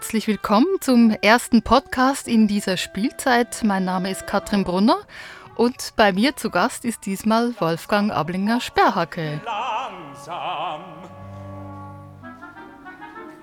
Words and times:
Herzlich 0.00 0.28
willkommen 0.28 0.66
zum 0.80 1.10
ersten 1.10 1.60
Podcast 1.60 2.26
in 2.26 2.48
dieser 2.48 2.78
Spielzeit. 2.78 3.62
Mein 3.64 3.84
Name 3.84 4.10
ist 4.10 4.26
Katrin 4.26 4.64
Brunner 4.64 4.96
und 5.56 5.92
bei 5.94 6.10
mir 6.10 6.34
zu 6.36 6.48
Gast 6.48 6.86
ist 6.86 7.04
diesmal 7.04 7.52
Wolfgang 7.60 8.10
Ablinger 8.10 8.62
Sperrhacke. 8.62 9.42
Langsam. 9.44 10.80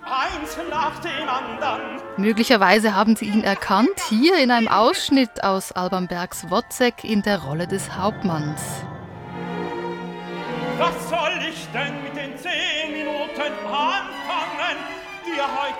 Eins 0.01 0.57
nach 0.71 0.99
dem 0.99 1.29
anderen. 1.29 2.01
Möglicherweise 2.17 2.95
haben 2.95 3.15
Sie 3.15 3.25
ihn 3.25 3.43
erkannt, 3.43 4.01
hier 4.09 4.39
in 4.39 4.49
einem 4.49 4.67
Ausschnitt 4.67 5.43
aus 5.43 5.71
Alban 5.71 6.07
Bergs 6.07 6.49
Wozzeck 6.49 7.03
in 7.03 7.21
der 7.21 7.37
Rolle 7.43 7.67
des 7.67 7.95
Hauptmanns. 7.95 8.61
Was 10.79 11.09
soll 11.09 11.39
ich 11.47 11.67
denn 11.71 12.01
mit 12.01 12.15
den 12.15 12.35
zehn 12.35 12.93
Minuten 12.93 13.41
anfangen? 13.41 14.16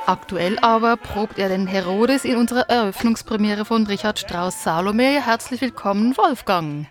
Aktuell 0.05 0.57
aber 0.59 0.97
probt 0.97 1.37
er 1.37 1.49
den 1.49 1.67
Herodes 1.67 2.23
in 2.25 2.37
unserer 2.37 2.69
Eröffnungspremiere 2.69 3.65
von 3.65 3.85
Richard 3.87 4.19
Strauss 4.19 4.63
Salome. 4.63 5.25
Herzlich 5.25 5.61
willkommen, 5.61 6.15
Wolfgang. 6.17 6.87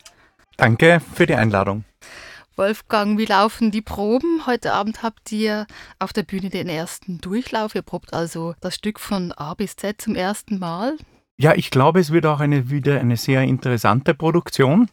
Danke 0.57 1.01
für 1.15 1.27
die 1.27 1.35
Einladung. 1.35 1.85
Wolfgang, 2.57 3.19
wie 3.19 3.27
laufen 3.27 3.71
die 3.71 3.83
Proben? 3.83 4.47
Heute 4.47 4.73
Abend 4.73 5.03
habt 5.03 5.31
ihr 5.33 5.67
auf 5.99 6.13
der 6.13 6.23
Bühne 6.23 6.49
den 6.49 6.69
ersten 6.69 7.21
Durchlauf. 7.21 7.75
Ihr 7.75 7.83
probt 7.83 8.15
also 8.15 8.55
das 8.61 8.75
Stück 8.75 8.99
von 8.99 9.33
A 9.33 9.55
bis 9.55 9.77
Z 9.77 10.01
zum 10.01 10.15
ersten 10.15 10.59
Mal. 10.59 10.97
Ja, 11.39 11.55
ich 11.55 11.71
glaube, 11.71 12.01
es 12.01 12.13
wird 12.13 12.25
auch 12.25 12.41
eine, 12.41 12.71
wieder 12.71 12.99
eine 12.99 13.19
sehr 13.19 13.43
interessante 13.43 14.15
Produktion. 14.15 14.89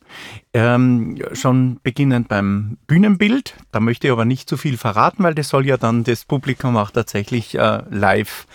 Ähm, 0.53 1.17
schon 1.31 1.79
beginnend 1.83 2.27
beim 2.27 2.77
Bühnenbild. 2.85 3.55
Da 3.71 3.79
möchte 3.79 4.07
ich 4.07 4.11
aber 4.11 4.25
nicht 4.25 4.49
zu 4.49 4.57
viel 4.57 4.77
verraten, 4.77 5.23
weil 5.23 5.35
das 5.35 5.47
soll 5.47 5.65
ja 5.65 5.77
dann 5.77 6.03
das 6.03 6.25
Publikum 6.25 6.75
auch 6.75 6.91
tatsächlich 6.91 7.57
äh, 7.57 7.83
live 7.89 8.45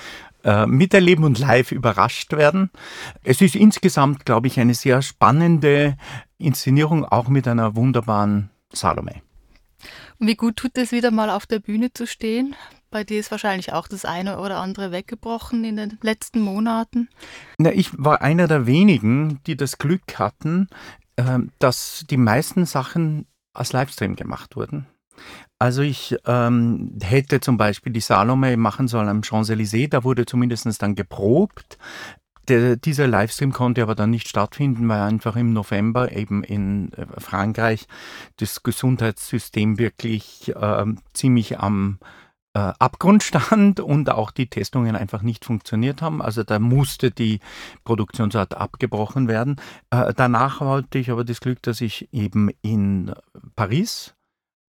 äh, 0.45 0.67
miterleben 0.67 1.25
und 1.25 1.39
live 1.39 1.73
überrascht 1.73 2.33
werden. 2.33 2.71
Es 3.25 3.41
ist 3.41 3.57
insgesamt, 3.57 4.27
glaube 4.27 4.49
ich, 4.49 4.61
eine 4.61 4.75
sehr 4.75 5.01
spannende 5.01 5.97
Inszenierung, 6.37 7.07
auch 7.07 7.29
mit 7.29 7.49
einer 7.49 7.75
wunderbaren 7.75 8.51
Salome. 8.71 9.23
Und 10.19 10.27
wie 10.27 10.37
gut 10.37 10.57
tut 10.57 10.77
es 10.77 10.93
wieder 10.93 11.11
mal 11.11 11.31
auf 11.31 11.47
der 11.47 11.61
Bühne 11.61 11.93
zu 11.93 12.07
stehen? 12.07 12.55
Bei 12.91 13.05
dir 13.05 13.21
ist 13.21 13.31
wahrscheinlich 13.31 13.73
auch 13.73 13.87
das 13.87 14.05
eine 14.05 14.39
oder 14.39 14.59
andere 14.59 14.93
weggebrochen 14.93 15.63
in 15.65 15.77
den 15.77 15.99
letzten 16.03 16.41
Monaten. 16.41 17.09
Na, 17.59 17.71
ich 17.73 17.91
war 17.99 18.23
einer 18.23 18.49
der 18.49 18.67
wenigen, 18.67 19.41
die 19.47 19.57
das 19.57 19.79
Glück 19.79 20.19
hatten, 20.19 20.69
äh, 21.17 21.39
dass 21.59 22.05
die 22.09 22.17
meisten 22.17 22.65
Sachen 22.65 23.27
als 23.53 23.73
Livestream 23.73 24.17
gemacht 24.17 24.57
wurden. 24.57 24.87
Also 25.59 25.83
ich 25.83 26.17
ähm, 26.27 26.97
hätte 27.03 27.41
zum 27.41 27.57
Beispiel 27.57 27.93
die 27.93 28.01
Salome 28.01 28.57
machen 28.57 28.89
sollen 28.89 29.09
am 29.09 29.23
Champs-Élysées, 29.23 29.89
da 29.89 30.05
wurde 30.05 30.25
zumindest 30.25 30.81
dann 30.81 30.95
geprobt. 30.95 31.77
Der, 32.47 32.77
dieser 32.77 33.07
Livestream 33.07 33.53
konnte 33.53 33.83
aber 33.83 33.95
dann 33.95 34.11
nicht 34.11 34.29
stattfinden, 34.29 34.89
weil 34.89 35.03
einfach 35.03 35.37
im 35.37 35.53
November 35.53 36.13
eben 36.13 36.43
in 36.45 36.93
äh, 36.93 37.07
Frankreich 37.19 37.87
das 38.37 38.63
Gesundheitssystem 38.63 39.79
wirklich 39.79 40.55
äh, 40.57 40.85
ziemlich 41.13 41.59
am 41.59 41.99
äh, 42.55 42.73
Abgrund 42.79 43.23
stand 43.23 43.81
und 43.81 44.11
auch 44.11 44.31
die 44.31 44.49
Testungen 44.49 44.97
einfach 44.97 45.23
nicht 45.23 45.45
funktioniert 45.45 46.03
haben. 46.03 46.23
Also 46.23 46.43
da 46.43 46.59
musste 46.59 47.11
die 47.11 47.41
Produktionsart 47.85 48.55
abgebrochen 48.57 49.29
werden. 49.29 49.57
Äh, 49.91 50.13
danach 50.15 50.61
hatte 50.61 50.99
ich 50.99 51.11
aber 51.11 51.25
das 51.25 51.41
Glück, 51.41 51.63
dass 51.63 51.81
ich 51.81 52.09
eben 52.13 52.51
in 52.63 53.13
Paris 53.57 54.15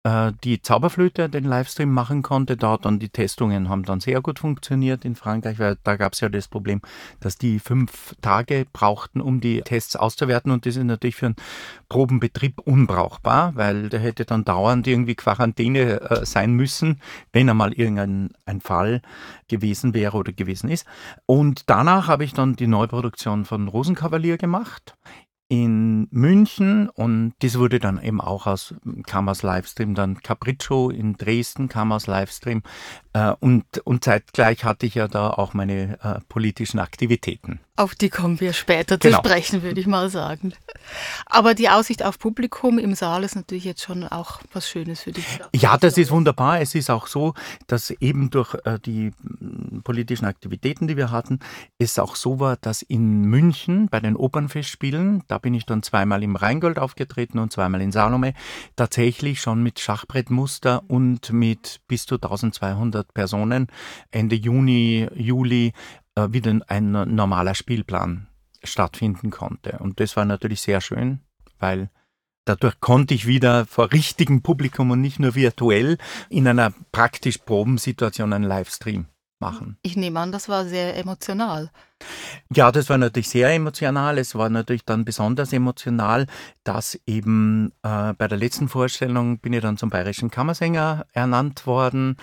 äh, 0.04 0.32
die 0.44 0.62
Zauberflöte 0.62 1.30
den 1.30 1.44
Livestream 1.44 1.92
machen 1.92 2.22
konnte. 2.22 2.56
Da 2.56 2.78
dann 2.78 3.00
die 3.00 3.10
Testungen 3.10 3.68
haben 3.70 3.84
dann 3.84 4.00
sehr 4.00 4.22
gut 4.22 4.40
funktioniert 4.40 5.04
in 5.04 5.16
Frankreich, 5.16 5.60
weil 5.60 5.78
da 5.84 5.98
gab 5.98 6.14
es 6.14 6.22
ja 6.22 6.30
das 6.30 6.48
Problem, 6.48 6.82
dass 7.20 7.38
die 7.38 7.60
fünf 7.60 8.16
Tage 8.22 8.66
brauchten, 8.72 9.20
um 9.20 9.42
die 9.42 9.62
Tests 9.62 9.96
auszuwerten 9.96 10.52
und 10.52 10.66
das 10.66 10.78
ist 10.78 10.84
natürlich 10.84 11.18
für 11.18 11.28
einen 11.28 11.36
Probenbetrieb 11.90 12.60
unbrauchbar, 12.60 13.56
weil 13.56 13.90
der 13.90 14.00
hätte 14.00 14.26
dann 14.26 14.46
dauernd 14.46 14.88
irgendwie 14.88 15.16
Quarantäne 15.16 16.02
äh, 16.02 16.26
sein 16.26 16.54
müssen, 16.54 17.02
wenn 17.34 17.50
einmal 17.50 17.74
irgendein 17.74 18.30
ein 18.46 18.62
Fall 18.62 19.02
gewesen 19.48 19.94
wäre 19.94 20.16
oder 20.16 20.32
gewesen 20.32 20.70
ist. 20.70 20.86
Und 21.26 21.70
danach 21.70 22.08
habe 22.08 22.24
ich 22.24 22.34
dann 22.34 22.56
die 22.56 22.68
Neuproduktion 22.68 23.46
von 23.46 23.68
Rosenkavalier 23.68 24.38
gemacht 24.38 24.96
in 25.50 26.08
München 26.12 26.90
und 26.90 27.34
das 27.40 27.58
wurde 27.58 27.80
dann 27.80 28.02
eben 28.02 28.22
auch 28.22 28.46
aus, 28.46 28.76
kam 29.08 29.28
aus 29.28 29.42
Livestream, 29.42 29.96
dann 29.96 30.22
Capriccio 30.22 30.92
in 30.92 31.18
Dresden 31.18 31.68
kam 31.70 31.92
aus 31.92 32.06
Livestream 32.06 32.62
äh, 33.14 33.34
und, 33.40 33.66
und 33.84 34.04
zeitgleich 34.04 34.64
hatte 34.64 34.86
ich 34.86 34.96
ja 34.96 35.08
da 35.08 35.32
auch 35.32 35.56
meine 35.56 36.00
äh, 36.04 36.20
politischen 36.30 36.80
Aktivitäten. 36.80 37.60
Auf 37.80 37.96
die 37.96 38.10
kommen 38.10 38.42
wir 38.42 38.52
später 38.52 39.00
zu 39.00 39.08
genau. 39.08 39.20
sprechen, 39.20 39.64
würde 39.64 39.80
ich 39.80 39.88
mal 39.88 40.10
sagen. 40.10 40.52
Aber 41.28 41.54
die 41.54 41.70
Aussicht 41.70 42.04
auf 42.04 42.20
Publikum 42.20 42.78
im 42.78 42.94
Saal 42.94 43.24
ist 43.24 43.38
natürlich 43.38 43.64
jetzt 43.64 43.84
schon 43.84 44.04
auch 44.04 44.42
was 44.52 44.70
Schönes 44.70 45.04
für 45.04 45.14
dich. 45.14 45.40
Ja, 45.56 45.78
das 45.78 45.98
ist 45.98 46.12
wunderbar. 46.12 46.60
Es 46.60 46.76
ist 46.76 46.90
auch 46.90 47.08
so, 47.08 47.36
dass 47.68 47.92
eben 47.92 48.32
durch 48.32 48.54
äh, 48.66 48.80
die 48.84 49.14
mm, 49.22 49.80
politischen 49.86 50.26
Aktivitäten, 50.26 50.90
die 50.90 50.98
wir 50.98 51.10
hatten, 51.10 51.40
es 51.78 51.98
auch 52.00 52.18
so 52.18 52.42
war, 52.42 52.58
dass 52.58 52.82
in 52.82 53.22
München 53.22 53.88
bei 53.88 54.02
den 54.02 54.18
Opernfestspielen, 54.18 55.24
da 55.30 55.38
bin 55.38 55.54
ich 55.54 55.66
dann 55.66 55.82
zweimal 55.82 56.22
im 56.22 56.36
Rheingold 56.36 56.80
aufgetreten 56.80 57.40
und 57.40 57.54
zweimal 57.54 57.80
in 57.80 57.94
Salome, 57.94 58.34
tatsächlich 58.76 59.40
schon 59.40 59.64
mit 59.64 59.80
Schachbrettmuster 59.80 60.84
und 60.90 61.32
mit 61.32 61.80
bis 61.88 62.06
zu 62.06 62.16
1200 62.16 63.14
Personen 63.14 63.68
Ende 64.12 64.36
Juni, 64.36 65.08
Juli 65.16 65.72
äh, 66.16 66.28
wieder 66.32 66.60
ein 66.68 66.92
normaler 66.92 67.56
Spielplan 67.56 68.28
stattfinden 68.64 69.30
konnte. 69.30 69.80
Und 69.80 70.00
das 70.00 70.16
war 70.16 70.26
natürlich 70.26 70.62
sehr 70.62 70.82
schön, 70.82 71.22
weil 71.60 71.90
dadurch 72.46 72.80
konnte 72.80 73.14
ich 73.14 73.28
wieder 73.28 73.66
vor 73.66 73.92
richtigem 73.92 74.42
Publikum 74.42 74.92
und 74.92 75.02
nicht 75.02 75.20
nur 75.20 75.36
virtuell 75.36 75.98
in 76.30 76.48
einer 76.48 76.74
praktisch 76.92 77.38
Probensituation 77.38 78.34
einen 78.34 78.46
Livestream 78.46 79.06
machen. 79.40 79.78
Ich 79.82 79.96
nehme 79.96 80.20
an, 80.20 80.32
das 80.32 80.50
war 80.50 80.66
sehr 80.66 80.98
emotional. 80.98 81.72
Ja, 82.54 82.72
das 82.72 82.90
war 82.90 82.98
natürlich 82.98 83.30
sehr 83.30 83.54
emotional. 83.54 84.18
Es 84.18 84.36
war 84.36 84.50
natürlich 84.50 84.86
dann 84.86 85.06
besonders 85.06 85.54
emotional, 85.54 86.28
dass 86.64 87.00
eben 87.06 87.72
äh, 87.84 88.14
bei 88.14 88.28
der 88.28 88.38
letzten 88.38 88.68
Vorstellung 88.68 89.40
bin 89.40 89.54
ich 89.54 89.62
dann 89.62 89.78
zum 89.78 89.90
Bayerischen 89.90 90.32
Kammersänger 90.32 91.06
ernannt 91.14 91.66
worden. 91.66 92.18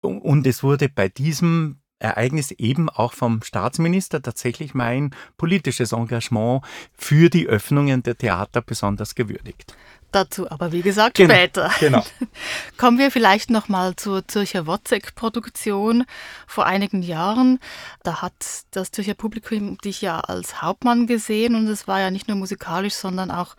Und 0.00 0.46
es 0.46 0.62
wurde 0.62 0.88
bei 0.88 1.08
diesem 1.08 1.79
Ereignis 2.00 2.50
eben 2.50 2.88
auch 2.88 3.12
vom 3.12 3.42
Staatsminister 3.42 4.20
tatsächlich 4.20 4.74
mein 4.74 5.14
politisches 5.36 5.92
Engagement 5.92 6.62
für 6.96 7.30
die 7.30 7.46
Öffnungen 7.46 8.02
der 8.02 8.16
Theater 8.16 8.62
besonders 8.62 9.14
gewürdigt. 9.14 9.76
Dazu 10.12 10.50
aber 10.50 10.72
wie 10.72 10.82
gesagt 10.82 11.16
genau, 11.16 11.34
später. 11.34 11.70
Genau. 11.78 12.04
Kommen 12.76 12.98
wir 12.98 13.12
vielleicht 13.12 13.50
noch 13.50 13.68
mal 13.68 13.94
zur 13.94 14.26
Zürcher 14.26 14.66
Wozzeck-Produktion 14.66 16.04
vor 16.48 16.66
einigen 16.66 17.02
Jahren. 17.02 17.60
Da 18.02 18.20
hat 18.20 18.34
das 18.72 18.90
Zürcher 18.90 19.14
Publikum 19.14 19.78
dich 19.78 20.02
ja 20.02 20.18
als 20.18 20.62
Hauptmann 20.62 21.06
gesehen 21.06 21.54
und 21.54 21.68
es 21.68 21.86
war 21.86 22.00
ja 22.00 22.10
nicht 22.10 22.26
nur 22.26 22.36
musikalisch, 22.36 22.94
sondern 22.94 23.30
auch 23.30 23.54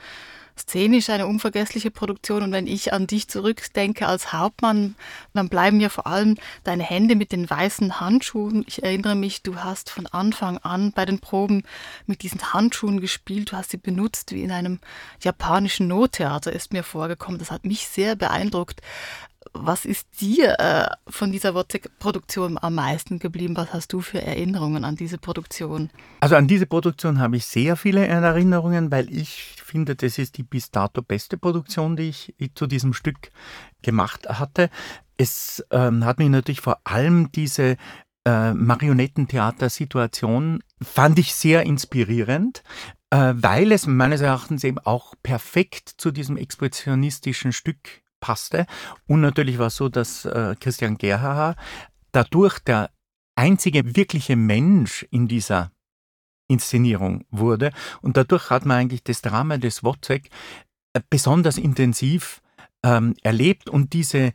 szenisch 0.57 1.09
eine 1.09 1.28
unvergessliche 1.28 1.91
Produktion. 1.91 2.44
Und 2.44 2.51
wenn 2.51 2.67
ich 2.67 2.94
an 2.94 3.07
dich 3.07 3.27
zurückdenke 3.27 4.07
als 4.07 4.33
Hauptmann, 4.33 4.95
dann 5.33 5.50
bleiben 5.50 5.77
mir 5.77 5.89
vor 5.89 6.07
allem 6.07 6.38
deine 6.63 6.83
Hände 6.83 7.15
mit 7.15 7.31
den 7.31 7.50
weißen 7.50 8.00
Handschuhen. 8.00 8.63
Ich 8.68 8.83
erinnere 8.83 9.15
mich, 9.15 9.44
du 9.44 9.57
hast 9.57 9.89
von 9.89 10.07
Anfang 10.07 10.57
an 10.59 10.92
bei 10.92 11.06
den 11.06 11.19
Proben 11.19 11.63
mit 12.06 12.24
diesen 12.24 12.53
Handschuhen 12.53 13.01
gespielt. 13.01 13.51
Du 13.51 13.57
hast 13.57 13.71
sie 13.71 13.77
benutzt 13.77 14.31
wie 14.31 14.44
in 14.44 14.51
einem 14.51 14.80
japanischen 15.21 15.88
Nottheater, 15.88 16.51
ist 16.51 16.74
mir 16.74 16.83
vorgekommen. 16.83 17.39
Das 17.39 17.51
hat 17.51 17.65
mich 17.65 17.88
sehr 17.88 18.15
beeindruckt. 18.15 18.81
Was 19.53 19.86
ist 19.86 20.07
dir 20.21 20.59
äh, 20.59 20.88
von 21.12 21.31
dieser 21.31 21.53
Wozzeck-Produktion 21.56 22.57
am 22.62 22.75
meisten 22.75 23.19
geblieben? 23.19 23.57
Was 23.57 23.74
hast 23.74 23.92
du 23.92 24.00
für 24.00 24.21
Erinnerungen 24.21 24.86
an 24.86 24.95
diese 24.95 25.18
Produktion? 25.18 25.89
Also 26.21 26.36
an 26.36 26.48
diese 26.48 26.68
Produktion 26.68 27.19
habe 27.19 27.38
ich 27.38 27.45
sehr 27.45 27.75
viele 27.75 28.06
Erinnerungen, 28.06 28.92
weil 28.92 29.12
ich 29.12 29.56
finde, 29.71 29.95
das 29.95 30.18
ist 30.18 30.38
die 30.38 30.44
bis 30.44 30.69
dato 30.69 31.01
beste 31.01 31.38
Produktion, 31.38 31.95
die 31.95 32.09
ich 32.09 32.35
zu 32.56 32.68
diesem 32.68 32.94
Stück 32.94 33.31
gemacht 33.81 34.27
hatte. 34.27 34.69
Es 35.18 35.63
ähm, 35.71 36.06
hat 36.06 36.19
mich 36.19 36.29
natürlich 36.29 36.62
vor 36.62 36.79
allem 36.83 37.31
diese 37.31 37.77
äh, 38.25 38.53
Marionettentheater-Situation 38.53 40.62
fand 40.81 41.19
ich 41.19 41.33
sehr 41.33 41.63
inspirierend, 41.63 42.63
äh, 43.09 43.33
weil 43.35 43.71
es 43.71 43.88
meines 43.88 44.19
Erachtens 44.21 44.63
eben 44.63 44.79
auch 44.79 45.15
perfekt 45.23 45.89
zu 45.97 46.12
diesem 46.12 46.38
expressionistischen 46.38 47.53
Stück 47.53 48.03
passte. 48.19 48.67
Und 49.07 49.21
natürlich 49.21 49.57
war 49.57 49.67
es 49.67 49.77
so, 49.77 49.89
dass 49.89 50.25
äh, 50.25 50.56
Christian 50.59 50.97
Gerhaher 50.97 51.56
dadurch 52.12 52.59
der 52.59 52.91
einzige 53.35 53.95
wirkliche 53.95 54.35
Mensch 54.35 55.07
in 55.09 55.27
dieser 55.27 55.71
Inszenierung 56.51 57.25
wurde. 57.31 57.71
Und 58.01 58.18
dadurch 58.18 58.50
hat 58.50 58.65
man 58.65 58.77
eigentlich 58.77 59.03
das 59.03 59.21
Drama 59.21 59.57
des 59.57 59.83
Wozzeck 59.83 60.30
äh, 60.94 61.01
besonders 61.09 61.57
intensiv 61.57 62.42
ähm, 62.83 63.15
erlebt 63.24 63.69
und 63.69 63.94
diese, 63.94 64.33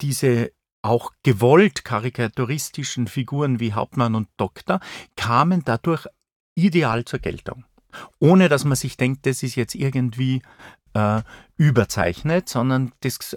diese 0.00 0.52
auch 0.82 1.12
gewollt 1.22 1.84
karikaturistischen 1.84 3.08
Figuren 3.08 3.60
wie 3.60 3.72
Hauptmann 3.72 4.14
und 4.14 4.28
Doktor 4.36 4.80
kamen 5.16 5.62
dadurch 5.64 6.06
ideal 6.54 7.04
zur 7.04 7.18
Geltung. 7.18 7.64
Ohne 8.20 8.48
dass 8.48 8.64
man 8.64 8.76
sich 8.76 8.96
denkt, 8.96 9.26
das 9.26 9.42
ist 9.42 9.56
jetzt 9.56 9.74
irgendwie 9.74 10.42
äh, 10.94 11.22
überzeichnet, 11.56 12.48
sondern 12.48 12.92
das 13.00 13.36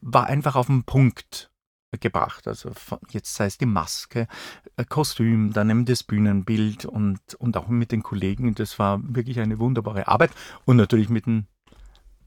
war 0.00 0.26
einfach 0.26 0.54
auf 0.54 0.66
den 0.66 0.84
Punkt 0.84 1.51
gebracht. 1.98 2.48
Also 2.48 2.70
jetzt 3.10 3.34
sei 3.34 3.46
es 3.46 3.58
die 3.58 3.66
Maske, 3.66 4.26
äh, 4.76 4.84
Kostüm, 4.84 5.52
dann 5.52 5.70
eben 5.70 5.84
das 5.84 6.02
Bühnenbild 6.02 6.84
und, 6.84 7.20
und 7.38 7.56
auch 7.56 7.68
mit 7.68 7.92
den 7.92 8.02
Kollegen. 8.02 8.54
Das 8.54 8.78
war 8.78 9.00
wirklich 9.02 9.40
eine 9.40 9.58
wunderbare 9.58 10.08
Arbeit 10.08 10.30
und 10.64 10.76
natürlich 10.76 11.08
mit 11.08 11.26
dem 11.26 11.46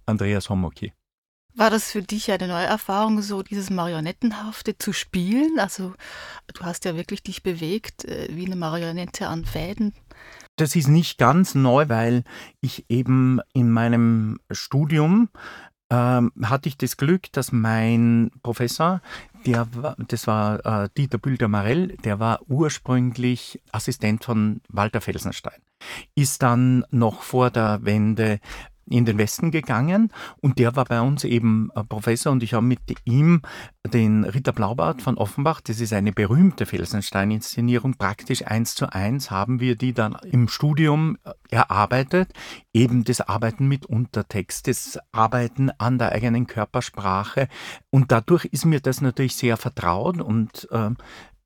Andreas 0.06 0.50
Homoki. 0.50 0.94
War 1.58 1.70
das 1.70 1.90
für 1.90 2.02
dich 2.02 2.30
eine 2.32 2.50
neue 2.50 2.66
Erfahrung, 2.66 3.22
so 3.22 3.42
dieses 3.42 3.70
Marionettenhafte 3.70 4.78
zu 4.78 4.92
spielen? 4.92 5.58
Also 5.58 5.94
du 6.54 6.66
hast 6.66 6.84
ja 6.84 6.98
wirklich 6.98 7.24
dich 7.24 7.44
bewegt 7.44 8.04
äh, 8.04 8.28
wie 8.32 8.46
eine 8.46 8.58
Marionette 8.58 9.28
an 9.28 9.46
Fäden. 9.46 9.94
Das 10.58 10.76
ist 10.76 10.88
nicht 10.88 11.18
ganz 11.18 11.56
neu, 11.56 11.88
weil 11.88 12.24
ich 12.60 12.86
eben 12.90 13.40
in 13.54 13.72
meinem 13.72 14.40
Studium 14.52 15.30
ähm, 15.90 16.32
hatte 16.44 16.70
ich 16.70 16.78
das 16.78 16.98
Glück, 16.98 17.32
dass 17.32 17.52
mein 17.52 18.32
Professor, 18.44 19.02
der 19.46 19.68
das 20.08 20.28
war 20.28 20.66
äh, 20.66 20.90
Dieter 20.98 21.18
Bülter-Marell, 21.18 21.98
der 22.04 22.20
war 22.20 22.42
ursprünglich 22.48 23.62
Assistent 23.72 24.24
von 24.24 24.62
Walter 24.70 25.02
Felsenstein, 25.02 25.62
ist 26.16 26.42
dann 26.42 26.86
noch 26.90 27.22
vor 27.22 27.52
der 27.52 27.80
Wende 27.84 28.40
in 28.90 29.06
den 29.06 29.18
Westen 29.18 29.52
gegangen. 29.52 30.12
Und 30.42 30.60
der 30.60 30.76
war 30.76 30.86
bei 30.86 31.02
uns 31.02 31.24
eben 31.24 31.70
Professor. 31.90 32.32
Und 32.32 32.44
ich 32.44 32.54
habe 32.54 32.66
mit 32.66 32.82
ihm 33.04 33.42
den 33.94 34.24
Ritter 34.24 34.52
Blaubart 34.52 35.02
von 35.02 35.18
Offenbach, 35.18 35.62
das 35.62 35.80
ist 35.80 35.94
eine 35.94 36.12
berühmte 36.12 36.66
Felsenstein-Inszenierung, 36.66 37.96
praktisch 37.96 38.46
eins 38.46 38.76
zu 38.76 38.92
eins 38.92 39.32
haben 39.32 39.60
wir 39.60 39.76
die 39.76 39.94
dann 39.94 40.16
im 40.24 40.48
Studium 40.48 41.18
erarbeitet, 41.50 42.32
eben 42.74 43.04
das 43.04 43.22
Arbeiten 43.22 43.68
mit 43.68 43.86
Untertext, 43.86 44.68
das 44.68 45.00
Arbeiten 45.12 45.72
an 45.78 45.98
der 45.98 46.12
eigenen 46.12 46.48
Körpersprache. 46.48 47.48
Und 47.90 48.12
dadurch 48.12 48.46
ist 48.46 48.66
mir 48.66 48.80
das 48.80 49.02
natürlich 49.02 49.36
sehr 49.36 49.58
vertraut. 49.58 50.22
Und 50.22 50.68
äh, 50.72 50.92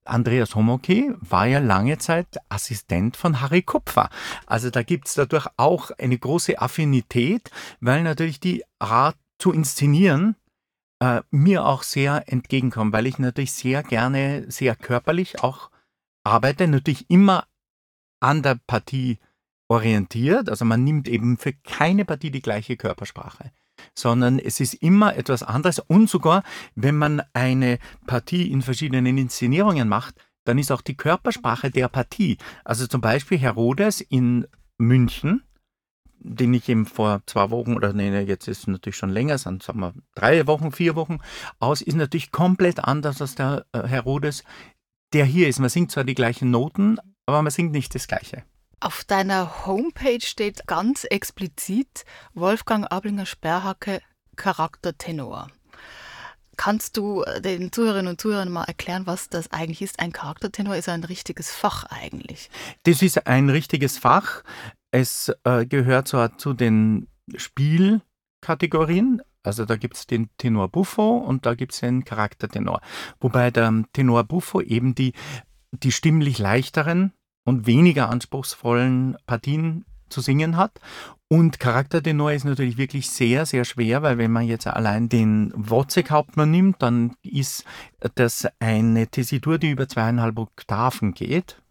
Andreas 0.10 0.56
Homoke 0.56 1.18
war 1.22 1.46
ja 1.46 1.60
lange 1.60 1.98
Zeit 1.98 2.38
Assistent 2.50 3.16
von 3.16 3.42
Harry 3.42 3.62
Kupfer. 3.62 4.10
Also 4.46 4.70
da 4.70 4.84
gibt 4.84 5.08
es 5.08 5.14
dadurch 5.14 5.48
auch 5.58 5.92
eine 5.92 6.18
große 6.18 6.60
Affinität, 6.60 7.52
weil 7.80 8.04
natürlich 8.04 8.40
die 8.40 8.64
Art 8.80 9.18
zu 9.38 9.52
inszenieren 9.52 10.36
äh, 11.00 11.22
mir 11.32 11.66
auch 11.66 11.84
sehr 11.84 12.32
entgegenkommt, 12.32 12.94
weil 12.94 13.08
ich 13.08 13.20
natürlich 13.20 13.54
sehr 13.54 13.84
gerne, 13.84 14.46
sehr 14.52 14.76
körperlich 14.76 15.44
auch 15.44 15.70
arbeite, 16.24 16.68
natürlich 16.68 17.10
immer 17.10 17.48
an 18.20 18.44
der 18.44 18.60
Partie 18.68 19.20
orientiert. 19.70 20.50
Also 20.50 20.66
man 20.66 20.84
nimmt 20.84 21.08
eben 21.08 21.38
für 21.38 21.54
keine 21.54 22.04
Partie 22.06 22.32
die 22.32 22.42
gleiche 22.42 22.76
Körpersprache 22.76 23.52
sondern 23.94 24.40
es 24.40 24.60
ist 24.60 24.76
immer 24.76 25.16
etwas 25.16 25.44
anderes. 25.44 25.80
Und 25.80 26.10
sogar, 26.10 26.44
wenn 26.76 26.98
man 26.98 27.22
eine 27.34 27.80
Partie 28.06 28.52
in 28.52 28.62
verschiedenen 28.62 29.18
Inszenierungen 29.18 29.88
macht, 29.88 30.16
dann 30.46 30.58
ist 30.58 30.72
auch 30.72 30.82
die 30.82 30.98
Körpersprache 30.98 31.70
der 31.70 31.90
Partie. 31.90 32.38
Also 32.64 32.88
zum 32.88 33.02
Beispiel 33.02 33.38
Herodes 33.38 34.02
in 34.02 34.48
München, 34.78 35.44
den 36.20 36.54
ich 36.54 36.68
eben 36.70 36.86
vor 36.86 37.22
zwei 37.26 37.50
Wochen 37.50 37.76
oder 37.76 37.94
nee, 37.94 38.20
jetzt 38.22 38.48
ist 38.48 38.60
es 38.60 38.68
natürlich 38.68 38.98
schon 38.98 39.10
länger, 39.10 39.38
sind 39.38 39.64
sagen 39.64 39.80
wir 39.80 39.94
drei 40.16 40.48
Wochen, 40.48 40.72
vier 40.72 40.96
Wochen 40.96 41.20
aus, 41.60 41.82
ist 41.82 41.96
natürlich 41.96 42.32
komplett 42.32 42.80
anders 42.80 43.22
als 43.22 43.36
der 43.36 43.66
äh, 43.72 43.88
Herodes, 43.88 44.44
der 45.14 45.26
hier 45.26 45.48
ist. 45.48 45.60
Man 45.60 45.70
singt 45.70 45.92
zwar 45.92 46.04
die 46.04 46.16
gleichen 46.16 46.52
Noten, 46.52 46.98
aber 47.26 47.42
man 47.42 47.52
singt 47.52 47.72
nicht 47.72 47.94
das 47.96 48.08
Gleiche. 48.08 48.44
Auf 48.82 49.04
deiner 49.04 49.66
Homepage 49.66 50.22
steht 50.22 50.66
ganz 50.66 51.04
explizit 51.04 52.06
Wolfgang 52.34 52.90
Ablinger 52.90 53.26
Sperrhacke 53.26 54.02
Charaktertenor. 54.38 55.50
Kannst 56.56 56.96
du 56.96 57.24
äh, 57.24 57.42
den 57.42 57.74
Zuhörerinnen 57.74 58.12
und 58.12 58.22
Zuhörern 58.22 58.50
mal 58.50 58.64
erklären, 58.64 59.06
was 59.06 59.28
das 59.28 59.52
eigentlich 59.52 59.82
ist? 59.82 60.00
Ein 60.00 60.14
Charaktertenor 60.14 60.78
ist 60.78 60.88
ein 60.88 61.04
richtiges 61.04 61.52
Fach 61.52 61.86
eigentlich. 61.86 62.50
Das 62.84 63.02
ist 63.02 63.28
ein 63.28 63.50
richtiges 63.50 63.98
Fach. 63.98 64.44
Es 64.92 65.30
äh, 65.44 65.66
gehört 65.66 66.08
zwar 66.08 66.38
zu 66.38 66.54
den 66.54 67.10
Spielkategorien, 67.36 69.22
also 69.44 69.66
da 69.66 69.76
gibt 69.76 69.98
es 69.98 70.08
den 70.08 70.30
Tenor 70.38 70.70
Buffo 70.70 71.18
und 71.18 71.46
da 71.46 71.54
gibt 71.54 71.74
es 71.74 71.82
den 71.82 72.06
Charaktertenor. 72.06 72.82
Wobei 73.20 73.52
der 73.52 73.84
Tenor 73.92 74.24
Buffo 74.24 74.62
eben 74.62 74.96
die, 74.96 75.14
die 75.72 75.92
stimmlich 75.92 76.40
leichteren 76.40 77.14
und 77.50 77.66
weniger 77.66 78.10
anspruchsvollen 78.10 79.18
Partien 79.26 79.84
zu 80.10 80.22
singen 80.22 80.56
hat. 80.56 80.80
Und 81.28 81.60
Charaktertenor 81.60 82.32
ist 82.32 82.46
natürlich 82.46 82.78
wirklich 82.78 83.10
sehr, 83.10 83.46
sehr 83.46 83.66
schwer, 83.66 84.02
weil 84.02 84.18
wenn 84.18 84.32
man 84.32 84.48
jetzt 84.48 84.66
allein 84.68 85.10
den 85.10 85.52
Wozzeck-Hauptmann 85.56 86.50
nimmt, 86.50 86.82
dann 86.82 87.16
ist 87.22 87.66
das 88.16 88.48
eine 88.60 89.08
Tessitur, 89.08 89.58
die 89.58 89.72
über 89.72 89.88
zweieinhalb 89.88 90.40
Oktaven 90.40 91.14
geht. 91.14 91.62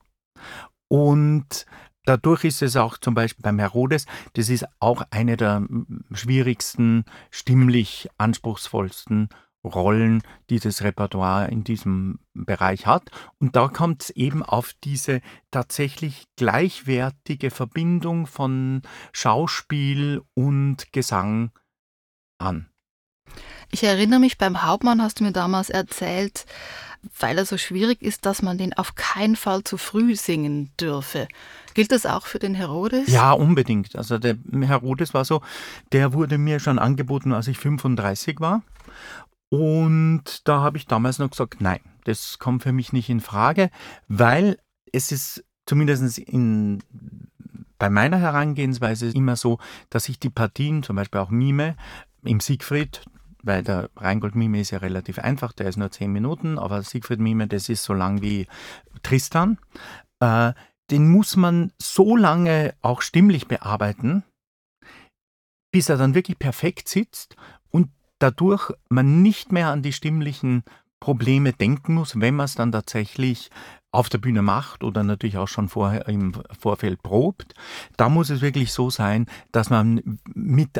Und 0.88 1.66
dadurch 2.04 2.44
ist 2.44 2.62
es 2.62 2.76
auch 2.76 2.98
zum 2.98 3.14
Beispiel 3.14 3.42
beim 3.42 3.58
Herodes, 3.58 4.06
das 4.34 4.48
ist 4.48 4.66
auch 4.80 5.02
eine 5.10 5.36
der 5.36 5.66
schwierigsten, 6.12 7.04
stimmlich 7.30 8.08
anspruchsvollsten 8.18 9.28
Rollen 9.64 10.22
dieses 10.50 10.82
Repertoire 10.82 11.48
in 11.50 11.64
diesem 11.64 12.20
Bereich 12.34 12.86
hat. 12.86 13.10
Und 13.38 13.56
da 13.56 13.68
kommt 13.68 14.04
es 14.04 14.10
eben 14.10 14.42
auf 14.42 14.72
diese 14.84 15.20
tatsächlich 15.50 16.24
gleichwertige 16.36 17.50
Verbindung 17.50 18.26
von 18.26 18.82
Schauspiel 19.12 20.22
und 20.34 20.92
Gesang 20.92 21.50
an. 22.38 22.68
Ich 23.70 23.84
erinnere 23.84 24.20
mich, 24.20 24.38
beim 24.38 24.62
Hauptmann 24.62 25.02
hast 25.02 25.20
du 25.20 25.24
mir 25.24 25.32
damals 25.32 25.68
erzählt, 25.68 26.46
weil 27.18 27.36
er 27.36 27.44
so 27.44 27.58
schwierig 27.58 28.02
ist, 28.02 28.24
dass 28.24 28.40
man 28.42 28.56
den 28.56 28.72
auf 28.72 28.94
keinen 28.94 29.36
Fall 29.36 29.62
zu 29.62 29.76
früh 29.76 30.16
singen 30.16 30.72
dürfe. 30.80 31.28
Gilt 31.74 31.92
das 31.92 32.06
auch 32.06 32.26
für 32.26 32.38
den 32.38 32.54
Herodes? 32.54 33.08
Ja, 33.08 33.32
unbedingt. 33.32 33.94
Also 33.96 34.18
der 34.18 34.36
Herodes 34.62 35.12
war 35.12 35.24
so, 35.24 35.42
der 35.92 36.14
wurde 36.14 36.38
mir 36.38 36.60
schon 36.60 36.78
angeboten, 36.78 37.32
als 37.32 37.48
ich 37.48 37.58
35 37.58 38.40
war. 38.40 38.62
Und 39.50 40.46
da 40.46 40.60
habe 40.60 40.76
ich 40.76 40.86
damals 40.86 41.18
noch 41.18 41.30
gesagt, 41.30 41.60
nein, 41.60 41.80
das 42.04 42.38
kommt 42.38 42.62
für 42.62 42.72
mich 42.72 42.92
nicht 42.92 43.08
in 43.08 43.20
Frage, 43.20 43.70
weil 44.08 44.58
es 44.92 45.12
ist 45.12 45.44
zumindest 45.66 46.18
in, 46.18 46.82
bei 47.78 47.90
meiner 47.90 48.18
Herangehensweise 48.18 49.10
immer 49.10 49.36
so, 49.36 49.58
dass 49.90 50.08
ich 50.08 50.18
die 50.18 50.30
Partien, 50.30 50.82
zum 50.82 50.96
Beispiel 50.96 51.20
auch 51.20 51.30
Mime, 51.30 51.76
im 52.22 52.40
Siegfried, 52.40 53.04
weil 53.42 53.62
der 53.62 53.90
Rheingold-Mime 53.96 54.60
ist 54.60 54.70
ja 54.70 54.78
relativ 54.78 55.18
einfach, 55.18 55.52
der 55.52 55.68
ist 55.68 55.76
nur 55.76 55.90
zehn 55.90 56.12
Minuten, 56.12 56.58
aber 56.58 56.82
Siegfried-Mime, 56.82 57.46
das 57.46 57.68
ist 57.68 57.84
so 57.84 57.94
lang 57.94 58.20
wie 58.20 58.46
Tristan, 59.02 59.58
äh, 60.20 60.52
den 60.90 61.08
muss 61.10 61.36
man 61.36 61.72
so 61.80 62.16
lange 62.16 62.74
auch 62.82 63.02
stimmlich 63.02 63.46
bearbeiten, 63.46 64.24
bis 65.70 65.88
er 65.88 65.98
dann 65.98 66.14
wirklich 66.14 66.38
perfekt 66.38 66.88
sitzt 66.88 67.36
dadurch 68.18 68.72
man 68.88 69.22
nicht 69.22 69.52
mehr 69.52 69.68
an 69.68 69.82
die 69.82 69.92
stimmlichen 69.92 70.64
Probleme 71.00 71.52
denken 71.52 71.94
muss, 71.94 72.20
wenn 72.20 72.34
man 72.34 72.44
es 72.46 72.54
dann 72.54 72.72
tatsächlich 72.72 73.50
auf 73.90 74.08
der 74.08 74.18
Bühne 74.18 74.42
macht 74.42 74.84
oder 74.84 75.02
natürlich 75.02 75.38
auch 75.38 75.48
schon 75.48 75.68
vorher 75.68 76.06
im 76.08 76.34
Vorfeld 76.58 77.02
probt. 77.02 77.54
Da 77.96 78.08
muss 78.08 78.30
es 78.30 78.40
wirklich 78.40 78.72
so 78.72 78.90
sein, 78.90 79.26
dass 79.52 79.70
man 79.70 80.18
mit 80.34 80.78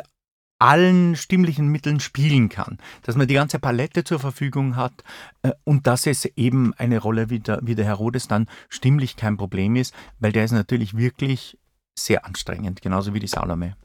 allen 0.59 1.15
stimmlichen 1.15 1.69
Mitteln 1.69 2.01
spielen 2.01 2.49
kann, 2.49 2.77
dass 3.03 3.15
man 3.15 3.27
die 3.27 3.33
ganze 3.33 3.59
Palette 3.59 4.03
zur 4.03 4.19
Verfügung 4.19 4.75
hat 4.75 5.03
äh, 5.41 5.51
und 5.63 5.87
dass 5.87 6.05
es 6.05 6.25
eben 6.25 6.73
eine 6.73 6.99
Rolle 6.99 7.29
wie 7.29 7.39
der, 7.39 7.61
wie 7.63 7.75
der 7.75 7.85
Herodes 7.85 8.27
dann 8.27 8.47
stimmlich 8.67 9.15
kein 9.15 9.37
Problem 9.37 9.77
ist, 9.77 9.93
weil 10.19 10.33
der 10.33 10.43
ist 10.43 10.51
natürlich 10.51 10.97
wirklich 10.97 11.57
sehr 11.97 12.25
anstrengend, 12.25 12.81
genauso 12.81 13.13
wie 13.13 13.19
die 13.19 13.27
Salome. 13.27 13.75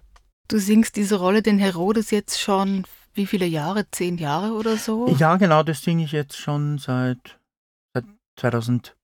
Du 0.49 0.59
singst 0.59 0.97
diese 0.97 1.17
Rolle 1.17 1.43
den 1.43 1.59
Herodes 1.59 2.11
jetzt 2.11 2.41
schon 2.41 2.85
wie 3.15 3.27
viele 3.27 3.47
Jahre? 3.47 3.91
Zehn 3.91 4.19
Jahre 4.19 4.53
oder 4.53 4.77
so? 4.77 5.09
Ja, 5.19 5.37
genau, 5.37 5.63
das 5.63 5.83
singe 5.83 6.05
ich 6.05 6.13
jetzt 6.13 6.37
schon 6.37 6.79
seit, 6.79 7.39
seit 7.93 8.05
2011. 8.37 8.95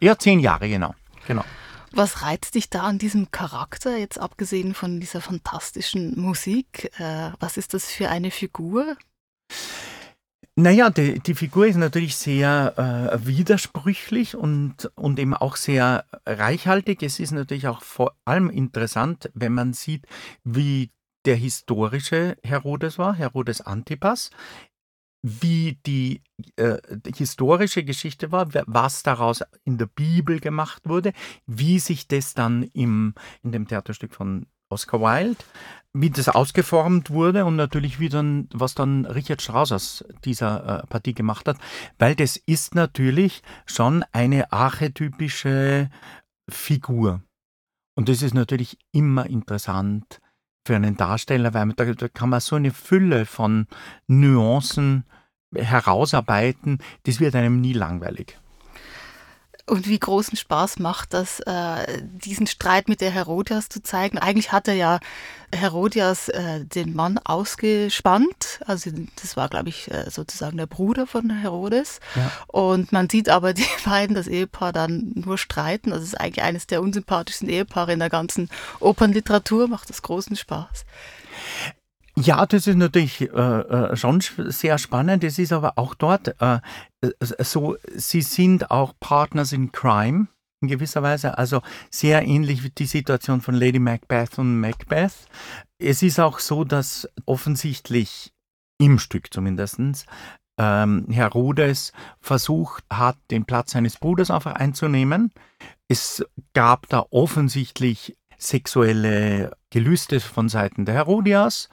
Ja, 0.00 0.18
zehn 0.18 0.40
Jahre, 0.40 0.68
genau. 0.68 0.94
genau. 1.26 1.44
Was 1.92 2.22
reizt 2.22 2.54
dich 2.54 2.70
da 2.70 2.82
an 2.82 2.98
diesem 2.98 3.30
Charakter, 3.30 3.96
jetzt 3.96 4.18
abgesehen 4.18 4.74
von 4.74 5.00
dieser 5.00 5.20
fantastischen 5.20 6.18
Musik? 6.20 6.90
Äh, 6.98 7.32
was 7.40 7.56
ist 7.56 7.74
das 7.74 7.90
für 7.90 8.08
eine 8.08 8.30
Figur? 8.30 8.96
Naja, 10.56 10.90
die, 10.90 11.20
die 11.20 11.34
Figur 11.34 11.66
ist 11.66 11.76
natürlich 11.76 12.16
sehr 12.16 12.74
äh, 12.76 13.26
widersprüchlich 13.26 14.36
und, 14.36 14.90
und 14.94 15.18
eben 15.18 15.34
auch 15.34 15.56
sehr 15.56 16.04
reichhaltig. 16.26 17.02
Es 17.02 17.18
ist 17.18 17.32
natürlich 17.32 17.66
auch 17.66 17.82
vor 17.82 18.14
allem 18.24 18.50
interessant, 18.50 19.30
wenn 19.34 19.54
man 19.54 19.72
sieht, 19.72 20.06
wie 20.44 20.90
der 21.26 21.36
historische 21.36 22.36
Herodes 22.42 22.98
war, 22.98 23.14
Herodes 23.14 23.60
Antipas. 23.60 24.30
wie 25.22 25.78
die, 25.84 26.22
äh, 26.56 26.78
die 26.92 27.12
historische 27.12 27.84
Geschichte 27.84 28.32
war, 28.32 28.48
was 28.66 29.02
daraus 29.02 29.42
in 29.64 29.76
der 29.76 29.84
Bibel 29.86 30.40
gemacht 30.40 30.88
wurde, 30.88 31.12
wie 31.46 31.78
sich 31.78 32.08
das 32.08 32.32
dann 32.32 32.62
im, 32.62 33.14
in 33.42 33.52
dem 33.52 33.68
Theaterstück 33.68 34.14
von 34.14 34.46
Oscar 34.70 35.00
Wilde, 35.00 35.44
wie 35.92 36.10
das 36.10 36.28
ausgeformt 36.28 37.10
wurde 37.10 37.44
und 37.44 37.56
natürlich 37.56 37.98
wie 38.00 38.08
dann, 38.08 38.48
was 38.52 38.74
dann 38.74 39.04
Richard 39.04 39.42
Strauss 39.42 39.72
aus 39.72 40.04
dieser 40.24 40.84
äh, 40.84 40.86
Partie 40.86 41.12
gemacht 41.12 41.48
hat, 41.48 41.58
weil 41.98 42.14
das 42.14 42.36
ist 42.36 42.74
natürlich 42.74 43.42
schon 43.66 44.04
eine 44.12 44.52
archetypische 44.52 45.90
Figur. 46.48 47.22
Und 47.96 48.08
das 48.08 48.22
ist 48.22 48.32
natürlich 48.32 48.78
immer 48.92 49.26
interessant 49.26 50.20
für 50.70 50.76
einen 50.76 50.96
Darsteller, 50.96 51.52
weil 51.52 51.72
da, 51.72 51.84
da 51.84 52.06
kann 52.06 52.28
man 52.28 52.38
so 52.38 52.54
eine 52.54 52.70
Fülle 52.70 53.26
von 53.26 53.66
Nuancen 54.06 55.02
herausarbeiten, 55.52 56.78
das 57.06 57.18
wird 57.18 57.34
einem 57.34 57.60
nie 57.60 57.72
langweilig. 57.72 58.38
Und 59.66 59.88
wie 59.88 59.98
großen 59.98 60.36
Spaß 60.36 60.78
macht 60.78 61.14
das, 61.14 61.40
äh, 61.40 62.02
diesen 62.02 62.46
Streit 62.46 62.88
mit 62.88 63.00
der 63.00 63.10
Herodias 63.10 63.68
zu 63.68 63.82
zeigen? 63.82 64.18
Eigentlich 64.18 64.52
hatte 64.52 64.72
ja 64.72 65.00
Herodias 65.52 66.28
äh, 66.28 66.64
den 66.64 66.94
Mann 66.94 67.18
ausgespannt. 67.18 68.60
Also 68.66 68.90
das 69.20 69.36
war, 69.36 69.48
glaube 69.48 69.68
ich, 69.68 69.90
äh, 69.90 70.10
sozusagen 70.10 70.56
der 70.56 70.66
Bruder 70.66 71.06
von 71.06 71.30
Herodes. 71.30 72.00
Ja. 72.14 72.30
Und 72.46 72.92
man 72.92 73.08
sieht 73.08 73.28
aber 73.28 73.52
die 73.54 73.66
beiden, 73.84 74.14
das 74.14 74.28
Ehepaar, 74.28 74.72
dann 74.72 75.12
nur 75.14 75.38
streiten. 75.38 75.90
Das 75.90 76.02
ist 76.02 76.20
eigentlich 76.20 76.44
eines 76.44 76.66
der 76.66 76.82
unsympathischsten 76.82 77.48
Ehepaare 77.48 77.92
in 77.92 77.98
der 77.98 78.10
ganzen 78.10 78.48
Opernliteratur. 78.80 79.68
Macht 79.68 79.90
das 79.90 80.02
großen 80.02 80.36
Spaß. 80.36 80.84
Ja, 82.22 82.46
das 82.46 82.66
ist 82.66 82.76
natürlich 82.76 83.20
äh, 83.20 83.26
äh, 83.26 83.96
schon 83.96 84.20
sehr 84.20 84.78
spannend. 84.78 85.24
Es 85.24 85.38
ist 85.38 85.52
aber 85.52 85.74
auch 85.76 85.94
dort 85.94 86.34
äh, 86.40 86.60
äh, 87.00 87.10
so, 87.44 87.76
sie 87.94 88.22
sind 88.22 88.70
auch 88.70 88.92
Partners 89.00 89.52
in 89.52 89.72
Crime 89.72 90.28
in 90.62 90.68
gewisser 90.68 91.02
Weise, 91.02 91.38
also 91.38 91.62
sehr 91.90 92.22
ähnlich 92.22 92.62
wie 92.62 92.70
die 92.70 92.86
Situation 92.86 93.40
von 93.40 93.54
Lady 93.54 93.78
Macbeth 93.78 94.38
und 94.38 94.60
Macbeth. 94.60 95.14
Es 95.78 96.02
ist 96.02 96.20
auch 96.20 96.38
so, 96.38 96.64
dass 96.64 97.08
offensichtlich 97.24 98.32
im 98.78 98.98
Stück 98.98 99.32
zumindest 99.32 100.06
ähm, 100.58 101.06
Herodes 101.08 101.92
versucht 102.20 102.84
hat, 102.90 103.16
den 103.30 103.46
Platz 103.46 103.72
seines 103.72 103.96
Bruders 103.96 104.30
einfach 104.30 104.54
einzunehmen. 104.54 105.32
Es 105.88 106.24
gab 106.52 106.88
da 106.88 107.06
offensichtlich 107.10 108.16
sexuelle 108.36 109.56
Gelüste 109.70 110.20
von 110.20 110.48
Seiten 110.48 110.84
der 110.84 110.94
Herodias. 110.94 111.68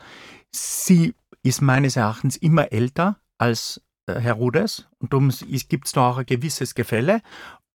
Sie 0.58 1.14
ist 1.44 1.62
meines 1.62 1.96
Erachtens 1.96 2.36
immer 2.36 2.72
älter 2.72 3.20
als 3.38 3.82
äh, 4.08 4.20
Herodes 4.20 4.88
und 5.00 5.14
darum 5.14 5.32
gibt 5.70 5.88
es 5.88 5.94
da 5.94 6.10
auch 6.10 6.18
ein 6.18 6.26
gewisses 6.26 6.76
Gefälle. 6.76 7.22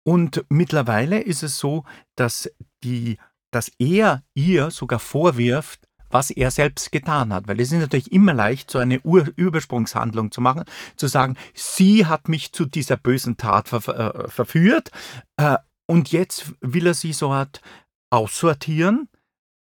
Und 0.05 0.45
mittlerweile 0.49 1.21
ist 1.21 1.43
es 1.43 1.59
so, 1.59 1.85
dass, 2.17 2.51
die, 2.83 3.19
dass 3.51 3.71
er 3.79 4.23
ihr 4.35 4.71
sogar 4.71 5.01
vorwirft, 5.01 5.89
was 6.11 6.31
er 6.31 6.51
selbst 6.51 6.93
getan 6.93 7.33
hat. 7.33 7.49
Weil 7.49 7.61
es 7.61 7.73
ist 7.73 7.81
natürlich 7.81 8.13
immer 8.13 8.33
leicht, 8.33 8.71
so 8.71 8.79
eine 8.79 9.01
Ur 9.03 9.29
Übersprungshandlung 9.37 10.31
zu 10.31 10.41
machen, 10.41 10.65
zu 10.97 11.09
sagen, 11.09 11.37
sie 11.53 12.07
hat 12.07 12.29
mich 12.29 12.53
zu 12.53 12.65
dieser 12.65 12.97
bösen 12.97 13.37
Tat 13.37 13.69
ver 13.69 13.89
äh, 13.89 14.29
verführt 14.29 14.91
äh, 15.37 15.59
und 15.87 16.13
jetzt 16.13 16.55
will 16.61 16.87
er 16.87 16.95
sie 16.95 17.13
so 17.13 17.35
aussortieren 18.11 19.09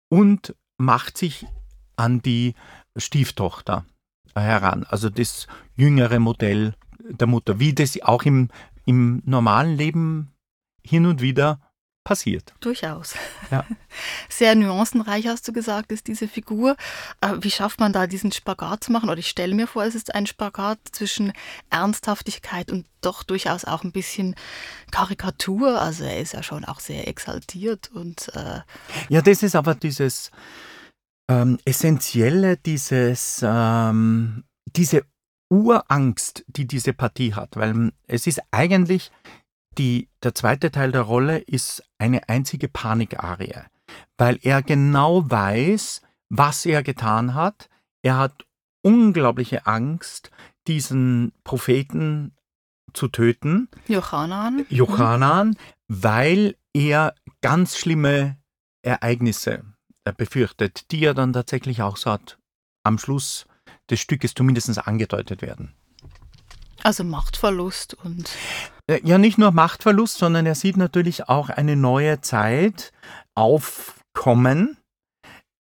und 0.10 0.56
macht 0.78 1.18
sich 1.18 1.46
an 1.98 2.22
die 2.22 2.54
Stieftochter 2.98 3.86
heran, 4.36 4.86
also 4.90 5.10
das 5.10 5.48
jüngere 5.76 6.20
Modell 6.20 6.74
der 7.00 7.28
Mutter, 7.28 7.60
wie 7.60 7.74
das 7.74 8.02
auch 8.02 8.24
im, 8.24 8.50
im 8.86 9.22
normalen 9.26 9.76
Leben 9.78 10.34
hin 10.84 11.06
und 11.06 11.22
wieder 11.22 11.60
passiert. 12.08 12.54
Durchaus. 12.62 13.16
Ja. 13.52 13.66
Sehr 14.30 14.56
nuancenreich 14.56 15.28
hast 15.28 15.46
du 15.46 15.52
gesagt, 15.52 15.92
ist 15.92 16.08
diese 16.08 16.30
Figur. 16.30 16.78
Äh, 17.20 17.34
wie 17.42 17.52
schafft 17.52 17.82
man 17.82 17.92
da 17.92 18.08
diesen 18.08 18.32
Spagat 18.32 18.86
zu 18.86 18.94
machen? 18.94 19.10
Oder 19.10 19.20
ich 19.20 19.28
stelle 19.28 19.54
mir 19.54 19.68
vor, 19.68 19.84
es 19.84 19.94
ist 19.94 20.16
ein 20.16 20.26
Spagat 20.26 20.80
zwischen 20.94 21.34
Ernsthaftigkeit 21.70 22.72
und 22.72 22.86
doch 23.02 23.24
durchaus 23.24 23.66
auch 23.66 23.84
ein 23.84 23.92
bisschen 23.92 24.36
Karikatur. 24.90 25.82
Also 25.82 26.06
er 26.06 26.22
ist 26.22 26.34
ja 26.34 26.44
schon 26.44 26.64
auch 26.64 26.80
sehr 26.80 27.10
exaltiert 27.10 27.92
und 27.94 28.30
äh 28.36 28.62
ja, 29.10 29.22
das 29.22 29.44
ist 29.44 29.56
aber 29.56 29.76
dieses 29.76 30.32
ähm, 31.28 31.58
Essentielle, 31.66 32.58
dieses, 32.58 33.42
ähm, 33.44 34.44
diese 34.66 35.04
Urangst, 35.50 36.44
die 36.48 36.68
diese 36.68 36.94
Partie 36.94 37.34
hat, 37.34 37.56
weil 37.56 37.92
es 38.08 38.28
ist 38.28 38.42
eigentlich 38.52 39.12
die, 39.78 40.10
der 40.24 40.34
zweite 40.34 40.72
Teil 40.72 40.92
der 40.92 41.02
Rolle 41.02 41.38
ist 41.38 41.84
eine 41.98 42.28
einzige 42.28 42.68
Panikarie, 42.68 43.62
weil 44.18 44.40
er 44.42 44.62
genau 44.62 45.30
weiß, 45.30 46.02
was 46.30 46.66
er 46.66 46.84
getan 46.84 47.34
hat. 47.34 47.70
Er 48.02 48.18
hat 48.18 48.46
unglaubliche 48.82 49.68
Angst, 49.68 50.32
diesen 50.68 51.32
Propheten 51.44 52.36
zu 52.94 53.08
töten. 53.08 53.70
Jochanan. 53.88 54.66
Jochanan, 54.70 55.56
weil 55.88 56.56
er 56.74 57.16
ganz 57.42 57.78
schlimme 57.78 58.38
Ereignisse 58.82 59.64
befürchtet, 60.12 60.92
die 60.92 61.00
ja 61.00 61.14
dann 61.14 61.34
tatsächlich 61.34 61.82
auch 61.82 61.98
so 61.98 62.12
hat, 62.12 62.38
am 62.84 62.98
Schluss 62.98 63.46
des 63.90 64.00
Stückes 64.00 64.34
zumindest 64.34 64.88
angedeutet 64.88 65.42
werden. 65.42 65.74
Also 66.84 67.04
Machtverlust 67.04 67.96
und. 67.96 68.30
Äh, 68.88 69.02
ja, 69.04 69.18
nicht 69.18 69.38
nur 69.38 69.52
Machtverlust, 69.52 70.18
sondern 70.18 70.46
er 70.46 70.56
sieht 70.56 70.78
natürlich 70.78 71.28
auch 71.28 71.50
eine 71.50 71.76
neue 71.76 72.22
Zeit 72.22 72.94
aufkommen. 73.36 74.78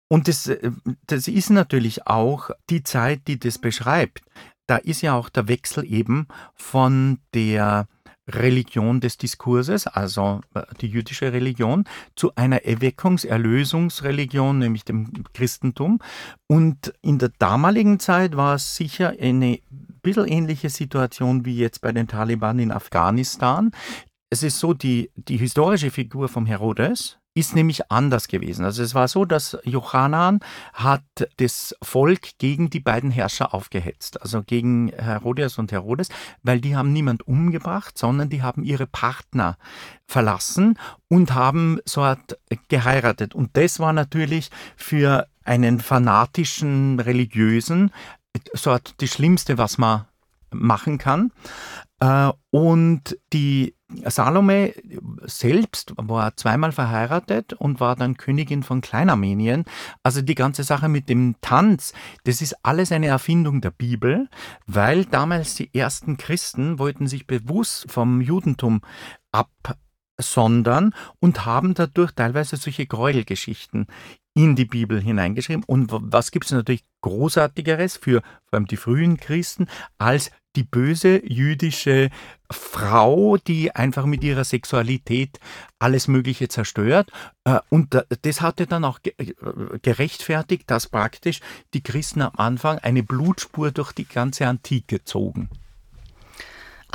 Und 0.09 0.27
das, 0.27 0.47
äh, 0.47 0.71
das 1.07 1.27
ist 1.27 1.49
natürlich 1.49 2.07
auch 2.07 2.49
die 2.69 2.83
Zeit, 2.83 3.27
die 3.27 3.39
das 3.39 3.59
beschreibt. 3.59 4.23
Da 4.67 4.77
ist 4.77 5.01
ja 5.01 5.13
auch 5.13 5.29
der 5.29 5.47
Wechsel 5.47 5.85
eben 5.85 6.27
von 6.55 7.19
der 7.33 7.87
Religion 8.27 9.01
des 9.01 9.17
Diskurses, 9.17 9.88
also 9.88 10.41
äh, 10.53 10.63
die 10.82 10.88
jüdische 10.88 11.32
Religion, 11.32 11.86
zu 12.15 12.34
einer 12.36 12.65
Erweckungs-, 12.65 13.25
Erlösungsreligion, 13.25 14.60
nämlich 14.60 14.84
dem 14.84 15.12
Christentum. 15.34 16.00
Und 16.48 16.94
in 17.01 17.20
der 17.20 17.29
damaligen 17.39 18.00
Zeit 18.00 18.36
war 18.36 18.55
es 18.55 18.75
sicher 18.75 19.13
eine 19.20 19.60
bisschen 20.01 20.27
ähnliche 20.27 20.70
Situation 20.70 21.46
wie 21.46 21.58
jetzt 21.58 21.82
bei 21.82 21.91
den 21.91 22.08
Taliban 22.08 22.60
in 22.60 22.72
Afghanistan. 22.72 23.72
Es 24.29 24.44
ist 24.44 24.60
so, 24.60 24.74
die, 24.74 25.12
die 25.15 25.38
historische 25.38 25.91
Figur 25.91 26.29
vom 26.29 26.46
Herodes, 26.46 27.17
ist 27.35 27.53
nämlich 27.53 27.91
anders 27.91 28.29
gewesen. 28.29 28.63
Also 28.63 28.81
es 28.81 28.95
war 28.95 29.07
so, 29.09 29.25
dass 29.25 29.57
Jochanan 29.63 30.39
hat 30.73 31.03
das 31.37 31.75
Volk 31.81 32.37
gegen 32.37 32.69
die 32.69 32.79
beiden 32.79 33.11
Herrscher 33.11 33.53
aufgehetzt, 33.53 34.21
also 34.21 34.41
gegen 34.41 34.89
Herodias 34.89 35.57
und 35.57 35.71
Herodes, 35.73 36.07
weil 36.43 36.61
die 36.61 36.77
haben 36.77 36.93
niemand 36.93 37.27
umgebracht, 37.27 37.97
sondern 37.97 38.29
die 38.29 38.41
haben 38.41 38.63
ihre 38.63 38.87
Partner 38.87 39.57
verlassen 40.07 40.79
und 41.09 41.33
haben 41.33 41.79
so 41.85 42.01
Art 42.01 42.39
geheiratet. 42.69 43.35
Und 43.35 43.57
das 43.57 43.79
war 43.79 43.91
natürlich 43.91 44.49
für 44.77 45.27
einen 45.43 45.81
fanatischen 45.81 46.99
Religiösen 47.01 47.91
so 48.53 48.71
Art 48.71 48.95
die 49.01 49.07
Schlimmste, 49.07 49.57
was 49.57 49.77
man 49.77 50.05
machen 50.51 50.97
kann. 50.97 51.31
Äh, 51.99 52.31
und 52.51 53.17
die 53.33 53.75
Salome 54.05 54.73
selbst 55.23 55.93
war 55.97 56.35
zweimal 56.35 56.71
verheiratet 56.71 57.53
und 57.53 57.79
war 57.79 57.95
dann 57.95 58.17
Königin 58.17 58.63
von 58.63 58.81
Kleinarmenien. 58.81 59.65
Also 60.03 60.21
die 60.21 60.35
ganze 60.35 60.63
Sache 60.63 60.89
mit 60.89 61.07
dem 61.07 61.35
Tanz, 61.41 61.93
das 62.23 62.41
ist 62.41 62.55
alles 62.63 62.91
eine 62.91 63.07
Erfindung 63.07 63.61
der 63.61 63.71
Bibel, 63.71 64.27
weil 64.65 65.05
damals 65.05 65.55
die 65.55 65.73
ersten 65.73 66.17
Christen 66.17 66.79
wollten 66.79 67.07
sich 67.07 67.27
bewusst 67.27 67.91
vom 67.91 68.21
Judentum 68.21 68.81
absondern 69.31 70.93
und 71.19 71.45
haben 71.45 71.75
dadurch 71.75 72.11
teilweise 72.13 72.57
solche 72.57 72.87
Gräuelgeschichten 72.87 73.87
in 74.33 74.55
die 74.55 74.65
Bibel 74.65 74.99
hineingeschrieben. 74.99 75.63
Und 75.63 75.89
was 75.91 76.31
gibt 76.31 76.45
es 76.45 76.51
natürlich 76.51 76.85
Großartigeres 77.01 77.97
für 77.97 78.21
vor 78.21 78.57
allem 78.57 78.67
die 78.67 78.77
frühen 78.77 79.17
Christen 79.17 79.67
als 79.97 80.31
die 80.55 80.63
böse 80.63 81.21
jüdische 81.25 82.09
Frau, 82.50 83.38
die 83.38 83.75
einfach 83.75 84.05
mit 84.05 84.24
ihrer 84.24 84.43
Sexualität 84.43 85.39
alles 85.79 86.07
Mögliche 86.07 86.47
zerstört. 86.47 87.12
Äh, 87.43 87.59
und 87.69 88.05
das 88.21 88.41
hatte 88.41 88.67
dann 88.67 88.85
auch 88.85 89.00
äh, 89.03 89.33
gerechtfertigt, 89.81 90.63
dass 90.67 90.88
praktisch 90.88 91.41
die 91.74 91.81
Christen 91.81 92.21
am 92.21 92.33
Anfang 92.35 92.79
eine 92.79 93.03
Blutspur 93.03 93.71
durch 93.71 93.91
die 93.91 94.07
ganze 94.07 94.47
Antike 94.47 95.03
zogen. 95.03 95.50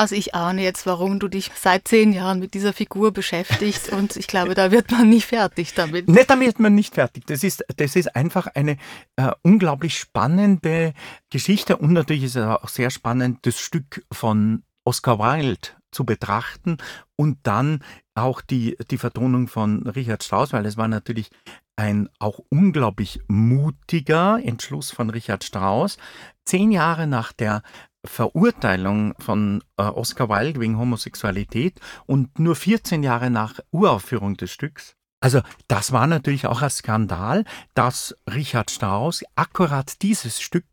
Also 0.00 0.14
ich 0.14 0.34
ahne 0.34 0.62
jetzt, 0.62 0.86
warum 0.86 1.18
du 1.18 1.28
dich 1.28 1.50
seit 1.54 1.86
zehn 1.86 2.14
Jahren 2.14 2.38
mit 2.38 2.54
dieser 2.54 2.72
Figur 2.72 3.12
beschäftigst 3.12 3.90
und 3.92 4.16
ich 4.16 4.28
glaube, 4.28 4.54
da 4.54 4.70
wird 4.70 4.90
man 4.90 5.10
nicht 5.10 5.26
fertig 5.26 5.74
damit. 5.74 6.08
Nicht, 6.08 6.30
damit 6.30 6.46
wird 6.46 6.58
man 6.58 6.74
nicht 6.74 6.94
fertig. 6.94 7.26
Das 7.26 7.44
ist, 7.44 7.62
das 7.76 7.96
ist 7.96 8.16
einfach 8.16 8.46
eine 8.46 8.78
äh, 9.16 9.32
unglaublich 9.42 9.98
spannende 9.98 10.94
Geschichte 11.28 11.76
und 11.76 11.92
natürlich 11.92 12.22
ist 12.22 12.36
es 12.36 12.46
auch 12.46 12.70
sehr 12.70 12.88
spannend, 12.88 13.40
das 13.42 13.60
Stück 13.60 14.02
von 14.10 14.62
Oscar 14.84 15.18
Wilde 15.18 15.68
zu 15.92 16.06
betrachten 16.06 16.78
und 17.16 17.36
dann 17.42 17.84
auch 18.14 18.40
die, 18.40 18.78
die 18.90 18.96
Vertonung 18.96 19.48
von 19.48 19.86
Richard 19.86 20.24
Strauss, 20.24 20.54
weil 20.54 20.64
es 20.64 20.78
war 20.78 20.88
natürlich 20.88 21.28
ein 21.76 22.08
auch 22.18 22.40
unglaublich 22.48 23.20
mutiger 23.28 24.40
Entschluss 24.42 24.90
von 24.90 25.10
Richard 25.10 25.44
Strauss, 25.44 25.98
zehn 26.46 26.70
Jahre 26.72 27.06
nach 27.06 27.34
der 27.34 27.62
Verurteilung 28.04 29.14
von 29.18 29.62
äh, 29.76 29.82
Oscar 29.82 30.28
Wilde 30.28 30.60
wegen 30.60 30.78
Homosexualität 30.78 31.80
und 32.06 32.38
nur 32.38 32.56
14 32.56 33.02
Jahre 33.02 33.30
nach 33.30 33.60
Uraufführung 33.70 34.36
des 34.36 34.50
Stücks. 34.50 34.96
Also 35.22 35.42
das 35.68 35.92
war 35.92 36.06
natürlich 36.06 36.46
auch 36.46 36.62
ein 36.62 36.70
Skandal, 36.70 37.44
dass 37.74 38.16
Richard 38.26 38.70
Strauss 38.70 39.22
akkurat 39.36 40.00
dieses 40.00 40.40
Stück 40.40 40.64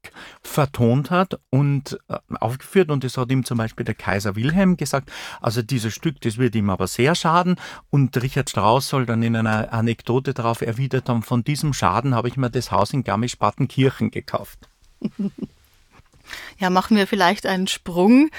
vertont 0.42 1.12
hat 1.12 1.38
und 1.50 2.00
äh, 2.08 2.18
aufgeführt 2.40 2.90
und 2.90 3.04
das 3.04 3.18
hat 3.18 3.30
ihm 3.30 3.44
zum 3.44 3.58
Beispiel 3.58 3.84
der 3.86 3.96
Kaiser 3.96 4.38
Wilhelm 4.38 4.78
gesagt, 4.78 5.12
also 5.42 5.62
dieses 5.62 5.94
Stück, 5.94 6.22
das 6.22 6.38
wird 6.38 6.56
ihm 6.56 6.70
aber 6.70 6.88
sehr 6.88 7.14
schaden 7.14 7.58
und 7.90 8.16
Richard 8.22 8.50
Strauss 8.50 8.88
soll 8.88 9.06
dann 9.06 9.22
in 9.22 9.36
einer 9.36 9.74
Anekdote 9.74 10.34
darauf 10.34 10.62
erwidert 10.62 11.10
haben, 11.10 11.24
von 11.24 11.44
diesem 11.44 11.74
Schaden 11.74 12.16
habe 12.16 12.30
ich 12.30 12.38
mir 12.38 12.50
das 12.50 12.72
Haus 12.72 12.94
in 12.94 13.04
Garmisch-Partenkirchen 13.04 14.12
gekauft. 14.12 14.70
Ja, 16.60 16.70
machen 16.70 16.98
wir 16.98 17.08
vielleicht 17.08 17.46
einen 17.46 17.68
Sprung, 17.68 18.30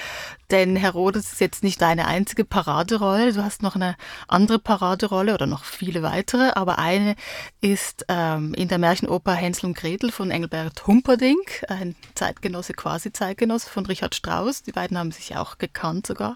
denn 0.51 0.75
Herodes 0.75 1.33
ist 1.33 1.41
jetzt 1.41 1.63
nicht 1.63 1.81
deine 1.81 2.07
einzige 2.07 2.43
Paraderolle. 2.43 3.33
Du 3.33 3.43
hast 3.43 3.61
noch 3.61 3.75
eine 3.75 3.95
andere 4.27 4.57
Paraderolle 4.59 5.33
oder 5.33 5.45
noch 5.45 5.63
viele 5.63 6.01
weitere, 6.01 6.51
aber 6.51 6.79
eine 6.79 7.15
ist 7.61 8.05
ähm, 8.07 8.53
in 8.55 8.67
der 8.67 8.79
Märchenoper 8.79 9.33
Hänsel 9.33 9.67
und 9.67 9.77
Gretel 9.77 10.11
von 10.11 10.31
Engelbert 10.31 10.87
Humperdinck, 10.87 11.63
ein 11.67 11.95
Zeitgenosse, 12.15 12.73
quasi 12.73 13.13
Zeitgenosse 13.13 13.69
von 13.69 13.85
Richard 13.85 14.15
Strauss. 14.15 14.63
Die 14.63 14.71
beiden 14.71 14.97
haben 14.97 15.11
sich 15.11 15.37
auch 15.37 15.57
gekannt 15.57 16.07
sogar. 16.07 16.35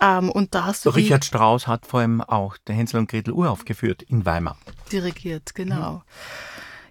Ähm, 0.00 0.30
und 0.30 0.54
da 0.54 0.64
hast 0.64 0.86
du 0.86 0.90
Richard 0.90 1.24
Strauss 1.24 1.66
hat 1.66 1.86
vor 1.86 2.00
allem 2.00 2.20
auch 2.22 2.56
der 2.66 2.74
Hänsel 2.74 2.98
und 2.98 3.10
Gretel 3.10 3.32
uraufgeführt 3.32 4.02
in 4.02 4.24
Weimar. 4.24 4.56
Dirigiert, 4.90 5.54
genau. 5.54 5.92
Mhm. 5.92 6.02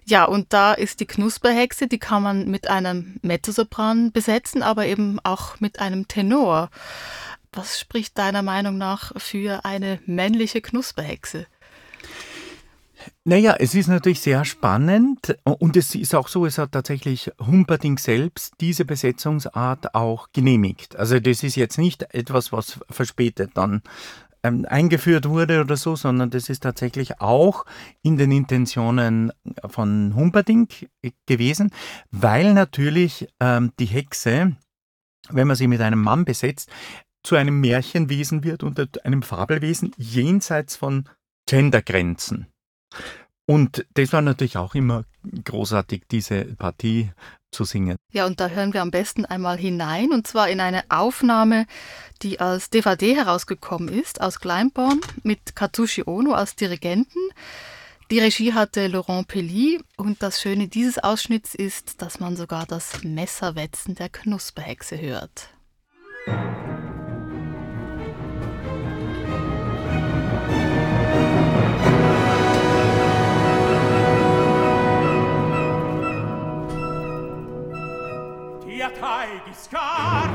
Ja, 0.08 0.24
und 0.24 0.52
da 0.52 0.72
ist 0.72 1.00
die 1.00 1.06
Knusperhexe, 1.06 1.88
die 1.88 1.98
kann 1.98 2.22
man 2.22 2.48
mit 2.48 2.68
einem 2.68 3.18
Mezzosopran 3.22 4.12
besetzen, 4.12 4.62
aber 4.62 4.86
eben 4.86 5.18
auch 5.24 5.58
mit 5.58 5.80
einem 5.80 6.06
Tenor. 6.06 6.70
Was 7.52 7.80
spricht 7.80 8.16
deiner 8.16 8.42
Meinung 8.42 8.78
nach 8.78 9.12
für 9.20 9.64
eine 9.64 9.98
männliche 10.06 10.60
Knusperhexe? 10.60 11.46
Naja, 13.24 13.56
es 13.58 13.74
ist 13.74 13.88
natürlich 13.88 14.20
sehr 14.20 14.44
spannend 14.44 15.36
und 15.42 15.76
es 15.76 15.94
ist 15.94 16.14
auch 16.14 16.28
so, 16.28 16.46
es 16.46 16.58
hat 16.58 16.72
tatsächlich 16.72 17.30
Humperdinck 17.44 17.98
selbst 17.98 18.54
diese 18.60 18.84
Besetzungsart 18.84 19.94
auch 19.94 20.28
genehmigt. 20.32 20.96
Also 20.96 21.18
das 21.18 21.42
ist 21.42 21.56
jetzt 21.56 21.78
nicht 21.78 22.14
etwas, 22.14 22.52
was 22.52 22.78
verspätet 22.88 23.50
dann 23.54 23.82
ähm, 24.46 24.66
eingeführt 24.68 25.28
wurde 25.28 25.60
oder 25.60 25.76
so, 25.76 25.96
sondern 25.96 26.30
das 26.30 26.48
ist 26.48 26.62
tatsächlich 26.62 27.20
auch 27.20 27.64
in 28.02 28.16
den 28.16 28.30
Intentionen 28.30 29.32
von 29.66 30.14
Humperdinck 30.14 30.88
gewesen, 31.26 31.70
weil 32.10 32.54
natürlich 32.54 33.28
ähm, 33.40 33.72
die 33.78 33.86
Hexe, 33.86 34.56
wenn 35.28 35.46
man 35.46 35.56
sie 35.56 35.68
mit 35.68 35.80
einem 35.80 36.00
Mann 36.02 36.24
besetzt, 36.24 36.70
zu 37.22 37.34
einem 37.34 37.60
Märchenwesen 37.60 38.44
wird 38.44 38.62
und 38.62 39.04
einem 39.04 39.22
Fabelwesen 39.22 39.92
jenseits 39.96 40.76
von 40.76 41.08
Gendergrenzen. 41.48 42.46
Und 43.48 43.86
das 43.94 44.12
war 44.12 44.22
natürlich 44.22 44.56
auch 44.56 44.74
immer 44.74 45.04
großartig, 45.44 46.04
diese 46.10 46.44
Partie 46.44 47.10
zu 47.56 47.64
singen. 47.64 47.96
Ja, 48.12 48.26
und 48.26 48.38
da 48.38 48.48
hören 48.48 48.74
wir 48.74 48.82
am 48.82 48.90
besten 48.90 49.24
einmal 49.24 49.56
hinein, 49.56 50.12
und 50.12 50.26
zwar 50.26 50.48
in 50.48 50.60
eine 50.60 50.84
Aufnahme, 50.90 51.66
die 52.22 52.38
als 52.38 52.70
DVD 52.70 53.16
herausgekommen 53.16 53.88
ist, 53.88 54.20
aus 54.20 54.38
Kleinborn, 54.38 55.00
mit 55.22 55.56
Katsushi 55.56 56.04
Ono 56.06 56.32
als 56.32 56.54
Dirigenten. 56.54 57.18
Die 58.10 58.20
Regie 58.20 58.52
hatte 58.52 58.86
Laurent 58.86 59.26
Pelly 59.26 59.80
und 59.96 60.22
das 60.22 60.40
Schöne 60.40 60.68
dieses 60.68 60.98
Ausschnitts 60.98 61.54
ist, 61.56 62.02
dass 62.02 62.20
man 62.20 62.36
sogar 62.36 62.66
das 62.66 63.02
Messerwetzen 63.02 63.96
der 63.96 64.10
Knusperhexe 64.10 65.00
hört. 65.00 65.48
Heidi 79.26 79.54
Scar. 79.54 80.28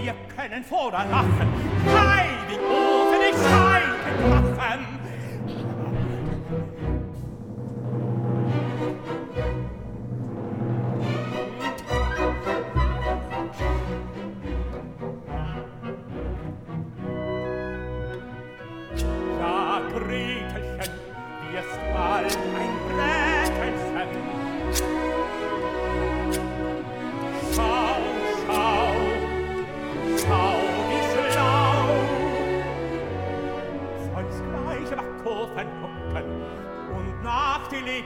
Wir 0.00 0.14
können 0.36 0.62
voran 0.62 1.10
lachen, 1.10 1.48
Heidi 1.86 2.56
Ofen, 2.64 3.20
ich 3.30 3.36
scheite 3.36 4.54
Drachen. 4.54 4.95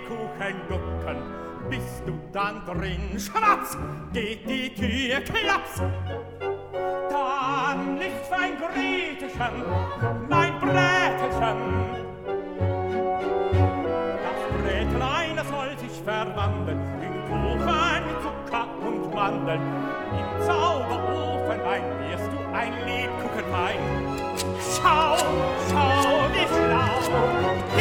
Kuchen 0.06 0.56
ducken, 0.68 1.16
bist 1.68 2.02
du 2.06 2.18
dann 2.32 2.64
drin, 2.66 3.18
schmatz, 3.18 3.76
geht 4.12 4.48
die 4.48 4.72
Tür, 4.74 5.20
klaps. 5.20 5.82
Dann 7.10 7.94
nicht 7.96 8.30
mein 8.30 8.56
Gretelchen, 8.58 9.64
mein 10.28 10.58
Brätelchen. 10.60 11.58
Das 14.24 14.62
Brätlein 14.62 15.46
soll 15.50 15.78
sich 15.78 16.02
verwandeln 16.02 16.80
in 17.02 17.12
Kuchen 17.28 18.04
Zucker 18.22 18.68
und 18.86 19.14
Mandeln. 19.14 19.60
Im 20.12 20.46
Zauberofenlein 20.46 21.82
wirst 22.08 22.30
du 22.32 22.38
ein 22.54 22.72
Lebkuchenwein. 22.86 23.78
Schau, 24.60 25.16
schau, 25.68 26.28
wie 26.32 26.46
schlau. 26.46 27.79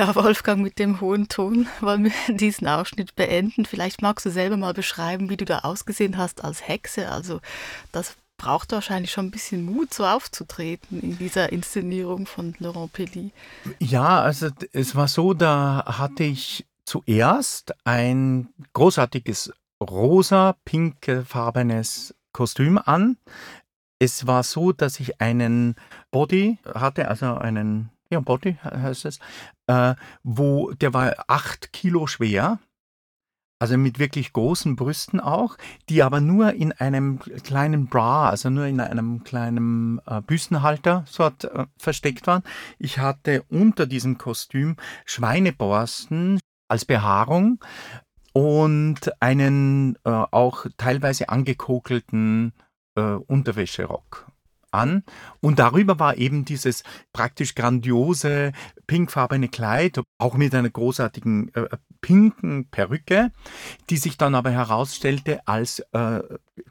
Ja, 0.00 0.14
Wolfgang, 0.14 0.62
mit 0.62 0.78
dem 0.78 1.02
hohen 1.02 1.28
Ton 1.28 1.68
wollen 1.82 2.04
wir 2.04 2.12
diesen 2.34 2.66
Ausschnitt 2.66 3.14
beenden. 3.16 3.66
Vielleicht 3.66 4.00
magst 4.00 4.24
du 4.24 4.30
selber 4.30 4.56
mal 4.56 4.72
beschreiben, 4.72 5.28
wie 5.28 5.36
du 5.36 5.44
da 5.44 5.58
ausgesehen 5.58 6.16
hast 6.16 6.42
als 6.42 6.66
Hexe. 6.66 7.10
Also 7.10 7.40
das 7.92 8.16
braucht 8.38 8.72
wahrscheinlich 8.72 9.12
schon 9.12 9.26
ein 9.26 9.30
bisschen 9.30 9.62
Mut, 9.62 9.92
so 9.92 10.06
aufzutreten 10.06 11.02
in 11.02 11.18
dieser 11.18 11.52
Inszenierung 11.52 12.24
von 12.24 12.54
Laurent 12.60 12.94
Pelly. 12.94 13.32
Ja, 13.78 14.22
also 14.22 14.48
es 14.72 14.96
war 14.96 15.06
so, 15.06 15.34
da 15.34 15.84
hatte 15.86 16.24
ich 16.24 16.64
zuerst 16.86 17.74
ein 17.84 18.48
großartiges 18.72 19.52
rosa-pinkfarbenes 19.82 22.14
Kostüm 22.32 22.78
an. 22.78 23.18
Es 23.98 24.26
war 24.26 24.44
so, 24.44 24.72
dass 24.72 24.98
ich 24.98 25.20
einen 25.20 25.74
Body 26.10 26.56
hatte, 26.74 27.08
also 27.08 27.34
einen 27.34 27.90
ja, 28.10 28.20
Body 28.20 28.58
heißt 28.62 29.04
es, 29.04 29.20
äh, 29.70 29.94
wo 30.24 30.72
der 30.72 30.92
war 30.92 31.14
acht 31.28 31.72
Kilo 31.72 32.08
schwer, 32.08 32.58
also 33.60 33.76
mit 33.78 34.00
wirklich 34.00 34.32
großen 34.32 34.74
Brüsten 34.74 35.20
auch, 35.20 35.56
die 35.88 36.02
aber 36.02 36.20
nur 36.20 36.54
in 36.54 36.72
einem 36.72 37.20
kleinen 37.20 37.86
Bra, 37.86 38.30
also 38.30 38.50
nur 38.50 38.66
in 38.66 38.80
einem 38.80 39.22
kleinen 39.22 40.00
äh, 40.06 40.22
Büstenhalter 40.22 41.04
sort 41.06 41.44
äh, 41.44 41.66
versteckt 41.76 42.26
waren. 42.26 42.42
Ich 42.78 42.98
hatte 42.98 43.44
unter 43.48 43.86
diesem 43.86 44.18
Kostüm 44.18 44.76
Schweineborsten 45.04 46.40
als 46.68 46.84
Behaarung 46.84 47.62
und 48.32 49.22
einen 49.22 49.96
äh, 50.04 50.10
auch 50.10 50.66
teilweise 50.78 51.28
angekokelten 51.28 52.54
äh, 52.96 53.02
Unterwäscherock 53.02 54.29
an 54.70 55.04
und 55.40 55.58
darüber 55.58 55.98
war 55.98 56.16
eben 56.16 56.44
dieses 56.44 56.82
praktisch 57.12 57.54
grandiose 57.54 58.52
pinkfarbene 58.86 59.48
Kleid, 59.48 60.00
auch 60.18 60.34
mit 60.34 60.54
einer 60.54 60.70
großartigen 60.70 61.54
äh, 61.54 61.68
pinken 62.00 62.68
Perücke, 62.70 63.30
die 63.88 63.96
sich 63.96 64.16
dann 64.16 64.34
aber 64.34 64.50
herausstellte 64.50 65.46
als 65.46 65.80
äh, 65.92 66.20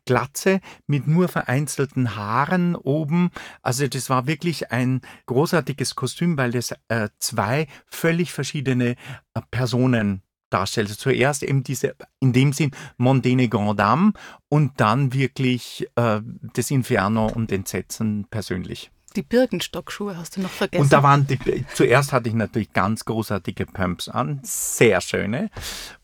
Glatze 0.05 0.59
mit 0.87 1.07
nur 1.07 1.27
vereinzelten 1.27 2.15
Haaren 2.15 2.75
oben. 2.75 3.31
Also 3.61 3.87
das 3.87 4.09
war 4.09 4.27
wirklich 4.27 4.71
ein 4.71 5.01
großartiges 5.27 5.95
Kostüm, 5.95 6.37
weil 6.37 6.51
das 6.51 6.73
äh, 6.87 7.09
zwei 7.19 7.67
völlig 7.87 8.31
verschiedene 8.33 8.95
äh, 9.33 9.41
Personen 9.51 10.23
darstellt. 10.49 10.87
Also 10.87 10.99
zuerst 10.99 11.43
eben 11.43 11.63
diese, 11.63 11.95
in 12.19 12.33
dem 12.33 12.53
Sinn, 12.53 12.71
Mondene 12.97 13.47
Grand 13.47 13.79
Dame 13.79 14.13
und 14.49 14.79
dann 14.79 15.13
wirklich 15.13 15.87
äh, 15.95 16.21
das 16.53 16.71
Inferno 16.71 17.27
und 17.27 17.51
Entsetzen 17.51 18.25
persönlich. 18.29 18.91
Die 19.15 19.23
Birkenstockschuhe 19.23 20.17
hast 20.17 20.37
du 20.37 20.41
noch 20.41 20.51
vergessen. 20.51 20.83
Und 20.83 20.93
da 20.93 21.01
waren 21.01 21.25
die, 21.25 21.65
zuerst 21.73 22.13
hatte 22.13 22.29
ich 22.29 22.35
natürlich 22.35 22.73
ganz 22.73 23.05
großartige 23.05 23.65
Pumps 23.65 24.07
an, 24.07 24.39
sehr 24.43 25.01
schöne. 25.01 25.49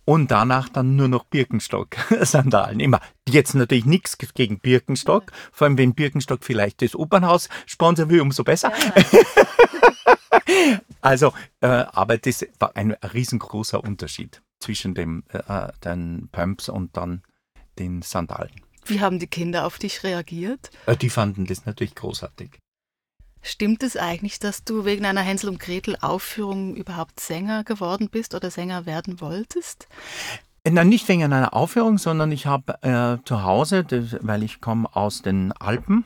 Und 0.05 0.31
danach 0.31 0.69
dann 0.69 0.95
nur 0.95 1.07
noch 1.07 1.25
Birkenstock-Sandalen. 1.25 2.79
Immer. 2.79 3.01
Jetzt 3.27 3.53
natürlich 3.53 3.85
nichts 3.85 4.17
gegen 4.17 4.59
Birkenstock. 4.59 5.31
Vor 5.51 5.65
allem, 5.65 5.77
wenn 5.77 5.93
Birkenstock 5.93 6.43
vielleicht 6.43 6.81
das 6.81 6.95
Opernhaus 6.95 7.49
sponsern 7.65 8.09
will, 8.09 8.21
umso 8.21 8.43
besser. 8.43 8.71
Ja. 8.95 10.17
also, 11.01 11.33
äh, 11.61 11.67
aber 11.67 12.17
das 12.17 12.45
war 12.59 12.75
ein 12.75 12.91
riesengroßer 12.91 13.83
Unterschied 13.83 14.41
zwischen 14.59 14.95
dem, 14.95 15.23
äh, 15.29 15.71
den 15.83 16.29
Pumps 16.31 16.69
und 16.69 16.95
dann 16.97 17.23
den 17.77 18.01
Sandalen. 18.01 18.61
Wie 18.85 19.01
haben 19.01 19.19
die 19.19 19.27
Kinder 19.27 19.65
auf 19.65 19.77
dich 19.79 20.03
reagiert? 20.03 20.69
Äh, 20.85 20.95
die 20.95 21.09
fanden 21.09 21.45
das 21.45 21.65
natürlich 21.65 21.95
großartig. 21.95 22.59
Stimmt 23.41 23.83
es 23.83 23.95
eigentlich, 23.95 24.39
dass 24.39 24.63
du 24.63 24.85
wegen 24.85 25.05
einer 25.05 25.21
Hänsel 25.21 25.49
und 25.49 25.59
Gretel 25.59 25.95
Aufführung 26.01 26.75
überhaupt 26.75 27.19
Sänger 27.19 27.63
geworden 27.63 28.09
bist 28.09 28.33
oder 28.33 28.49
Sänger 28.49 28.87
werden 28.87 29.21
wolltest? 29.21 29.87
Äh, 30.63 30.71
Nein, 30.71 30.89
nicht 30.89 31.07
wegen 31.07 31.23
einer 31.23 31.53
Aufführung, 31.53 31.97
sondern 31.97 32.31
ich 32.31 32.47
habe 32.47 32.81
äh, 32.81 33.23
zu 33.23 33.43
Hause, 33.43 33.83
das, 33.83 34.17
weil 34.21 34.41
ich 34.41 34.61
komme 34.61 34.93
aus 34.95 35.21
den 35.21 35.51
Alpen, 35.51 36.05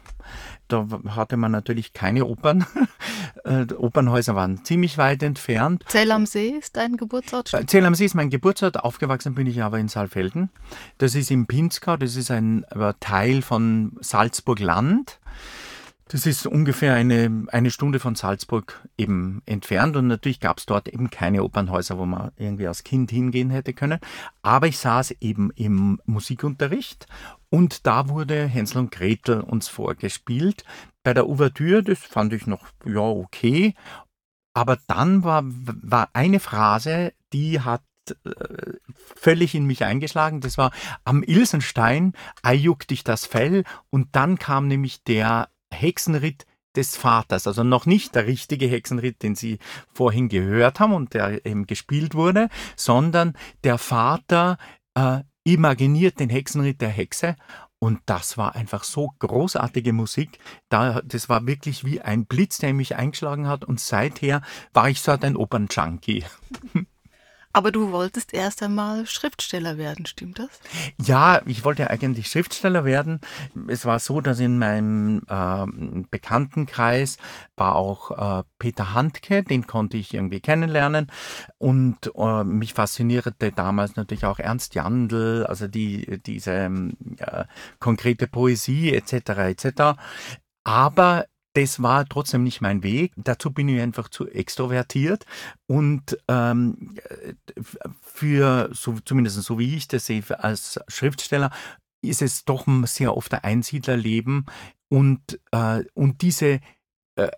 da 0.69 0.87
hatte 1.09 1.37
man 1.37 1.51
natürlich 1.51 1.93
keine 1.93 2.25
Opern. 2.25 2.65
äh, 3.43 3.65
Opernhäuser 3.73 4.35
waren 4.35 4.63
ziemlich 4.63 4.97
weit 4.97 5.21
entfernt. 5.23 5.83
Zell 5.87 6.11
am 6.11 6.25
See 6.25 6.49
ist 6.49 6.77
dein 6.77 6.95
Geburtsort? 6.95 7.53
Äh, 7.53 7.65
Zell 7.65 7.85
am 7.85 7.95
See 7.95 8.05
ist 8.05 8.15
mein 8.15 8.29
Geburtsort, 8.29 8.79
aufgewachsen 8.79 9.35
bin 9.35 9.47
ich 9.47 9.61
aber 9.61 9.79
in 9.79 9.87
Saalfelden. 9.87 10.49
Das 10.97 11.15
ist 11.15 11.31
im 11.31 11.47
Pinzgau, 11.47 11.97
das 11.97 12.15
ist 12.15 12.31
ein 12.31 12.63
äh, 12.65 12.93
Teil 12.99 13.41
von 13.41 13.97
Salzburg-Land. 13.99 15.19
Das 16.11 16.25
ist 16.25 16.47
ungefähr 16.47 16.95
eine, 16.95 17.45
eine 17.49 17.69
Stunde 17.69 17.99
von 17.99 18.15
Salzburg 18.15 18.83
eben 18.97 19.43
entfernt 19.45 19.95
und 19.95 20.07
natürlich 20.07 20.39
gab 20.39 20.57
es 20.57 20.65
dort 20.65 20.87
eben 20.87 21.11
keine 21.11 21.43
Opernhäuser, 21.43 21.99
wo 21.99 22.05
man 22.07 22.31
irgendwie 22.35 22.67
als 22.67 22.83
Kind 22.83 23.11
hingehen 23.11 23.51
hätte 23.51 23.73
können. 23.73 23.99
Aber 24.41 24.65
ich 24.65 24.79
saß 24.79 25.11
eben 25.21 25.51
im 25.51 26.01
Musikunterricht 26.05 27.05
und 27.51 27.85
da 27.85 28.09
wurde 28.09 28.47
Hänsel 28.47 28.79
und 28.79 28.91
Gretel 28.91 29.41
uns 29.41 29.67
vorgespielt. 29.67 30.63
Bei 31.03 31.13
der 31.13 31.27
Ouvertüre, 31.27 31.83
das 31.83 31.99
fand 31.99 32.33
ich 32.33 32.47
noch, 32.47 32.65
ja, 32.85 33.01
okay. 33.01 33.75
Aber 34.55 34.79
dann 34.87 35.23
war, 35.23 35.43
war 35.45 36.09
eine 36.13 36.39
Phrase, 36.39 37.13
die 37.33 37.61
hat 37.61 37.83
äh, 38.25 38.73
völlig 39.15 39.53
in 39.53 39.65
mich 39.65 39.83
eingeschlagen. 39.83 40.41
Das 40.41 40.57
war 40.57 40.71
am 41.03 41.21
Ilsenstein, 41.21 42.13
ei 42.41 42.57
dich 42.89 43.03
das 43.03 43.27
Fell. 43.27 43.63
Und 43.91 44.15
dann 44.15 44.39
kam 44.39 44.67
nämlich 44.67 45.03
der 45.03 45.49
Hexenritt 45.71 46.45
des 46.75 46.95
Vaters, 46.95 47.47
also 47.47 47.63
noch 47.63 47.85
nicht 47.85 48.15
der 48.15 48.27
richtige 48.27 48.67
Hexenritt, 48.67 49.23
den 49.23 49.35
Sie 49.35 49.57
vorhin 49.91 50.29
gehört 50.29 50.79
haben 50.79 50.93
und 50.93 51.13
der 51.13 51.45
eben 51.45 51.65
gespielt 51.65 52.13
wurde, 52.13 52.49
sondern 52.75 53.33
der 53.63 53.77
Vater 53.77 54.57
äh, 54.93 55.21
imaginiert 55.43 56.19
den 56.19 56.29
Hexenritt 56.29 56.79
der 56.81 56.89
Hexe 56.89 57.35
und 57.79 58.01
das 58.05 58.37
war 58.37 58.55
einfach 58.55 58.83
so 58.83 59.13
großartige 59.19 59.93
Musik. 59.93 60.39
Da, 60.67 61.01
das 61.01 61.29
war 61.29 61.47
wirklich 61.47 61.85
wie 61.85 62.01
ein 62.01 62.25
Blitz, 62.25 62.57
der 62.57 62.73
mich 62.73 62.97
eingeschlagen 62.97 63.47
hat. 63.47 63.63
Und 63.63 63.79
seither 63.79 64.41
war 64.73 64.89
ich 64.89 65.01
so 65.01 65.11
ein 65.11 65.37
Opernjunkie. 65.37 66.25
Aber 67.51 67.71
du 67.71 67.91
wolltest 67.91 68.33
erst 68.33 68.61
einmal 68.61 69.07
Schriftsteller 69.07 69.77
werden, 69.77 70.05
stimmt 70.05 70.37
das? 70.37 70.49
Ja, 71.01 71.41
ich 71.47 71.65
wollte 71.65 71.89
eigentlich 71.89 72.27
Schriftsteller 72.27 72.85
werden. 72.85 73.21
Es 73.67 73.85
war 73.85 73.97
so, 73.97 74.21
dass 74.21 74.39
in 74.39 74.59
meinem 74.59 75.23
äh, 75.27 75.65
Bekanntenkreis 76.11 77.17
war 77.55 77.75
auch 77.75 78.39
äh, 78.39 78.43
Peter 78.59 78.93
Handke, 78.93 79.43
den 79.43 79.65
konnte 79.65 79.97
ich 79.97 80.13
irgendwie 80.13 80.41
kennenlernen. 80.41 81.07
Und 81.57 82.11
äh, 82.15 82.43
mich 82.43 82.75
faszinierte 82.75 83.51
damals 83.51 83.95
natürlich 83.95 84.25
auch 84.25 84.37
Ernst 84.37 84.75
Jandl, 84.75 85.45
also 85.47 85.67
die, 85.67 86.21
diese 86.23 86.51
äh, 86.51 87.45
konkrete 87.79 88.27
Poesie 88.27 88.93
etc. 88.93 89.13
etc. 89.49 89.99
Aber 90.63 91.25
das 91.53 91.81
war 91.81 92.07
trotzdem 92.07 92.43
nicht 92.43 92.61
mein 92.61 92.83
Weg. 92.83 93.13
Dazu 93.17 93.51
bin 93.51 93.67
ich 93.69 93.81
einfach 93.81 94.09
zu 94.09 94.27
extrovertiert 94.27 95.25
und 95.67 96.17
ähm, 96.27 96.95
für, 98.01 98.69
so, 98.73 98.97
zumindest 99.03 99.41
so 99.41 99.57
wie 99.57 99.75
ich 99.75 99.87
das 99.87 100.05
sehe, 100.05 100.23
als 100.39 100.79
Schriftsteller, 100.87 101.51
ist 102.01 102.21
es 102.21 102.45
doch 102.45 102.65
sehr 102.85 103.15
oft 103.17 103.33
ein 103.33 103.43
Einsiedlerleben 103.43 104.45
und, 104.89 105.39
äh, 105.51 105.83
und 105.93 106.21
diese 106.21 106.61
äh, 107.15 107.29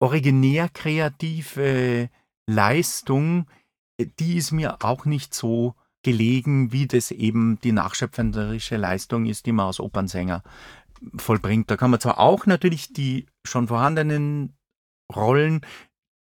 originär 0.00 0.68
kreative 0.68 2.08
Leistung, 2.46 3.46
die 4.18 4.36
ist 4.36 4.52
mir 4.52 4.82
auch 4.82 5.04
nicht 5.04 5.34
so 5.34 5.74
gelegen, 6.02 6.72
wie 6.72 6.86
das 6.86 7.10
eben 7.10 7.58
die 7.60 7.72
nachschöpferische 7.72 8.76
Leistung 8.76 9.26
ist, 9.26 9.44
die 9.44 9.52
man 9.52 9.66
als 9.66 9.80
Opernsänger 9.80 10.42
vollbringt. 11.16 11.70
Da 11.70 11.76
kann 11.76 11.90
man 11.90 12.00
zwar 12.00 12.18
auch 12.18 12.46
natürlich 12.46 12.92
die 12.92 13.26
schon 13.44 13.68
vorhandenen 13.68 14.56
Rollen 15.14 15.62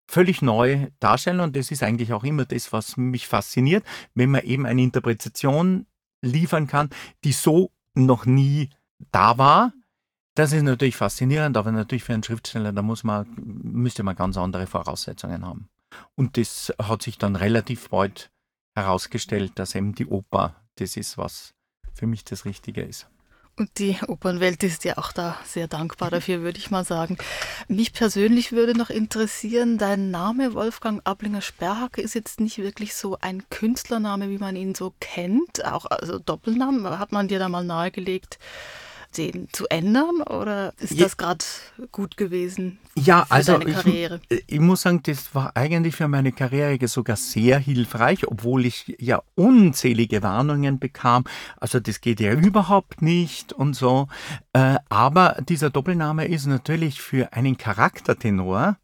völlig 0.09 0.43
neu 0.43 0.89
darstellen 1.01 1.41
und 1.41 1.57
das 1.57 1.71
ist 1.71 1.83
eigentlich 1.83 2.12
auch 2.12 2.25
immer 2.25 2.45
das, 2.45 2.73
was 2.73 2.97
mich 2.97 3.27
fasziniert, 3.27 3.85
wenn 4.15 4.31
man 4.31 4.45
eben 4.45 4.67
eine 4.67 4.83
Interpretation 4.83 5.87
liefern 6.23 6.67
kann, 6.67 6.91
die 7.25 7.33
so 7.33 7.73
noch 7.95 8.25
nie 8.25 8.71
da 9.11 9.39
war. 9.39 9.73
Das 10.35 10.53
ist 10.53 10.62
natürlich 10.62 10.97
faszinierend, 10.97 11.57
aber 11.57 11.73
natürlich 11.73 12.05
für 12.05 12.12
einen 12.15 12.23
Schriftsteller, 12.23 12.73
da 12.73 12.83
muss 12.83 13.05
man, 13.05 13.27
müsste 13.37 14.03
man 14.03 14.17
ganz 14.17 14.37
andere 14.37 14.67
Voraussetzungen 14.67 15.45
haben. 15.45 15.69
Und 16.15 16.37
das 16.37 16.73
hat 16.81 17.03
sich 17.03 17.19
dann 17.19 17.37
relativ 17.37 17.89
bald 17.89 18.31
herausgestellt, 18.75 19.53
dass 19.57 19.75
eben 19.75 19.95
die 19.95 20.07
Oper 20.07 20.55
das 20.77 20.97
ist, 20.97 21.17
was 21.17 21.55
für 21.95 22.07
mich 22.07 22.25
das 22.25 22.45
Richtige 22.45 22.83
ist. 22.83 23.09
Und 23.59 23.79
die 23.79 23.97
Opernwelt 24.07 24.62
ist 24.62 24.85
ja 24.85 24.99
auch 24.99 25.12
da 25.12 25.38
sehr 25.47 25.66
dankbar 25.66 26.11
dafür, 26.11 26.42
würde 26.42 26.59
ich 26.59 26.71
mal 26.71 26.85
sagen. 26.85 27.16
Mich 27.69 27.95
persönlich 27.95 28.53
würde 28.53 28.77
noch 28.77 28.90
interessieren, 28.90 29.79
dein 29.79 30.11
Name 30.11 30.53
Wolfgang 30.53 31.01
Ablinger-Sperhacke 31.05 32.03
ist 32.03 32.14
jetzt 32.14 32.38
nicht 32.38 32.59
wirklich 32.59 32.95
so 32.95 33.16
ein 33.23 33.49
Künstlername, 33.49 34.29
wie 34.29 34.37
man 34.37 34.57
ihn 34.57 34.75
so 34.75 34.92
kennt. 35.01 35.64
Auch 35.64 35.87
also 35.87 36.19
Doppelnamen 36.19 36.99
hat 36.99 37.12
man 37.12 37.29
dir 37.29 37.38
da 37.38 37.49
mal 37.49 37.64
nahegelegt 37.64 38.38
den 39.17 39.49
zu 39.53 39.67
ändern 39.69 40.23
oder 40.23 40.73
ist 40.79 40.93
ja. 40.93 41.05
das 41.05 41.17
gerade 41.17 41.45
gut 41.93 42.17
gewesen 42.17 42.79
ja, 42.99 43.25
für 43.27 43.33
also 43.33 43.59
deine 43.59 43.73
Karriere? 43.73 44.21
Ich, 44.29 44.45
ich, 44.47 44.61
muss 44.61 44.83
sagen, 44.83 45.03
das 45.03 45.35
war 45.35 45.53
eigentlich 45.55 45.95
für 45.95 46.09
meine 46.09 46.33
Karriere 46.33 46.89
sogar 46.89 47.17
sehr 47.17 47.59
hilfreich, 47.59 48.27
obwohl 48.27 48.65
ich 48.65 48.97
ja 48.99 49.23
unzählige 49.35 50.23
Warnungen 50.23 50.79
bekam. 50.79 51.25
Also 51.59 51.79
das 51.79 52.01
geht 52.01 52.21
ja 52.21 52.33
überhaupt 52.33 53.03
nicht 53.03 53.53
und 53.53 53.75
so. 53.75 54.09
Äh, 54.55 54.77
aber 54.89 55.37
dieser 55.47 55.71
Doppelname 55.71 56.27
ist 56.27 56.47
natürlich 56.47 57.03
für 57.03 57.33
einen 57.35 57.59
Charaktertenor 57.59 58.79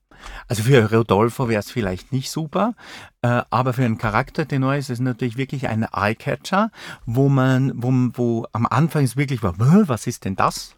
also 0.48 0.62
für 0.62 0.90
Rodolfo 0.92 1.48
wäre 1.48 1.60
es 1.60 1.70
vielleicht 1.70 2.12
nicht 2.12 2.30
super, 2.30 2.74
äh, 3.22 3.42
aber 3.50 3.72
für 3.72 3.84
einen 3.84 3.98
Charaktertenor 3.98 4.74
ist 4.76 4.90
es 4.90 5.00
natürlich 5.00 5.36
wirklich 5.36 5.68
ein 5.68 5.86
Eyecatcher, 5.92 6.70
wo 7.06 7.28
man, 7.28 7.72
wo, 7.74 7.90
wo 8.14 8.46
am 8.52 8.66
Anfang 8.66 9.04
es 9.04 9.16
wirklich 9.16 9.42
war, 9.42 9.54
was 9.58 10.06
ist 10.06 10.24
denn 10.24 10.36
das? 10.36 10.76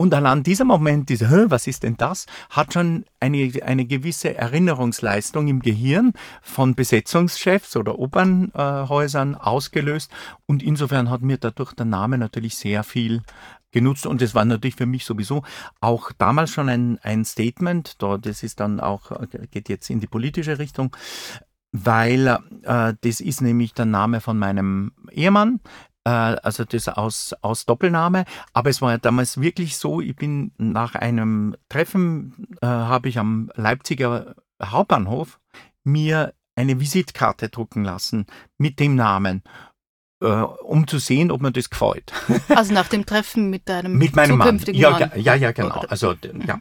Und 0.00 0.14
allein 0.14 0.44
dieser 0.44 0.64
Moment, 0.64 1.08
dieser, 1.08 1.50
was 1.50 1.66
ist 1.66 1.82
denn 1.82 1.96
das, 1.96 2.26
hat 2.50 2.72
schon 2.72 3.04
eine, 3.18 3.50
eine 3.64 3.84
gewisse 3.84 4.36
Erinnerungsleistung 4.36 5.48
im 5.48 5.60
Gehirn 5.60 6.12
von 6.40 6.76
Besetzungschefs 6.76 7.76
oder 7.76 7.98
Opernhäusern 7.98 9.34
ausgelöst. 9.34 10.12
Und 10.46 10.62
insofern 10.62 11.10
hat 11.10 11.22
mir 11.22 11.38
dadurch 11.38 11.72
der 11.72 11.86
Name 11.86 12.16
natürlich 12.16 12.54
sehr 12.54 12.84
viel 12.84 13.22
genutzt 13.70 14.06
und 14.06 14.22
das 14.22 14.34
war 14.34 14.44
natürlich 14.44 14.76
für 14.76 14.86
mich 14.86 15.04
sowieso 15.04 15.42
auch 15.80 16.12
damals 16.12 16.50
schon 16.50 16.68
ein, 16.68 16.98
ein 17.02 17.24
Statement, 17.24 18.02
da, 18.02 18.18
das 18.18 18.42
ist 18.42 18.60
dann 18.60 18.80
auch, 18.80 19.12
geht 19.50 19.68
jetzt 19.68 19.90
in 19.90 20.00
die 20.00 20.06
politische 20.06 20.58
Richtung, 20.58 20.94
weil 21.72 22.38
äh, 22.62 22.94
das 23.00 23.20
ist 23.20 23.42
nämlich 23.42 23.74
der 23.74 23.84
Name 23.84 24.20
von 24.20 24.38
meinem 24.38 24.92
Ehemann, 25.10 25.60
äh, 26.04 26.10
also 26.10 26.64
das 26.64 26.88
aus, 26.88 27.34
aus 27.42 27.66
Doppelname, 27.66 28.24
aber 28.52 28.70
es 28.70 28.80
war 28.80 28.92
ja 28.92 28.98
damals 28.98 29.40
wirklich 29.40 29.76
so, 29.76 30.00
ich 30.00 30.16
bin 30.16 30.52
nach 30.56 30.94
einem 30.94 31.56
Treffen, 31.68 32.48
äh, 32.62 32.66
habe 32.66 33.08
ich 33.08 33.18
am 33.18 33.50
Leipziger 33.54 34.34
Hauptbahnhof 34.62 35.40
mir 35.84 36.34
eine 36.56 36.80
Visitkarte 36.80 37.50
drucken 37.50 37.84
lassen 37.84 38.26
mit 38.56 38.80
dem 38.80 38.96
Namen 38.96 39.42
äh, 40.20 40.26
um 40.26 40.86
zu 40.86 40.98
sehen, 40.98 41.30
ob 41.30 41.40
mir 41.42 41.52
das 41.52 41.70
gefällt. 41.70 42.12
Also 42.48 42.72
nach 42.72 42.88
dem 42.88 43.06
Treffen 43.06 43.50
mit 43.50 43.68
deinem 43.68 43.96
mit 43.96 44.16
meinem 44.16 44.38
zukünftigen 44.40 44.80
Mann. 44.80 45.00
Ja, 45.00 45.16
ja, 45.16 45.34
ja, 45.34 45.52
genau. 45.52 45.84
Also 45.88 46.14
ja. 46.46 46.60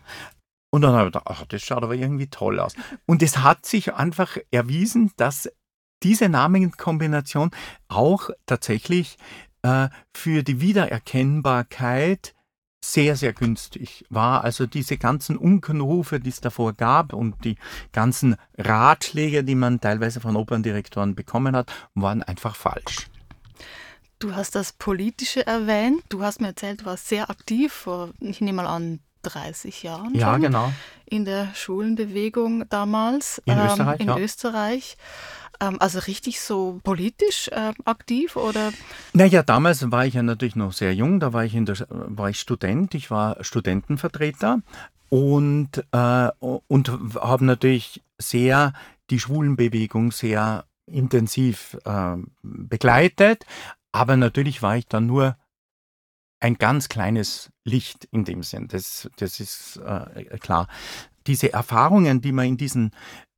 Und 0.69 0.81
dann 0.81 0.93
habe 0.93 1.07
ich 1.07 1.13
gedacht, 1.13 1.25
ach, 1.27 1.45
das 1.47 1.61
schaut 1.63 1.83
aber 1.83 1.95
irgendwie 1.95 2.27
toll 2.27 2.59
aus. 2.59 2.73
Und 3.05 3.23
es 3.23 3.37
hat 3.39 3.65
sich 3.65 3.93
einfach 3.93 4.37
erwiesen, 4.51 5.11
dass 5.17 5.49
diese 6.03 6.29
Namenkombination 6.29 7.51
auch 7.87 8.29
tatsächlich 8.45 9.17
äh, 9.63 9.89
für 10.13 10.43
die 10.43 10.61
Wiedererkennbarkeit 10.61 12.35
sehr, 12.83 13.15
sehr 13.15 13.33
günstig 13.33 14.05
war. 14.09 14.43
Also 14.43 14.67
diese 14.67 14.97
ganzen 14.97 15.37
Unkenrufe, 15.37 16.19
die 16.19 16.29
es 16.29 16.41
davor 16.41 16.73
gab 16.73 17.13
und 17.13 17.43
die 17.43 17.57
ganzen 17.91 18.35
Ratschläge, 18.57 19.43
die 19.43 19.55
man 19.55 19.81
teilweise 19.81 20.19
von 20.19 20.35
Operndirektoren 20.35 21.15
bekommen 21.15 21.55
hat, 21.55 21.71
waren 21.95 22.21
einfach 22.23 22.55
falsch. 22.55 23.09
Du 24.19 24.35
hast 24.35 24.55
das 24.55 24.73
Politische 24.73 25.45
erwähnt. 25.45 26.01
Du 26.09 26.23
hast 26.23 26.41
mir 26.41 26.47
erzählt, 26.47 26.81
du 26.81 26.85
warst 26.85 27.07
sehr 27.07 27.29
aktiv 27.29 27.71
vor, 27.71 28.09
ich 28.19 28.41
nehme 28.41 28.63
mal 28.63 28.67
an, 28.67 28.99
30 29.23 29.83
Jahren. 29.83 30.15
Ja, 30.15 30.33
schon, 30.33 30.41
genau. 30.41 30.73
In 31.05 31.25
der 31.25 31.53
Schulenbewegung 31.53 32.67
damals. 32.69 33.41
In 33.45 33.57
ähm, 33.57 33.65
Österreich. 33.67 33.99
In 33.99 34.07
ja. 34.07 34.17
Österreich. 34.17 34.97
Ähm, 35.59 35.77
also 35.79 35.99
richtig 35.99 36.39
so 36.39 36.79
politisch 36.83 37.49
äh, 37.49 37.73
aktiv 37.85 38.35
oder? 38.35 38.71
Naja, 39.13 39.43
damals 39.43 39.89
war 39.91 40.05
ich 40.05 40.15
ja 40.15 40.23
natürlich 40.23 40.55
noch 40.55 40.73
sehr 40.73 40.93
jung. 40.93 41.19
Da 41.19 41.33
war 41.33 41.45
ich, 41.45 41.55
in 41.55 41.65
der, 41.65 41.75
war 41.89 42.29
ich 42.29 42.39
Student. 42.39 42.93
Ich 42.95 43.11
war 43.11 43.43
Studentenvertreter 43.43 44.61
und, 45.09 45.83
äh, 45.91 46.29
und 46.39 46.91
habe 47.15 47.45
natürlich 47.45 48.01
sehr 48.17 48.73
die 49.09 49.19
Schwulenbewegung 49.19 50.11
sehr 50.11 50.65
intensiv 50.85 51.77
äh, 51.85 52.15
begleitet, 52.41 53.45
aber 53.97 54.15
natürlich 54.15 54.61
war 54.61 54.77
ich 54.77 54.85
dann 54.85 55.07
nur 55.07 55.37
ein 56.39 56.59
ganz 56.59 56.87
kleines 56.87 57.51
Licht 57.63 58.05
in 58.11 58.25
dem 58.25 58.43
Sinn. 58.43 58.67
Das, 58.67 59.09
das 59.17 59.39
ist 59.39 59.77
äh, 59.77 60.37
klar. 60.37 60.67
Diese 61.25 61.51
Erfahrungen, 61.51 62.21
die 62.21 62.31
man 62.31 62.45
in 62.45 62.57
diesen 62.57 62.91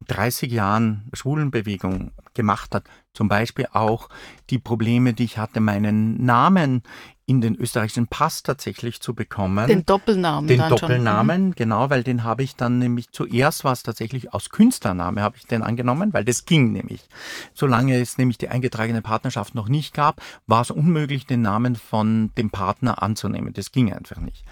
30 0.08 0.52
Jahren 0.52 1.10
Schwulenbewegung 1.14 2.12
gemacht 2.34 2.76
hat, 2.76 2.90
zum 3.14 3.30
Beispiel 3.30 3.68
auch 3.72 4.10
die 4.50 4.60
Probleme, 4.60 5.14
die 5.14 5.24
ich 5.24 5.38
hatte, 5.38 5.62
meinen 5.62 6.24
Namen 6.26 6.84
in 7.30 7.42
den 7.42 7.56
österreichischen 7.56 8.08
Pass 8.08 8.42
tatsächlich 8.42 9.02
zu 9.02 9.14
bekommen. 9.14 9.68
Den 9.68 9.86
Doppelnamen. 9.86 10.48
Den 10.48 10.68
Doppelnamen, 10.68 11.38
schon. 11.38 11.48
Mhm. 11.50 11.56
genau, 11.56 11.90
weil 11.92 12.02
den 12.04 12.24
habe 12.24 12.42
ich 12.42 12.56
dann 12.56 12.80
nämlich 12.80 13.12
zuerst 13.12 13.64
war 13.64 13.72
es 13.72 13.84
tatsächlich 13.84 14.34
aus 14.34 14.50
Künstlername 14.50 15.22
habe 15.22 15.38
ich 15.38 15.46
den 15.46 15.62
angenommen, 15.62 16.12
weil 16.12 16.26
das 16.26 16.46
ging 16.46 16.72
nämlich. 16.72 17.08
Solange 17.54 18.02
es 18.02 18.18
nämlich 18.18 18.40
die 18.40 18.50
eingetragene 18.50 19.04
Partnerschaft 19.04 19.54
noch 19.54 19.70
nicht 19.70 19.94
gab, 19.94 20.22
war 20.48 20.62
es 20.62 20.72
unmöglich, 20.72 21.28
den 21.28 21.44
Namen 21.44 21.76
von 21.76 22.32
dem 22.36 22.50
Partner 22.50 23.04
anzunehmen. 23.04 23.54
Das 23.54 23.72
ging 23.72 23.94
einfach 23.94 24.18
nicht. 24.18 24.44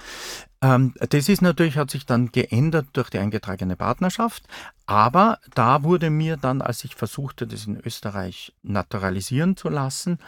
Ähm, 0.62 0.94
das 1.10 1.30
ist 1.30 1.42
natürlich, 1.42 1.78
hat 1.78 1.90
sich 1.90 2.06
dann 2.06 2.32
geändert 2.32 2.88
durch 2.94 3.10
die 3.10 3.18
eingetragene 3.18 3.76
Partnerschaft, 3.76 4.44
aber 4.86 5.40
da 5.56 5.82
wurde 5.82 6.12
mir 6.12 6.38
dann, 6.38 6.62
als 6.62 6.84
ich 6.84 6.94
versuchte, 6.94 7.48
das 7.48 7.66
in 7.66 7.80
Österreich 7.84 8.54
naturalisieren 8.62 9.58
zu 9.58 9.70
lassen, 9.70 10.20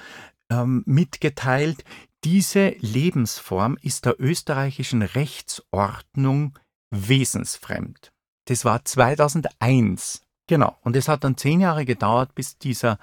ähm, 0.49 0.83
mitgeteilt, 0.85 1.83
diese 2.23 2.69
Lebensform 2.79 3.77
ist 3.81 4.05
der 4.05 4.19
österreichischen 4.19 5.01
Rechtsordnung 5.01 6.57
wesensfremd. 6.91 8.11
Das 8.45 8.65
war 8.65 8.83
2001. 8.83 10.21
Genau. 10.47 10.75
Und 10.81 10.95
es 10.95 11.07
hat 11.07 11.23
dann 11.23 11.37
zehn 11.37 11.61
Jahre 11.61 11.85
gedauert, 11.85 12.33
bis 12.33 12.57
dieser 12.57 12.97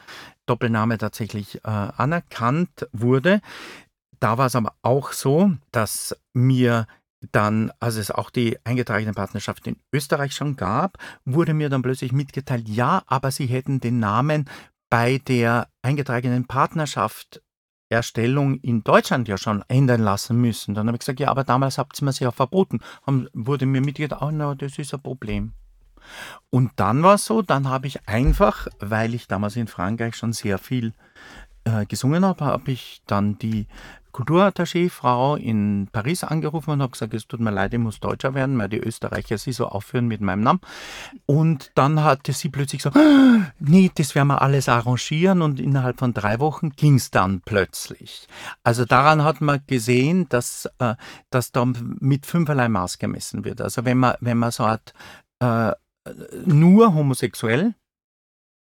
Doppelname 0.46 0.98
tatsächlich 0.98 1.57
äh, 1.64 1.68
anerkannt 1.68 2.88
wurde. 2.92 3.40
Da 4.18 4.38
war 4.38 4.46
es 4.46 4.57
aber 4.57 4.74
auch 4.83 5.12
so, 5.12 5.52
dass 5.70 6.16
mir 6.33 6.87
dann, 7.33 7.72
als 7.81 7.96
es 7.96 8.11
auch 8.11 8.31
die 8.31 8.59
eingetragene 8.64 9.12
Partnerschaft 9.12 9.66
in 9.66 9.76
Österreich 9.92 10.35
schon 10.35 10.57
gab, 10.57 10.98
wurde 11.24 11.55
mir 11.55 11.68
dann 11.68 11.83
plötzlich 11.83 12.12
mitgeteilt, 12.12 12.68
ja, 12.68 13.02
aber 13.07 13.31
sie 13.31 13.46
hätten 13.46 13.81
den 13.81 13.98
Namen 13.98 14.48
bei 14.90 15.18
der 15.18 15.68
eingetragenen 15.83 16.46
Partnerschaft 16.46 17.42
Erstellung 17.88 18.59
in 18.61 18.83
Deutschland 18.83 19.29
ja 19.29 19.38
schon 19.38 19.64
ändern 19.68 20.03
lassen 20.03 20.40
müssen. 20.40 20.75
Dann 20.75 20.87
habe 20.88 20.96
ich 20.96 21.01
gesagt, 21.01 21.20
ja, 21.20 21.29
aber 21.29 21.44
damals 21.44 21.79
habt 21.79 22.01
ihr 22.01 22.05
mir 22.05 22.12
ja 22.12 22.31
verboten. 22.33 22.81
Haben, 23.07 23.29
wurde 23.33 23.66
mir 23.66 23.81
mitgeteilt, 23.81 24.22
oh, 24.22 24.31
no, 24.31 24.55
das 24.55 24.79
ist 24.79 24.92
ein 24.94 25.03
Problem. 25.03 25.53
Und 26.51 26.72
dann 26.77 27.03
war 27.03 27.14
es 27.14 27.25
so, 27.25 27.42
dann 27.42 27.68
habe 27.68 27.87
ich 27.87 28.09
einfach, 28.09 28.68
weil 28.79 29.14
ich 29.14 29.29
damals 29.29 29.57
in 29.57 29.66
Frankreich 29.66 30.16
schon 30.16 30.33
sehr 30.33 30.59
viel 30.59 30.94
äh, 31.64 31.85
gesungen 31.87 32.25
habe, 32.25 32.44
habe 32.44 32.70
ich 32.70 33.03
dann 33.07 33.38
die 33.38 33.66
Kulturattaché-Frau 34.16 35.37
in 35.37 35.88
Paris 35.92 36.24
angerufen 36.24 36.70
und 36.70 36.81
habe 36.81 36.92
gesagt, 36.92 37.12
es 37.12 37.29
tut 37.29 37.40
mir 37.40 37.50
leid, 37.50 37.74
ich 37.74 37.79
muss 37.79 38.00
Deutscher 38.00 38.33
werden, 38.33 38.57
weil 38.59 38.70
die 38.70 38.79
Österreicher 38.79 39.37
sie 39.37 39.52
so 39.52 39.66
aufführen 39.66 40.09
mit 40.09 40.22
meinem 40.22 40.40
Namen. 40.40 40.61
Und 41.26 41.70
dann 41.74 42.02
hatte 42.02 42.33
sie 42.33 42.48
plötzlich 42.48 42.83
gesagt, 42.83 42.96
ah, 42.96 43.52
nee, 43.59 43.90
das 43.94 44.14
werden 44.14 44.29
wir 44.29 44.40
alles 44.40 44.70
arrangieren 44.70 45.42
und 45.42 45.61
innerhalb 45.61 45.98
von 45.98 46.14
drei 46.14 46.40
Wochen 46.40 46.70
ging 46.70 46.94
es 46.94 47.11
dann 47.11 47.42
plötzlich. 47.42 48.26
Also 48.64 48.87
daran 48.87 49.22
hat 49.22 49.42
man 49.42 49.61
gesehen, 49.66 50.26
dass, 50.31 50.66
äh, 50.79 50.94
dass 51.29 51.52
da 51.52 51.66
mit 51.66 52.24
fünferlei 52.24 52.70
Maß 52.70 52.98
gemessen 52.98 53.44
wird. 53.44 53.61
Also 53.61 53.85
wenn 53.85 53.98
man, 53.98 54.14
wenn 54.20 54.38
man 54.38 54.50
so 54.50 54.66
hat, 54.66 54.94
äh, 55.40 55.72
nur 56.46 56.94
homosexuell 56.94 57.74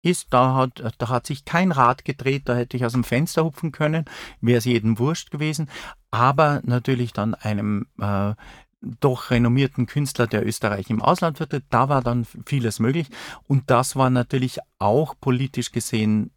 ist, 0.04 0.28
da 0.32 0.56
hat, 0.56 0.84
da 0.98 1.10
hat 1.10 1.26
sich 1.26 1.46
kein 1.46 1.72
Rad 1.72 2.06
gedreht, 2.06 2.44
da 2.46 2.56
hätte 2.56 2.78
ich 2.78 2.86
aus 2.86 2.92
dem 2.92 3.04
Fenster 3.04 3.44
hupfen 3.44 3.72
können, 3.72 4.06
wäre 4.42 4.60
es 4.60 4.66
jedem 4.66 5.00
wurscht 5.00 5.32
gewesen. 5.32 5.70
Aber 6.12 6.62
natürlich 6.64 7.14
dann 7.14 7.34
einem 7.34 7.88
äh, 8.00 8.34
doch 8.82 9.32
renommierten 9.32 9.88
Künstler, 9.88 10.28
der 10.28 10.46
Österreich 10.46 10.90
im 10.90 11.02
Ausland 11.02 11.38
vertritt, 11.38 11.64
da 11.70 11.88
war 11.90 12.02
dann 12.02 12.28
vieles 12.46 12.80
möglich. 12.80 13.08
Und 13.48 13.70
das 13.70 13.96
war 13.96 14.10
natürlich 14.10 14.60
auch 14.78 15.16
politisch 15.20 15.72
gesehen 15.72 16.32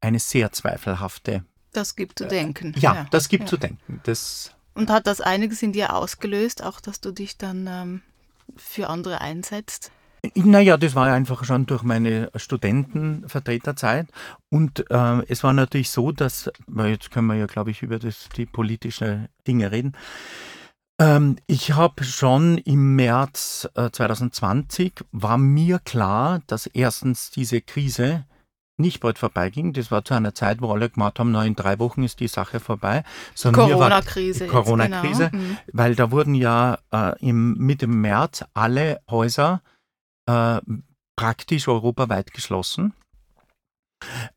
eine 0.00 0.18
sehr 0.18 0.52
zweifelhafte. 0.52 1.44
Das 1.72 1.96
gibt 1.96 2.18
zu 2.18 2.26
denken. 2.26 2.74
Äh, 2.74 2.80
ja, 2.80 2.94
ja, 2.94 3.06
das 3.10 3.28
gibt 3.28 3.44
ja. 3.44 3.48
zu 3.48 3.56
denken. 3.56 4.00
Das 4.04 4.54
Und 4.74 4.90
hat 4.90 5.06
das 5.06 5.20
einiges 5.22 5.62
in 5.62 5.72
dir 5.72 5.94
ausgelöst, 5.94 6.62
auch 6.62 6.80
dass 6.80 7.00
du 7.00 7.12
dich 7.12 7.38
dann 7.38 7.66
ähm, 7.66 8.02
für 8.56 8.90
andere 8.90 9.20
einsetzt? 9.22 9.90
Naja, 10.34 10.76
das 10.76 10.94
war 10.94 11.06
einfach 11.06 11.44
schon 11.44 11.66
durch 11.66 11.82
meine 11.82 12.30
Studentenvertreterzeit. 12.34 14.08
Und 14.50 14.90
äh, 14.90 15.22
es 15.28 15.42
war 15.42 15.52
natürlich 15.52 15.90
so, 15.90 16.12
dass, 16.12 16.50
jetzt 16.84 17.10
können 17.10 17.28
wir 17.28 17.36
ja, 17.36 17.46
glaube 17.46 17.70
ich, 17.70 17.82
über 17.82 17.98
das, 17.98 18.28
die 18.36 18.46
politische 18.46 19.28
Dinge 19.46 19.72
reden. 19.72 19.92
Ähm, 21.00 21.36
ich 21.46 21.72
habe 21.72 22.04
schon 22.04 22.58
im 22.58 22.96
März 22.96 23.68
äh, 23.74 23.90
2020 23.90 24.92
war 25.12 25.38
mir 25.38 25.78
klar, 25.78 26.42
dass 26.46 26.66
erstens 26.66 27.30
diese 27.30 27.62
Krise 27.62 28.26
nicht 28.76 29.00
bald 29.00 29.18
vorbeiging. 29.18 29.72
Das 29.72 29.90
war 29.90 30.04
zu 30.04 30.14
einer 30.14 30.34
Zeit, 30.34 30.60
wo 30.60 30.72
alle 30.72 30.90
gemacht 30.90 31.18
haben, 31.18 31.32
na, 31.32 31.44
in 31.44 31.54
drei 31.54 31.78
Wochen 31.78 32.02
ist 32.02 32.20
die 32.20 32.28
Sache 32.28 32.60
vorbei. 32.60 33.04
Corona-Krise. 33.42 34.46
Corona-Krise, 34.46 35.30
genau. 35.30 35.42
Mhm. 35.42 35.58
weil 35.72 35.94
da 35.94 36.10
wurden 36.10 36.34
ja 36.34 36.78
äh, 36.92 37.18
im 37.20 37.56
Mitte 37.58 37.86
März 37.86 38.44
alle 38.52 39.00
Häuser 39.10 39.62
äh, 40.30 40.60
praktisch 41.16 41.68
europaweit 41.68 42.32
geschlossen. 42.32 42.94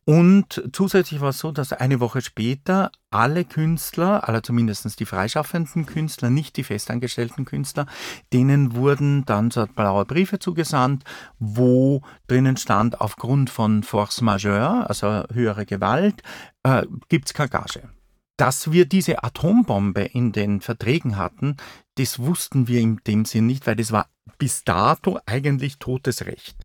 Und 0.03 0.61
zusätzlich 0.73 1.21
war 1.21 1.29
es 1.29 1.39
so, 1.39 1.53
dass 1.53 1.71
eine 1.71 2.01
Woche 2.01 2.21
später 2.21 2.91
alle 3.09 3.45
Künstler, 3.45 4.27
aller 4.27 4.43
zumindest 4.43 4.99
die 4.99 5.05
freischaffenden 5.05 5.85
Künstler, 5.85 6.29
nicht 6.29 6.57
die 6.57 6.65
festangestellten 6.65 7.45
Künstler, 7.45 7.85
denen 8.33 8.75
wurden 8.75 9.23
dann 9.23 9.51
so 9.51 9.65
blaue 9.65 10.03
Briefe 10.03 10.39
zugesandt, 10.39 11.05
wo 11.39 12.01
drinnen 12.27 12.57
stand, 12.57 12.99
aufgrund 12.99 13.49
von 13.49 13.83
Force 13.83 14.19
Majeure, 14.19 14.89
also 14.89 15.23
höhere 15.31 15.65
Gewalt, 15.65 16.21
äh, 16.63 16.85
gibt 17.07 17.27
es 17.27 17.33
keine 17.33 17.49
Gage. 17.49 17.89
Dass 18.37 18.71
wir 18.71 18.85
diese 18.85 19.23
Atombombe 19.23 20.01
in 20.01 20.31
den 20.31 20.61
Verträgen 20.61 21.17
hatten, 21.17 21.57
das 21.95 22.19
wussten 22.19 22.67
wir 22.67 22.79
in 22.79 22.97
dem 23.05 23.25
Sinn 23.25 23.45
nicht, 23.45 23.67
weil 23.67 23.75
das 23.75 23.91
war 23.91 24.09
bis 24.37 24.63
dato 24.63 25.19
eigentlich 25.25 25.77
totes 25.77 26.25
Recht. 26.25 26.57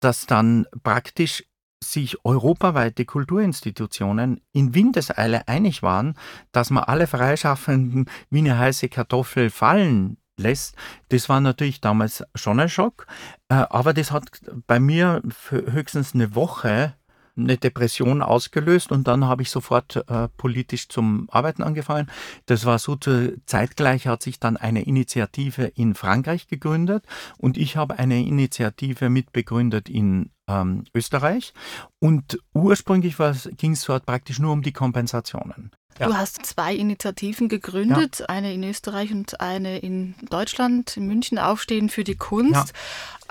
Dass 0.00 0.26
dann 0.26 0.66
praktisch 0.82 1.44
sich 1.82 2.24
europaweite 2.24 3.04
Kulturinstitutionen 3.04 4.40
in 4.52 4.74
Windeseile 4.74 5.48
einig 5.48 5.82
waren, 5.82 6.14
dass 6.52 6.70
man 6.70 6.84
alle 6.84 7.06
Freischaffenden 7.06 8.06
wie 8.30 8.38
eine 8.38 8.58
heiße 8.58 8.88
Kartoffel 8.88 9.50
fallen 9.50 10.16
lässt, 10.38 10.76
das 11.08 11.28
war 11.28 11.40
natürlich 11.40 11.80
damals 11.80 12.24
schon 12.34 12.60
ein 12.60 12.68
Schock. 12.68 13.06
Äh, 13.48 13.54
aber 13.54 13.92
das 13.92 14.10
hat 14.12 14.24
bei 14.66 14.80
mir 14.80 15.22
höchstens 15.50 16.14
eine 16.14 16.34
Woche 16.34 16.94
eine 17.36 17.56
Depression 17.56 18.22
ausgelöst 18.22 18.92
und 18.92 19.08
dann 19.08 19.24
habe 19.24 19.42
ich 19.42 19.50
sofort 19.50 19.96
äh, 20.08 20.28
politisch 20.36 20.88
zum 20.88 21.28
Arbeiten 21.30 21.62
angefangen. 21.62 22.10
Das 22.46 22.64
war 22.64 22.78
so 22.78 22.96
zur 22.96 23.32
zeitgleich 23.46 24.06
hat 24.06 24.22
sich 24.22 24.38
dann 24.38 24.56
eine 24.56 24.82
Initiative 24.82 25.64
in 25.64 25.94
Frankreich 25.94 26.46
gegründet 26.46 27.04
und 27.38 27.56
ich 27.56 27.76
habe 27.76 27.98
eine 27.98 28.20
Initiative 28.20 29.08
mitbegründet 29.08 29.88
in 29.88 30.30
ähm, 30.48 30.84
Österreich. 30.94 31.52
Und 31.98 32.38
ursprünglich 32.52 33.16
ging 33.56 33.72
es 33.72 33.84
dort 33.84 34.06
praktisch 34.06 34.38
nur 34.38 34.52
um 34.52 34.62
die 34.62 34.72
Kompensationen. 34.72 35.70
Ja. 35.98 36.06
Du 36.06 36.14
hast 36.14 36.44
zwei 36.46 36.74
Initiativen 36.74 37.48
gegründet, 37.48 38.20
ja. 38.20 38.26
eine 38.26 38.52
in 38.54 38.64
Österreich 38.64 39.12
und 39.12 39.40
eine 39.40 39.78
in 39.78 40.14
Deutschland, 40.30 40.96
in 40.96 41.06
München, 41.06 41.38
Aufstehen 41.38 41.90
für 41.90 42.02
die 42.02 42.16
Kunst. 42.16 42.54
Ja. 42.54 42.64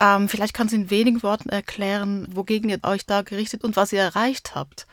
Ähm, 0.02 0.28
vielleicht 0.28 0.56
kannst 0.56 0.74
du 0.74 0.78
in 0.78 0.90
wenigen 0.90 1.22
Worten 1.22 1.50
erklären, 1.50 2.28
wogegen 2.32 2.72
ihr 2.72 2.80
euch 2.82 3.06
da 3.06 3.22
gerichtet 3.22 3.64
und 3.64 3.76
was 3.76 3.94
ihr 3.94 4.02
erreicht 4.02 4.56
habt. 4.56 4.88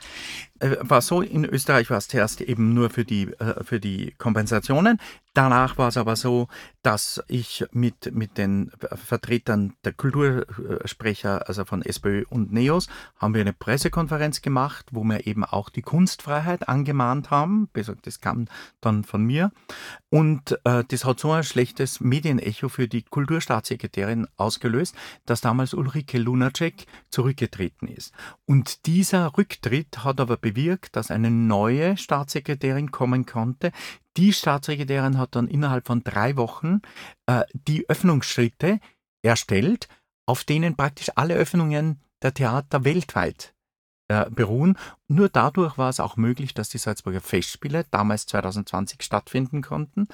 Äh, 0.61 0.77
war 0.81 1.01
so, 1.01 1.23
in 1.23 1.47
Österreich 1.47 1.88
war 1.88 1.99
es 1.99 2.09
zuerst 2.09 2.40
eben 2.40 2.75
nur 2.75 2.90
für 2.90 3.05
die, 3.05 3.29
äh, 3.38 3.64
für 3.64 3.81
die 3.81 4.14
Kompensationen. 4.18 5.01
Danach 5.35 5.79
war 5.79 5.88
es 5.88 5.97
aber 5.97 6.16
so, 6.16 6.49
dass 6.83 7.23
ich 7.29 7.64
mit, 7.71 8.12
mit 8.12 8.38
den 8.38 8.73
Vertretern 8.92 9.75
der 9.85 9.92
Kultursprecher, 9.92 11.47
also 11.47 11.64
von 11.64 11.83
SPÖ 11.83 12.25
und 12.29 12.53
NEOS, 12.53 12.88
haben 13.18 13.35
wir 13.35 13.42
eine 13.42 13.53
Pressekonferenz 13.53 14.42
gemacht, 14.42 14.87
wo 14.90 15.05
wir 15.05 15.29
eben 15.29 15.44
auch 15.44 15.68
die 15.68 15.83
Kunstfreiheit 15.83 16.68
angemahnt 16.68 17.31
haben. 17.31 17.68
Das 18.03 18.21
kam 18.21 18.47
dann 18.81 19.05
von 19.05 19.23
mir. 19.23 19.53
Und 20.11 20.59
äh, 20.64 20.83
das 20.88 21.05
hat 21.05 21.21
so 21.21 21.31
ein 21.31 21.44
schlechtes 21.44 22.01
Medienecho 22.01 22.68
für 22.68 22.88
die 22.88 23.03
Kulturstaatssekretärin 23.03 24.27
ausgelöst, 24.37 24.97
dass 25.26 25.40
damals 25.40 25.74
Ulrike 25.74 26.18
Lunacek 26.18 26.87
zurückgetreten 27.11 27.88
ist. 27.88 28.12
Und 28.46 28.87
dieser 28.87 29.37
Rücktritt 29.37 30.04
hat 30.04 30.20
aber 30.20 30.37
bewirkt, 30.37 30.96
dass 30.96 31.11
eine 31.11 31.30
neue 31.30 31.96
Staatssekretärin 31.96 32.90
kommen 32.90 33.26
konnte. 33.26 33.72
Die 34.16 34.32
Staatssekretärin 34.32 35.18
hat 35.18 35.37
dann 35.37 35.48
innerhalb 35.48 35.87
von 35.87 36.02
drei 36.02 36.37
Wochen 36.37 36.80
äh, 37.26 37.44
die 37.52 37.88
Öffnungsschritte 37.88 38.80
erstellt, 39.22 39.88
auf 40.26 40.44
denen 40.44 40.76
praktisch 40.76 41.11
alle 41.14 41.34
Öffnungen 41.34 42.00
der 42.22 42.34
Theater 42.34 42.84
weltweit 42.84 43.54
äh, 44.08 44.28
beruhen. 44.30 44.76
Nur 45.06 45.28
dadurch 45.28 45.78
war 45.78 45.90
es 45.90 46.00
auch 46.00 46.16
möglich, 46.16 46.54
dass 46.54 46.68
die 46.68 46.78
Salzburger 46.78 47.20
Festspiele 47.20 47.84
damals 47.90 48.26
2020 48.26 49.02
stattfinden 49.02 49.62
konnten. 49.62 50.08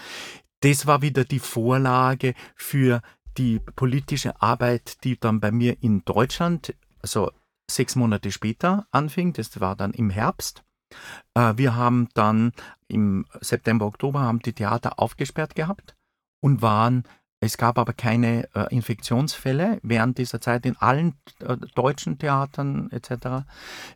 Das 0.61 0.87
war 0.87 1.03
wieder 1.03 1.25
die 1.25 1.39
Vorlage 1.39 2.35
für 2.57 3.03
die 3.39 3.59
politische 3.59 4.41
Arbeit, 4.41 5.05
die 5.05 5.19
dann 5.19 5.41
bei 5.41 5.51
mir 5.51 5.83
in 5.83 6.05
Deutschland, 6.05 6.75
also 7.03 7.31
sechs 7.71 7.97
Monate 7.97 8.31
später 8.31 8.87
anfing. 8.91 9.33
Das 9.33 9.61
war 9.61 9.77
dann 9.77 9.93
im 9.93 10.11
Herbst. 10.11 10.65
Äh, 11.35 11.55
wir 11.57 11.75
haben 11.75 12.09
dann 12.15 12.53
im 12.89 13.27
September, 13.41 13.87
Oktober 13.87 14.21
haben 14.21 14.41
die 14.41 14.53
Theater 14.53 14.99
aufgesperrt 14.99 15.55
gehabt 15.55 15.97
und 16.41 16.63
waren 16.63 17.05
es 17.45 17.57
gab 17.57 17.79
aber 17.79 17.93
keine 17.93 18.49
äh, 18.55 18.75
Infektionsfälle 18.75 19.79
während 19.83 20.19
dieser 20.19 20.41
Zeit 20.41 20.67
in 20.67 20.77
allen 20.77 21.15
äh, 21.41 21.57
deutschen 21.75 22.19
Theatern 22.19 22.91
etc. 22.91 23.47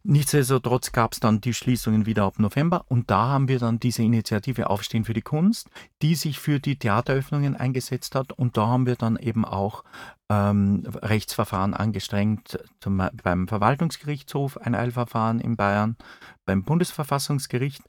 Nichtsdestotrotz 0.02 0.92
gab 0.92 1.12
es 1.12 1.20
dann 1.20 1.40
die 1.40 1.54
Schließungen 1.54 2.06
wieder 2.06 2.24
ab 2.24 2.38
November 2.38 2.84
und 2.88 3.10
da 3.10 3.28
haben 3.28 3.48
wir 3.48 3.58
dann 3.58 3.80
diese 3.80 4.02
Initiative 4.02 4.70
Aufstehen 4.70 5.04
für 5.04 5.14
die 5.14 5.22
Kunst, 5.22 5.68
die 6.02 6.14
sich 6.14 6.38
für 6.38 6.60
die 6.60 6.78
Theateröffnungen 6.78 7.56
eingesetzt 7.56 8.14
hat 8.14 8.32
und 8.32 8.56
da 8.56 8.66
haben 8.66 8.86
wir 8.86 8.96
dann 8.96 9.16
eben 9.16 9.44
auch 9.44 9.84
ähm, 10.28 10.84
Rechtsverfahren 10.86 11.74
angestrengt, 11.74 12.58
zum, 12.80 13.02
beim 13.22 13.48
Verwaltungsgerichtshof 13.48 14.58
ein 14.58 14.74
Eilverfahren 14.74 15.40
in 15.40 15.56
Bayern, 15.56 15.96
beim 16.44 16.64
Bundesverfassungsgericht, 16.64 17.82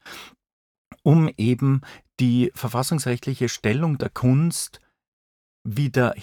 um 1.04 1.30
eben 1.38 1.82
die 2.20 2.52
verfassungsrechtliche 2.54 3.50
Stellung 3.50 3.98
der 3.98 4.10
Kunst 4.10 4.80
wieder 5.78 6.16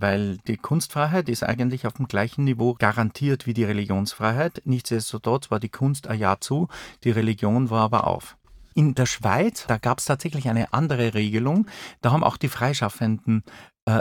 weil 0.00 0.38
die 0.46 0.56
Kunstfreiheit 0.56 1.28
ist 1.28 1.44
eigentlich 1.44 1.86
auf 1.86 1.94
dem 1.94 2.08
gleichen 2.08 2.44
Niveau 2.44 2.74
garantiert 2.74 3.46
wie 3.46 3.54
die 3.54 3.64
Religionsfreiheit. 3.64 4.62
Nichtsdestotrotz 4.64 5.50
war 5.50 5.60
die 5.60 5.68
Kunst 5.68 6.08
ein 6.08 6.18
Jahr 6.18 6.40
zu, 6.40 6.68
die 7.04 7.10
Religion 7.10 7.70
war 7.70 7.82
aber 7.84 8.06
auf. 8.06 8.36
In 8.74 8.94
der 8.94 9.06
Schweiz, 9.06 9.64
da 9.66 9.78
gab 9.78 9.98
es 9.98 10.04
tatsächlich 10.04 10.48
eine 10.48 10.72
andere 10.72 11.14
Regelung. 11.14 11.66
Da 12.00 12.12
haben 12.12 12.24
auch 12.24 12.36
die 12.36 12.48
Freischaffenden 12.48 13.42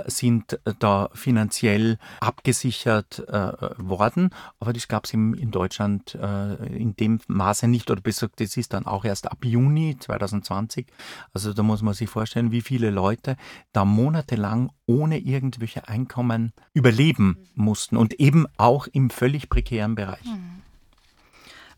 sind 0.07 0.53
äh, 0.65 0.73
da 0.79 1.09
finanziell 1.13 1.97
abgesichert 2.19 3.27
äh, 3.27 3.51
worden, 3.77 4.31
aber 4.59 4.73
das 4.73 4.87
gab 4.87 5.05
es 5.05 5.13
in 5.13 5.51
Deutschland 5.51 6.15
äh, 6.15 6.55
in 6.75 6.95
dem 6.95 7.19
Maße 7.27 7.67
nicht, 7.67 7.89
oder 7.89 8.01
besser 8.01 8.27
gesagt, 8.27 8.41
das 8.41 8.57
ist 8.57 8.73
dann 8.73 8.85
auch 8.85 9.05
erst 9.05 9.31
ab 9.31 9.43
Juni 9.43 9.97
2020. 9.99 10.87
Also 11.33 11.53
da 11.53 11.63
muss 11.63 11.81
man 11.81 11.93
sich 11.93 12.09
vorstellen, 12.09 12.51
wie 12.51 12.61
viele 12.61 12.89
Leute 12.89 13.37
da 13.73 13.85
monatelang 13.85 14.71
ohne 14.85 15.19
irgendwelche 15.19 15.87
Einkommen 15.87 16.53
überleben 16.73 17.37
mussten 17.55 17.97
und 17.97 18.19
eben 18.19 18.45
auch 18.57 18.87
im 18.87 19.09
völlig 19.09 19.49
prekären 19.49 19.95
Bereich. 19.95 20.25
Mhm. 20.25 20.61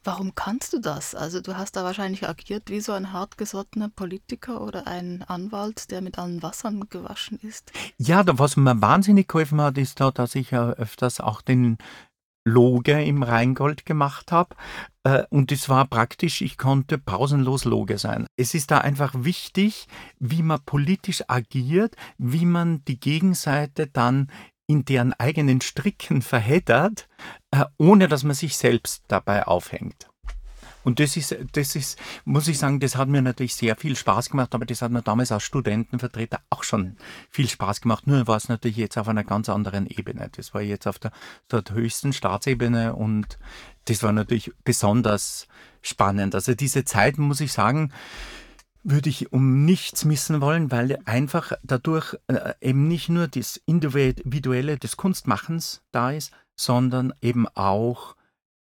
Warum 0.03 0.33
kannst 0.35 0.73
du 0.73 0.79
das? 0.79 1.15
Also 1.15 1.41
du 1.41 1.57
hast 1.57 1.75
da 1.75 1.83
wahrscheinlich 1.83 2.27
agiert 2.27 2.69
wie 2.69 2.79
so 2.79 2.93
ein 2.93 3.11
hartgesottener 3.13 3.89
Politiker 3.89 4.61
oder 4.61 4.87
ein 4.87 5.23
Anwalt, 5.23 5.91
der 5.91 6.01
mit 6.01 6.17
allen 6.17 6.41
Wassern 6.41 6.85
gewaschen 6.89 7.39
ist. 7.41 7.71
Ja, 7.97 8.23
was 8.25 8.57
mir 8.57 8.81
wahnsinnig 8.81 9.27
geholfen 9.27 9.61
hat, 9.61 9.77
ist 9.77 9.99
da, 9.99 10.11
dass 10.11 10.35
ich 10.35 10.51
ja 10.51 10.71
öfters 10.71 11.19
auch 11.19 11.41
den 11.41 11.77
Loge 12.45 13.03
im 13.03 13.23
Rheingold 13.23 13.85
gemacht 13.85 14.31
habe. 14.31 14.55
Äh, 15.03 15.23
und 15.29 15.51
es 15.51 15.69
war 15.69 15.85
praktisch, 15.85 16.41
ich 16.41 16.57
konnte 16.57 16.97
pausenlos 16.97 17.65
Loge 17.65 17.97
sein. 17.97 18.27
Es 18.37 18.53
ist 18.53 18.71
da 18.71 18.79
einfach 18.79 19.13
wichtig, 19.15 19.87
wie 20.19 20.43
man 20.43 20.63
politisch 20.65 21.23
agiert, 21.27 21.95
wie 22.17 22.45
man 22.45 22.83
die 22.85 22.99
Gegenseite 22.99 23.87
dann 23.87 24.31
in 24.69 24.85
deren 24.85 25.13
eigenen 25.13 25.61
Stricken 25.61 26.21
verheddert, 26.21 27.09
äh, 27.49 27.65
ohne 27.79 28.07
dass 28.07 28.23
man 28.23 28.35
sich 28.35 28.55
selbst 28.55 29.03
dabei 29.07 29.47
aufhängt. 29.47 30.07
Und 30.83 30.99
das 30.99 31.17
ist, 31.17 31.35
das 31.53 31.75
ist, 31.75 31.99
muss 32.23 32.47
ich 32.47 32.59
sagen, 32.59 32.79
das 32.79 32.95
hat 32.95 33.09
mir 33.09 33.23
natürlich 33.23 33.55
sehr 33.55 33.75
viel 33.75 33.95
Spaß 33.95 34.29
gemacht, 34.29 34.53
aber 34.53 34.65
das 34.65 34.83
hat 34.83 34.91
mir 34.91 35.01
damals 35.01 35.31
als 35.31 35.43
Studentenvertreter 35.43 36.39
auch 36.51 36.63
schon 36.63 36.97
viel 37.31 37.49
Spaß 37.49 37.81
gemacht. 37.81 38.05
Nur 38.05 38.27
war 38.27 38.37
es 38.37 38.47
natürlich 38.47 38.77
jetzt 38.77 38.97
auf 38.97 39.07
einer 39.07 39.23
ganz 39.23 39.49
anderen 39.49 39.87
Ebene. 39.87 40.29
Das 40.35 40.53
war 40.53 40.61
jetzt 40.61 40.85
auf 40.85 40.99
der, 40.99 41.11
der 41.51 41.63
höchsten 41.71 42.13
Staatsebene 42.13 42.95
und 42.95 43.39
das 43.85 44.03
war 44.03 44.11
natürlich 44.11 44.51
besonders 44.63 45.47
spannend. 45.81 46.35
Also 46.35 46.53
diese 46.53 46.85
Zeit, 46.85 47.17
muss 47.17 47.41
ich 47.41 47.51
sagen, 47.51 47.91
würde 48.83 49.09
ich 49.09 49.31
um 49.31 49.65
nichts 49.65 50.05
missen 50.05 50.41
wollen, 50.41 50.71
weil 50.71 50.99
einfach 51.05 51.53
dadurch 51.63 52.15
äh, 52.27 52.53
eben 52.61 52.87
nicht 52.87 53.09
nur 53.09 53.27
das 53.27 53.57
Individuelle 53.65 54.77
des 54.77 54.97
Kunstmachens 54.97 55.81
da 55.91 56.11
ist, 56.11 56.31
sondern 56.59 57.13
eben 57.21 57.47
auch 57.47 58.15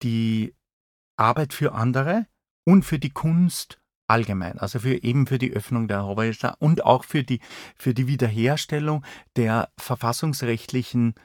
die 0.04 0.54
Arbeit 1.18 1.54
für 1.54 1.74
andere 1.74 2.28
und 2.66 2.84
für 2.84 3.00
die 3.00 3.12
Kunst 3.12 3.80
allgemein, 4.08 4.60
also 4.60 4.80
für 4.80 5.02
eben 5.04 5.28
für 5.28 5.38
die 5.38 5.54
Öffnung 5.54 5.88
der 5.88 6.06
Häuser 6.06 6.58
und 6.60 6.86
auch 6.86 7.04
für 7.04 7.24
die, 7.24 7.40
für 7.76 7.94
die 7.94 8.08
Wiederherstellung 8.08 9.04
der 9.36 9.70
verfassungsrechtlichen 9.78 11.16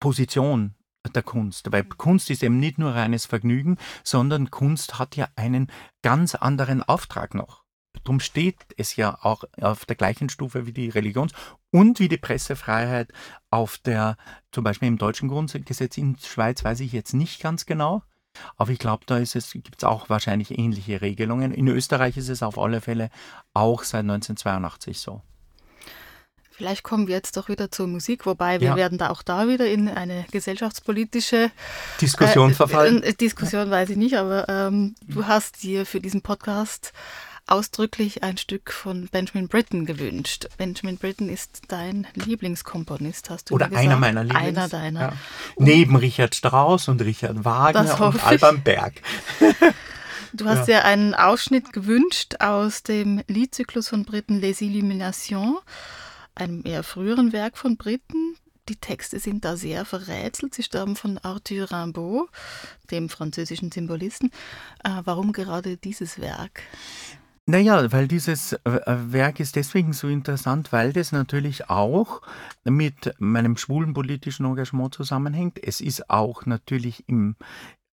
Position 0.00 0.74
der 1.14 1.22
Kunst. 1.22 1.70
Weil 1.70 1.84
Kunst 1.84 2.30
ist 2.30 2.42
eben 2.42 2.58
nicht 2.58 2.78
nur 2.78 2.94
reines 2.94 3.26
Vergnügen, 3.26 3.76
sondern 4.02 4.50
Kunst 4.50 4.98
hat 4.98 5.16
ja 5.16 5.28
einen 5.36 5.70
ganz 6.02 6.34
anderen 6.34 6.82
Auftrag 6.82 7.34
noch. 7.34 7.65
Darum 8.04 8.20
steht 8.20 8.56
es 8.76 8.96
ja 8.96 9.18
auch 9.22 9.44
auf 9.60 9.84
der 9.84 9.96
gleichen 9.96 10.28
Stufe 10.28 10.66
wie 10.66 10.72
die 10.72 10.88
Religions- 10.88 11.32
und 11.70 12.00
wie 12.00 12.08
die 12.08 12.16
Pressefreiheit 12.16 13.12
auf 13.50 13.78
der, 13.78 14.16
zum 14.52 14.64
Beispiel 14.64 14.88
im 14.88 14.98
deutschen 14.98 15.28
Grundgesetz 15.28 15.96
in 15.98 16.16
Schweiz, 16.18 16.64
weiß 16.64 16.80
ich 16.80 16.92
jetzt 16.92 17.14
nicht 17.14 17.40
ganz 17.40 17.66
genau. 17.66 18.02
Aber 18.56 18.70
ich 18.70 18.78
glaube, 18.78 19.04
da 19.06 19.18
gibt 19.18 19.76
es 19.78 19.84
auch 19.84 20.08
wahrscheinlich 20.08 20.58
ähnliche 20.58 21.00
Regelungen. 21.00 21.52
In 21.52 21.68
Österreich 21.68 22.16
ist 22.16 22.28
es 22.28 22.42
auf 22.42 22.58
alle 22.58 22.80
Fälle 22.80 23.10
auch 23.54 23.82
seit 23.82 24.00
1982 24.00 24.98
so. 24.98 25.22
Vielleicht 26.56 26.84
kommen 26.84 27.06
wir 27.06 27.14
jetzt 27.14 27.36
doch 27.36 27.50
wieder 27.50 27.70
zur 27.70 27.86
Musik, 27.86 28.24
wobei 28.24 28.60
wir 28.62 28.68
ja. 28.68 28.76
werden 28.76 28.96
da 28.96 29.10
auch 29.10 29.22
da 29.22 29.46
wieder 29.46 29.68
in 29.68 29.90
eine 29.90 30.24
gesellschaftspolitische 30.30 31.50
Diskussion 32.00 32.52
äh, 32.52 32.54
verfallen. 32.54 33.02
Äh, 33.02 33.12
Diskussion 33.12 33.70
weiß 33.70 33.90
ich 33.90 33.98
nicht, 33.98 34.16
aber 34.16 34.48
ähm, 34.48 34.94
du 35.06 35.26
hast 35.26 35.62
dir 35.62 35.84
für 35.84 36.00
diesen 36.00 36.22
Podcast 36.22 36.94
ausdrücklich 37.46 38.22
ein 38.22 38.38
Stück 38.38 38.72
von 38.72 39.08
Benjamin 39.08 39.48
Britten 39.48 39.86
gewünscht. 39.86 40.48
Benjamin 40.56 40.98
Britten 40.98 41.28
ist 41.28 41.62
dein 41.68 42.06
Lieblingskomponist, 42.14 43.30
hast 43.30 43.50
du 43.50 43.54
Oder 43.54 43.68
gesagt. 43.68 43.86
einer 43.86 43.96
meiner 43.96 44.24
Lieblings. 44.24 44.46
Einer 44.46 44.68
deiner. 44.68 45.00
Ja. 45.00 45.12
Neben 45.56 45.96
Richard 45.96 46.34
Strauss 46.34 46.88
und 46.88 47.00
Richard 47.02 47.44
Wagner 47.44 48.00
und 48.00 48.24
Alban 48.24 48.62
Berg. 48.62 48.94
Du 50.32 50.44
hast 50.44 50.68
ja. 50.68 50.80
dir 50.80 50.84
einen 50.84 51.14
Ausschnitt 51.14 51.72
gewünscht 51.72 52.34
aus 52.40 52.82
dem 52.82 53.22
Liedzyklus 53.26 53.88
von 53.88 54.04
Britten 54.04 54.38
Les 54.38 54.60
Illuminations, 54.60 55.60
einem 56.34 56.62
eher 56.66 56.82
früheren 56.82 57.32
Werk 57.32 57.56
von 57.56 57.78
Britten. 57.78 58.36
Die 58.68 58.76
Texte 58.76 59.18
sind 59.18 59.44
da 59.46 59.56
sehr 59.56 59.84
verrätselt. 59.86 60.54
Sie 60.54 60.62
stammen 60.62 60.96
von 60.96 61.18
Arthur 61.18 61.70
Rimbaud, 61.70 62.28
dem 62.90 63.08
französischen 63.08 63.70
Symbolisten. 63.72 64.30
Äh, 64.84 64.90
warum 65.04 65.32
gerade 65.32 65.76
dieses 65.76 66.20
Werk? 66.20 66.62
Naja, 67.48 67.92
weil 67.92 68.08
dieses 68.08 68.54
äh, 68.54 68.58
äh, 68.64 69.12
Werk 69.12 69.38
ist 69.38 69.54
deswegen 69.54 69.92
so 69.92 70.08
interessant, 70.08 70.72
weil 70.72 70.92
das 70.92 71.12
natürlich 71.12 71.70
auch 71.70 72.20
mit 72.64 73.14
meinem 73.20 73.56
schwulen 73.56 73.94
politischen 73.94 74.46
Engagement 74.46 74.94
zusammenhängt. 74.94 75.62
Es 75.62 75.80
ist 75.80 76.10
auch 76.10 76.44
natürlich 76.44 77.08
im, 77.08 77.36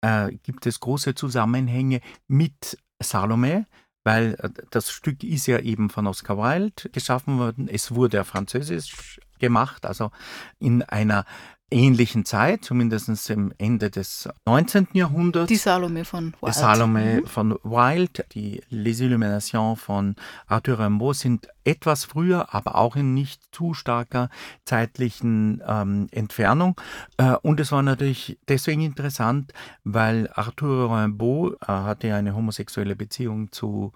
äh, 0.03 0.31
gibt 0.45 0.67
es 0.67 0.79
große 0.79 1.17
Zusammenhänge 1.17 2.01
mit 2.29 2.79
Salome, 3.03 3.67
weil 4.05 4.35
äh, 4.39 4.51
das 4.71 4.93
Stück 4.93 5.25
ist 5.25 5.49
ja 5.49 5.59
eben 5.59 5.91
von 5.91 6.07
Oscar 6.07 6.39
Wilde 6.39 6.89
geschaffen 6.91 7.39
worden. 7.41 7.67
Es 7.67 7.93
wurde 7.93 8.19
ja 8.19 8.25
französisch 8.25 9.19
gemacht, 9.41 9.85
also 9.85 10.13
in 10.61 10.85
einer 10.85 11.25
ähnlichen 11.71 12.25
Zeit, 12.25 12.65
zumindest 12.65 13.31
im 13.31 13.53
Ende 13.59 13.91
des 13.91 14.29
19. 14.47 14.89
Jahrhunderts. 14.93 15.49
Die 15.49 15.57
Salome 15.57 16.05
von 16.05 16.35
Wilde. 16.41 16.47
Die 16.47 16.53
Salome 16.53 17.21
mhm. 17.21 17.27
von 17.27 17.59
Wilde, 17.63 18.25
die 18.33 18.63
Les 18.69 19.01
Illuminations 19.01 19.81
von 19.81 20.17
Arthur 20.47 20.79
Rimbaud 20.79 21.17
sind 21.17 21.49
etwas 21.65 22.05
früher, 22.05 22.55
aber 22.55 22.77
auch 22.77 22.97
in 22.97 23.15
nicht 23.15 23.43
zu 23.53 23.75
starker 23.75 24.31
zeitlichen 24.65 25.63
ähm, 25.67 26.09
Entfernung. 26.11 26.81
Äh, 27.17 27.35
und 27.43 27.61
es 27.61 27.73
war 27.73 27.83
natürlich 27.83 28.39
deswegen 28.49 28.83
interessant, 28.83 29.53
weil 29.85 30.31
Arthur 30.35 30.91
Rimbaud 30.91 31.55
äh, 31.63 31.67
hatte 31.67 32.15
eine 32.15 32.35
homosexuelle 32.35 32.97
Beziehung 32.97 33.53
zu 33.53 33.93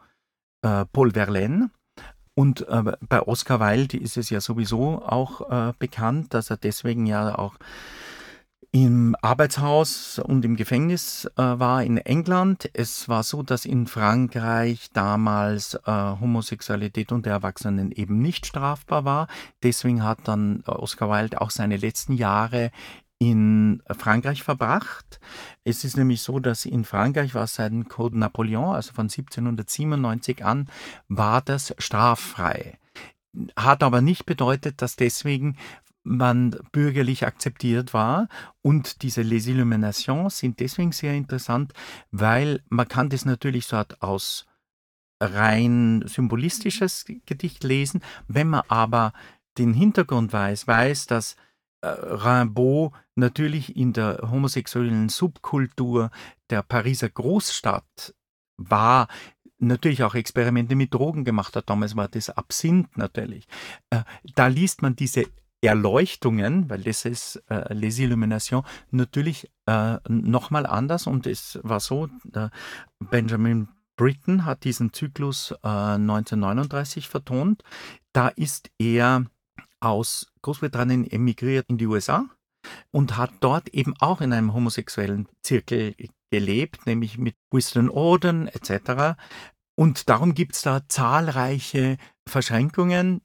äh, 0.63 0.85
Paul 0.87 1.13
Verlaine 1.13 1.71
und 2.35 2.67
äh, 2.69 2.83
bei 3.09 3.23
Oscar 3.23 3.61
Wilde 3.61 3.97
ist 3.97 4.17
es 4.17 4.31
ja 4.31 4.41
sowieso 4.41 5.03
auch 5.05 5.51
äh, 5.51 5.73
bekannt, 5.79 6.35
dass 6.35 6.51
er 6.51 6.57
deswegen 6.57 7.07
ja 7.07 7.39
auch 7.39 7.55
im 8.75 9.15
Arbeitshaus 9.23 10.19
und 10.19 10.45
im 10.45 10.57
Gefängnis 10.57 11.31
äh, 11.37 11.43
war 11.43 11.85
in 11.85 11.97
England. 11.97 12.69
Es 12.73 13.09
war 13.09 13.23
so, 13.23 13.45
dass 13.45 13.67
in 13.67 13.87
Frankreich 13.87 14.89
damals 14.93 15.75
äh, 15.75 15.93
Homosexualität 15.93 17.13
unter 17.13 17.31
Erwachsenen 17.31 17.93
eben 17.93 18.19
nicht 18.19 18.47
strafbar 18.47 19.05
war. 19.05 19.29
Deswegen 19.63 20.03
hat 20.03 20.19
dann 20.25 20.65
Oscar 20.67 21.09
Wilde 21.09 21.41
auch 21.41 21.51
seine 21.51 21.77
letzten 21.77 22.15
Jahre 22.15 22.73
in 23.19 23.83
Frankreich 23.91 24.43
verbracht. 24.43 25.21
Es 25.65 25.85
ist 25.85 25.97
nämlich 25.97 26.23
so, 26.23 26.39
dass 26.41 26.67
in 26.67 26.85
Frankreich 26.85 27.35
war 27.35 27.47
seit 27.47 27.73
dem 27.73 27.89
Code 27.89 28.19
Napoleon, 28.19 28.75
also 28.75 28.93
von 28.93 29.05
1797 29.05 30.45
an, 30.45 30.69
war 31.09 31.41
das 31.41 31.75
straffrei. 31.79 32.79
Hat 33.57 33.83
aber 33.83 34.01
nicht 34.01 34.27
bedeutet, 34.27 34.83
dass 34.83 34.97
deswegen 34.97 35.57
man 36.05 36.57
bürgerlich 36.71 37.27
akzeptiert 37.27 37.95
war. 37.95 38.29
Und 38.63 39.03
diese 39.03 39.23
Les 39.23 39.47
Illuminations 39.47 40.39
sind 40.39 40.61
deswegen 40.61 40.93
sehr 40.93 41.15
interessant, 41.15 41.73
weil 42.11 42.63
man 42.69 42.87
kann 42.87 43.09
das 43.09 43.25
natürlich 43.25 43.67
so 43.67 43.83
aus 44.01 44.47
rein 45.21 46.05
symbolistisches 46.07 47.07
Gedicht 47.27 47.65
lesen. 47.65 48.03
Wenn 48.29 48.49
man 48.49 48.63
aber 48.69 49.13
den 49.57 49.73
Hintergrund 49.73 50.33
weiß, 50.33 50.67
weiß, 50.67 51.07
dass 51.07 51.37
Rimbaud 51.85 52.93
natürlich 53.15 53.77
in 53.77 53.93
der 53.93 54.29
homosexuellen 54.31 55.09
Subkultur 55.09 56.11
der 56.51 56.63
Pariser 56.63 57.09
Großstadt 57.09 58.15
war, 58.57 59.09
natürlich 59.59 60.03
auch 60.03 60.15
Experimente 60.15 60.75
mit 60.75 60.93
Drogen 60.93 61.25
gemacht 61.25 61.57
hat. 61.57 61.71
Damals 61.71 61.97
war 61.97 62.09
das 62.09 62.31
Absinth 62.31 62.97
natürlich. 62.97 63.47
Äh, 63.91 64.03
da 64.35 64.47
liest 64.47 64.83
man 64.83 64.97
diese 64.97 65.25
Erleuchtungen, 65.61 66.69
weil 66.69 66.83
das 66.83 67.05
ist 67.05 67.43
äh, 67.49 67.73
Les 67.73 67.99
Illuminations, 67.99 68.67
natürlich 68.91 69.51
äh, 69.67 69.97
nochmal 70.09 70.67
anders. 70.67 71.07
Und 71.07 71.27
es 71.27 71.59
war 71.63 71.81
so, 71.81 72.09
Benjamin 72.99 73.69
Britten 73.97 74.45
hat 74.45 74.65
diesen 74.65 74.93
Zyklus 74.93 75.53
äh, 75.63 75.69
1939 75.69 77.09
vertont. 77.09 77.63
Da 78.13 78.29
ist 78.29 78.71
er 78.79 79.25
aus 79.85 80.27
Großbritannien 80.43 81.11
emigriert 81.11 81.67
in 81.69 81.79
die 81.79 81.87
USA 81.87 82.27
und 82.91 83.17
hat 83.17 83.33
dort 83.41 83.69
eben 83.69 83.95
auch 83.99 84.21
in 84.21 84.33
einem 84.33 84.55
homosexuellen 84.55 85.29
Zirkel 85.43 85.95
gelebt, 86.31 86.87
nämlich 86.87 87.19
mit 87.19 87.37
Winston 87.51 87.89
Orden 87.89 88.49
etc. 88.49 89.17
Und 89.77 90.09
darum 90.09 90.35
gibt 90.35 90.55
es 90.55 90.63
da 90.63 90.87
zahlreiche 90.89 91.99
Verschränkungen 92.29 93.21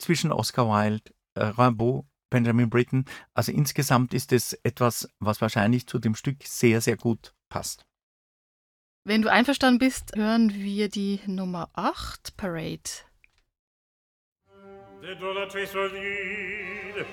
zwischen 0.00 0.32
Oscar 0.32 0.66
Wilde, 0.68 1.12
äh, 1.34 1.44
Rimbaud, 1.44 2.06
Benjamin 2.30 2.70
Britten. 2.70 3.04
Also 3.34 3.52
insgesamt 3.52 4.14
ist 4.14 4.32
es 4.32 4.52
etwas, 4.62 5.08
was 5.18 5.40
wahrscheinlich 5.40 5.86
zu 5.86 5.98
dem 5.98 6.14
Stück 6.14 6.44
sehr, 6.44 6.80
sehr 6.80 6.96
gut 6.96 7.34
passt. 7.48 7.86
Wenn 9.04 9.22
du 9.22 9.32
einverstanden 9.32 9.78
bist, 9.78 10.14
hören 10.14 10.52
wir 10.52 10.88
die 10.88 11.20
Nummer 11.26 11.70
8, 11.72 12.36
Parade. 12.36 13.07
Dédolâtrés 15.00 15.66
solides, 15.66 17.06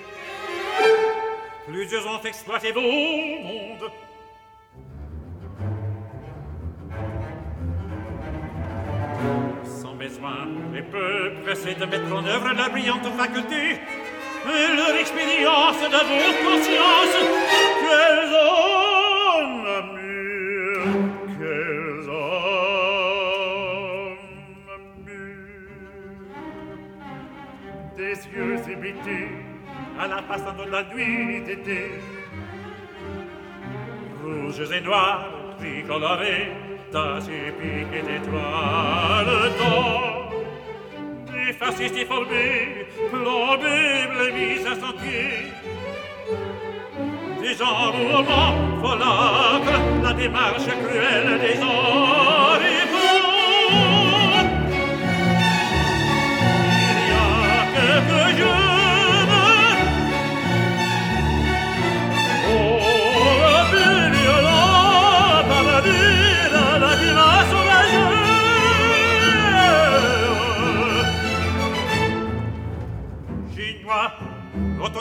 plusieurs 1.68 2.06
ont 2.08 2.20
exploité 2.22 2.72
vos 2.72 2.80
mondes. 2.80 3.90
Sans 9.64 9.94
besoin, 9.94 10.48
les 10.72 10.82
peuples 10.82 11.42
pressés 11.44 11.74
de 11.74 11.84
mettre 11.84 12.12
en 12.12 12.26
œuvre 12.26 12.52
la 12.54 12.68
brillante 12.68 13.06
faculté 13.16 13.78
et 13.78 14.76
leur 14.76 14.96
expérience 14.96 15.80
de 15.80 15.96
vos 16.10 16.34
consciences, 16.44 17.18
quels 17.82 18.34
hommes 18.34 19.05
à 29.98 30.06
la 30.06 30.22
façon 30.22 30.52
de 30.64 30.70
la 30.70 30.82
nuit 30.84 31.42
d'été. 31.44 31.90
Rouges 34.22 34.70
et 34.70 34.80
noirs, 34.80 35.26
tricolorés, 35.58 36.52
taches 36.92 37.28
et 37.28 37.50
piques 37.52 38.04
d'étoiles 38.06 39.52
d'or. 39.58 40.32
Des 41.32 41.52
fascistes 41.52 41.94
déformés, 41.94 42.86
plombés, 43.10 44.06
blêmis 44.12 44.66
à 44.66 44.74
sentier. 44.74 45.52
Des 47.40 47.62
enroulements 47.62 48.56
folâtres, 48.82 49.80
la 50.02 50.12
démarche 50.12 50.66
cruelle 50.84 51.40
des 51.40 51.58
oribons. 51.62 52.15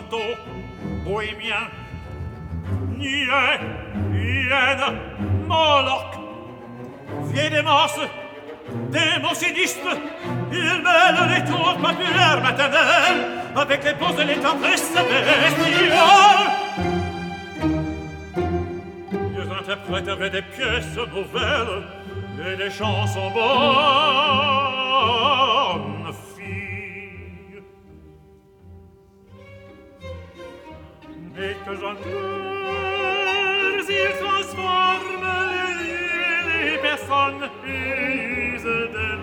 Bordeaux, 0.09 0.35
Bohémien, 1.03 1.69
Niais, 2.97 3.59
Hyène, 4.13 4.99
Moloch, 5.47 6.15
Vieux 7.31 7.49
démence, 7.49 7.99
démocidiste, 8.91 9.79
il 10.51 10.81
mêle 10.83 11.17
les 11.29 11.43
tours 11.45 11.77
populaires 11.77 12.41
maternelles 12.41 13.41
avec 13.55 13.83
les 13.83 13.93
poses 13.93 14.15
de 14.15 14.23
l'étendresse 14.23 14.93
bestiale. 14.93 16.51
Ils 19.13 19.51
interpréteraient 19.59 20.29
des 20.29 20.41
pièces 20.41 20.97
nouvelles 20.97 21.83
et 22.47 22.57
des 22.57 22.69
chansons 22.69 23.31
bonnes. 23.31 24.65
que 31.65 31.75
j'en 31.75 31.93
meurs, 31.93 33.55
ils 33.89 34.13
transforment 34.23 35.33
les 35.51 35.71
lieux, 35.81 36.71
les 36.71 36.77
personnes 36.77 37.43
et 37.67 38.53
usent 38.53 38.63
des 38.63 39.14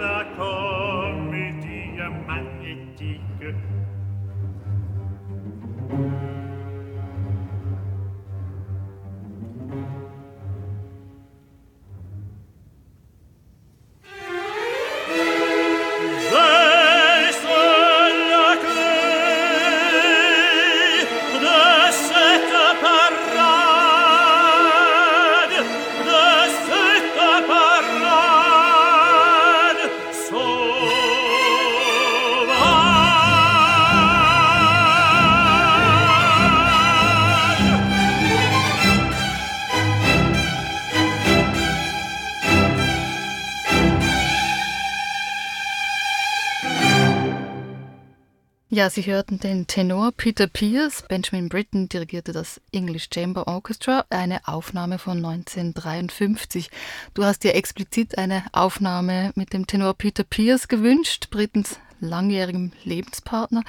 Ja, 48.83 48.91
Sie 48.91 49.07
hörten 49.07 49.39
den 49.39 49.69
Tenor 49.69 50.11
Peter 50.11 50.49
Pierce. 50.49 51.05
Benjamin 51.07 51.49
Britten 51.49 51.89
dirigierte 51.89 52.33
das 52.33 52.61
English 52.73 53.11
Chamber 53.15 53.47
Orchestra, 53.47 54.05
eine 54.11 54.49
Aufnahme 54.49 54.99
von 54.99 55.19
1953. 55.19 56.69
Du 57.15 57.23
hast 57.23 57.45
dir 57.45 57.55
explizit 57.55 58.19
eine 58.19 58.43
Aufnahme 58.51 59.31
mit 59.37 59.53
dem 59.53 59.69
Tenor 59.69 59.95
Peter 59.95 60.25
Pierce 60.25 60.67
gewünscht, 60.67 61.31
Brittens 61.31 61.79
langjährigem 62.01 62.73
Lebenspartner. 62.83 63.63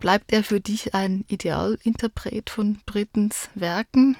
Bleibt 0.00 0.32
er 0.32 0.42
für 0.42 0.58
dich 0.58 0.92
ein 0.92 1.24
Idealinterpret 1.28 2.50
von 2.50 2.80
Brittens 2.84 3.48
Werken? 3.54 4.16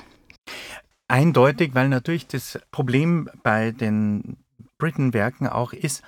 Eindeutig, 1.08 1.74
weil 1.74 1.88
natürlich 1.88 2.28
das 2.28 2.60
Problem 2.70 3.28
bei 3.42 3.72
den 3.72 4.36
Britten-Werken 4.78 5.48
auch 5.48 5.72
ist, 5.72 6.04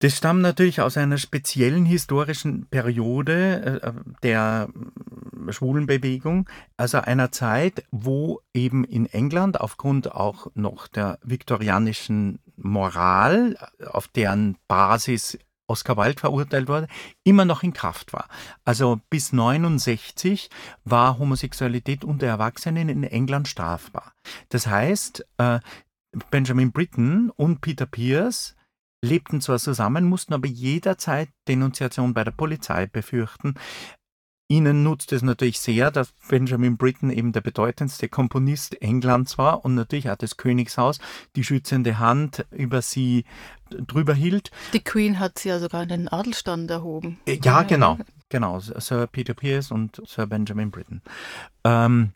das 0.00 0.16
stammt 0.16 0.40
natürlich 0.40 0.80
aus 0.80 0.96
einer 0.96 1.18
speziellen 1.18 1.84
historischen 1.84 2.66
Periode 2.66 3.80
äh, 3.82 3.92
der 4.22 4.68
äh, 5.48 5.52
Schwulenbewegung, 5.52 6.48
also 6.76 6.98
einer 6.98 7.32
Zeit, 7.32 7.84
wo 7.90 8.40
eben 8.54 8.84
in 8.84 9.06
England 9.06 9.60
aufgrund 9.60 10.12
auch 10.12 10.48
noch 10.54 10.88
der 10.88 11.18
viktorianischen 11.22 12.40
Moral, 12.56 13.56
auf 13.92 14.08
deren 14.08 14.56
Basis 14.68 15.38
Oscar 15.66 15.96
Wilde 15.96 16.20
verurteilt 16.20 16.68
wurde, 16.68 16.88
immer 17.22 17.44
noch 17.44 17.62
in 17.62 17.72
Kraft 17.72 18.12
war. 18.12 18.28
Also 18.64 19.00
bis 19.08 19.32
69 19.32 20.50
war 20.84 21.18
Homosexualität 21.18 22.04
unter 22.04 22.26
Erwachsenen 22.26 22.88
in 22.88 23.04
England 23.04 23.48
strafbar. 23.48 24.12
Das 24.48 24.66
heißt, 24.66 25.24
äh, 25.38 25.60
Benjamin 26.30 26.72
Britten 26.72 27.30
und 27.30 27.60
Peter 27.60 27.86
Pierce 27.86 28.56
lebten 29.02 29.40
zwar 29.40 29.58
zusammen, 29.58 30.04
mussten 30.04 30.34
aber 30.34 30.48
jederzeit 30.48 31.28
Denunziation 31.48 32.14
bei 32.14 32.24
der 32.24 32.32
Polizei 32.32 32.86
befürchten. 32.86 33.54
Ihnen 34.48 34.82
nutzt 34.82 35.12
es 35.12 35.22
natürlich 35.22 35.60
sehr, 35.60 35.92
dass 35.92 36.12
Benjamin 36.28 36.76
Britten 36.76 37.10
eben 37.10 37.30
der 37.30 37.40
bedeutendste 37.40 38.08
Komponist 38.08 38.82
Englands 38.82 39.38
war 39.38 39.64
und 39.64 39.76
natürlich 39.76 40.10
auch 40.10 40.16
das 40.16 40.36
Königshaus 40.36 40.98
die 41.36 41.44
schützende 41.44 42.00
Hand 42.00 42.44
über 42.50 42.82
sie 42.82 43.24
drüber 43.70 44.12
hielt. 44.12 44.50
Die 44.72 44.82
Queen 44.82 45.20
hat 45.20 45.38
sie 45.38 45.50
ja 45.50 45.60
sogar 45.60 45.84
in 45.84 45.88
den 45.88 46.08
Adelstand 46.08 46.68
erhoben. 46.68 47.20
Äh, 47.26 47.38
Ja, 47.44 47.62
genau, 47.62 47.96
genau. 48.28 48.58
Sir 48.58 49.06
Peter 49.06 49.34
Pierce 49.34 49.70
und 49.70 50.02
Sir 50.04 50.26
Benjamin 50.26 50.72
Britten. 50.72 51.00
Ähm, 51.62 52.10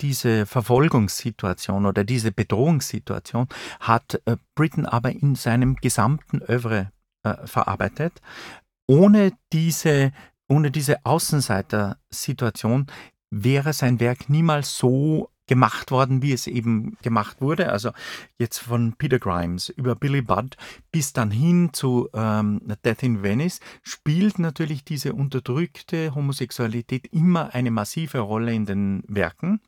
diese 0.00 0.46
Verfolgungssituation 0.46 1.86
oder 1.86 2.04
diese 2.04 2.32
Bedrohungssituation 2.32 3.48
hat 3.80 4.20
äh, 4.26 4.36
Britten 4.54 4.86
aber 4.86 5.10
in 5.12 5.34
seinem 5.34 5.76
gesamten 5.76 6.42
Övre 6.42 6.92
äh, 7.22 7.46
verarbeitet. 7.46 8.20
Ohne 8.86 9.32
diese, 9.52 10.12
ohne 10.48 10.70
diese 10.70 11.04
Außenseiter-Situation 11.04 12.86
wäre 13.30 13.72
sein 13.72 14.00
Werk 14.00 14.28
niemals 14.28 14.76
so 14.76 15.30
gemacht 15.46 15.90
worden, 15.90 16.22
wie 16.22 16.32
es 16.32 16.46
eben 16.46 16.96
gemacht 17.02 17.40
wurde. 17.40 17.70
Also 17.70 17.90
jetzt 18.38 18.58
von 18.58 18.94
Peter 18.94 19.18
Grimes 19.18 19.68
über 19.68 19.94
Billy 19.94 20.22
Budd 20.22 20.56
bis 20.90 21.12
dann 21.12 21.30
hin 21.30 21.70
zu 21.72 22.08
ähm, 22.14 22.60
Death 22.84 23.02
in 23.02 23.22
Venice 23.22 23.60
spielt 23.82 24.38
natürlich 24.38 24.84
diese 24.84 25.12
unterdrückte 25.12 26.14
Homosexualität 26.14 27.06
immer 27.12 27.54
eine 27.54 27.70
massive 27.70 28.18
Rolle 28.18 28.52
in 28.52 28.66
den 28.66 29.02
Werken. 29.06 29.60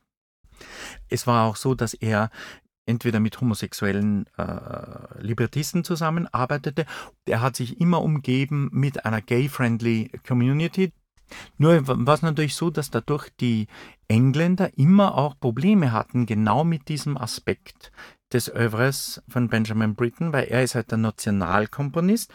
Es 1.09 1.27
war 1.27 1.45
auch 1.45 1.55
so, 1.55 1.75
dass 1.75 1.93
er 1.93 2.29
entweder 2.85 3.19
mit 3.19 3.39
homosexuellen 3.39 4.25
äh, 4.37 5.21
Libertisten 5.21 5.83
zusammenarbeitete. 5.83 6.85
Er 7.25 7.41
hat 7.41 7.55
sich 7.55 7.79
immer 7.79 8.01
umgeben 8.01 8.69
mit 8.71 9.05
einer 9.05 9.21
gay-friendly 9.21 10.11
Community. 10.27 10.91
Nur 11.59 11.87
war 11.87 12.15
es 12.15 12.23
natürlich 12.23 12.55
so, 12.55 12.71
dass 12.71 12.89
dadurch 12.89 13.29
die 13.39 13.67
Engländer 14.07 14.75
immer 14.77 15.15
auch 15.15 15.39
Probleme 15.39 15.91
hatten, 15.91 16.25
genau 16.25 16.63
mit 16.63 16.89
diesem 16.89 17.17
Aspekt 17.17 17.91
des 18.33 18.49
Övres 18.53 19.21
von 19.27 19.47
Benjamin 19.47 19.95
Britten, 19.95 20.33
weil 20.33 20.45
er 20.45 20.63
ist 20.63 20.73
halt 20.73 20.89
der 20.89 20.97
Nationalkomponist. 20.97 22.33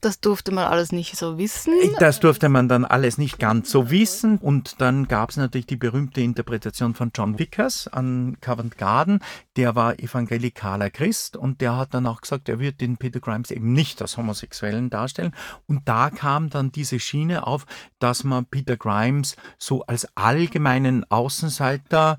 Das 0.00 0.20
durfte 0.20 0.50
man 0.52 0.64
alles 0.64 0.90
nicht 0.90 1.16
so 1.16 1.38
wissen. 1.38 1.72
Das 2.00 2.18
durfte 2.18 2.48
man 2.48 2.68
dann 2.68 2.84
alles 2.84 3.18
nicht 3.18 3.38
ganz 3.38 3.70
so 3.70 3.88
wissen. 3.90 4.38
Und 4.38 4.80
dann 4.80 5.06
gab 5.06 5.30
es 5.30 5.36
natürlich 5.36 5.66
die 5.66 5.76
berühmte 5.76 6.20
Interpretation 6.20 6.94
von 6.94 7.12
John 7.14 7.38
Vickers 7.38 7.86
an 7.86 8.36
Covent 8.40 8.78
Garden. 8.78 9.20
Der 9.54 9.76
war 9.76 9.98
evangelikaler 10.00 10.90
Christ 10.90 11.36
und 11.36 11.60
der 11.60 11.76
hat 11.76 11.94
dann 11.94 12.06
auch 12.06 12.20
gesagt, 12.20 12.48
er 12.48 12.58
wird 12.58 12.80
den 12.80 12.96
Peter 12.96 13.20
Grimes 13.20 13.52
eben 13.52 13.72
nicht 13.72 14.02
als 14.02 14.16
Homosexuellen 14.16 14.90
darstellen. 14.90 15.34
Und 15.66 15.88
da 15.88 16.10
kam 16.10 16.50
dann 16.50 16.72
diese 16.72 16.98
Schiene 16.98 17.46
auf, 17.46 17.64
dass 18.00 18.24
man 18.24 18.46
Peter 18.46 18.76
Grimes 18.76 19.36
so 19.56 19.82
als 19.82 20.08
allgemeinen 20.16 21.08
Außenseiter 21.10 22.18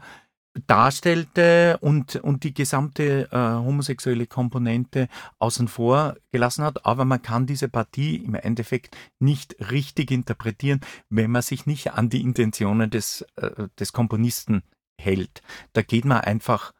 darstellte 0.65 1.77
und, 1.81 2.15
und 2.17 2.43
die 2.43 2.53
gesamte 2.53 3.29
äh, 3.31 3.37
homosexuelle 3.37 4.27
Komponente 4.27 5.07
außen 5.39 5.67
vor 5.67 6.15
gelassen 6.31 6.63
hat. 6.63 6.85
Aber 6.85 7.05
man 7.05 7.21
kann 7.21 7.45
diese 7.45 7.69
Partie 7.69 8.15
im 8.17 8.35
Endeffekt 8.35 8.95
nicht 9.19 9.55
richtig 9.71 10.11
interpretieren, 10.11 10.81
wenn 11.09 11.31
man 11.31 11.41
sich 11.41 11.65
nicht 11.65 11.93
an 11.93 12.09
die 12.09 12.21
Intentionen 12.21 12.89
des, 12.89 13.25
äh, 13.35 13.67
des 13.79 13.93
Komponisten 13.93 14.63
hält. 14.99 15.41
Da 15.73 15.81
geht 15.81 16.05
man 16.05 16.21
einfach 16.21 16.73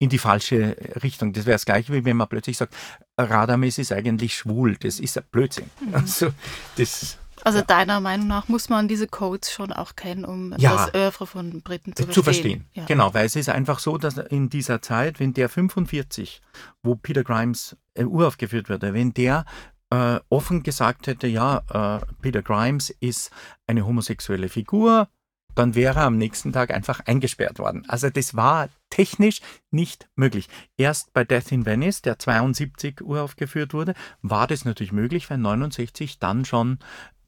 in 0.00 0.08
die 0.08 0.18
falsche 0.18 0.76
Richtung. 1.02 1.32
Das 1.32 1.44
wäre 1.44 1.54
das 1.54 1.66
gleiche, 1.66 1.92
wie 1.92 2.04
wenn 2.04 2.16
man 2.16 2.28
plötzlich 2.28 2.56
sagt, 2.56 2.74
Radames 3.18 3.78
ist 3.78 3.92
eigentlich 3.92 4.34
schwul. 4.34 4.76
Das 4.76 4.98
ist 4.98 5.18
ein 5.18 5.24
Blödsinn. 5.30 5.70
Mhm. 5.80 5.94
Also, 5.94 6.30
das 6.76 7.18
Also 7.44 7.62
deiner 7.62 8.00
Meinung 8.00 8.26
nach 8.26 8.48
muss 8.48 8.68
man 8.68 8.88
diese 8.88 9.06
Codes 9.06 9.52
schon 9.52 9.72
auch 9.72 9.96
kennen, 9.96 10.24
um 10.24 10.54
Ja. 10.58 10.72
das 10.86 10.94
Oeuvre 10.94 11.26
von 11.26 11.62
Briten 11.62 11.94
zu 11.94 12.04
verstehen. 12.04 12.14
zu 12.14 12.22
verstehen. 12.22 12.64
Ja. 12.74 12.84
Genau, 12.86 13.14
weil 13.14 13.26
es 13.26 13.36
ist 13.36 13.48
einfach 13.48 13.78
so, 13.78 13.98
dass 13.98 14.16
in 14.18 14.50
dieser 14.50 14.82
Zeit, 14.82 15.20
wenn 15.20 15.32
der 15.34 15.48
45, 15.48 16.42
wo 16.82 16.94
Peter 16.96 17.24
Grimes 17.24 17.76
äh, 17.94 18.04
uraufgeführt 18.04 18.68
wurde, 18.68 18.94
wenn 18.94 19.12
der 19.14 19.44
äh, 19.90 20.20
offen 20.28 20.62
gesagt 20.62 21.06
hätte, 21.06 21.26
ja, 21.26 21.62
äh, 22.00 22.04
Peter 22.22 22.42
Grimes 22.42 22.90
ist 23.00 23.30
eine 23.66 23.84
homosexuelle 23.86 24.48
Figur, 24.48 25.08
dann 25.56 25.74
wäre 25.74 25.98
er 25.98 26.06
am 26.06 26.16
nächsten 26.16 26.52
Tag 26.52 26.70
einfach 26.72 27.00
eingesperrt 27.06 27.58
worden. 27.58 27.84
Also 27.88 28.08
das 28.08 28.36
war 28.36 28.68
technisch 28.88 29.40
nicht 29.72 30.08
möglich. 30.14 30.48
Erst 30.76 31.12
bei 31.12 31.24
Death 31.24 31.50
in 31.50 31.66
Venice, 31.66 32.02
der 32.02 32.20
72 32.20 33.00
uraufgeführt 33.02 33.74
wurde, 33.74 33.94
war 34.22 34.46
das 34.46 34.64
natürlich 34.64 34.92
möglich, 34.92 35.28
weil 35.28 35.38
69 35.38 36.20
dann 36.20 36.44
schon 36.44 36.78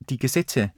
die 0.07 0.19
Gesetze 0.19 0.73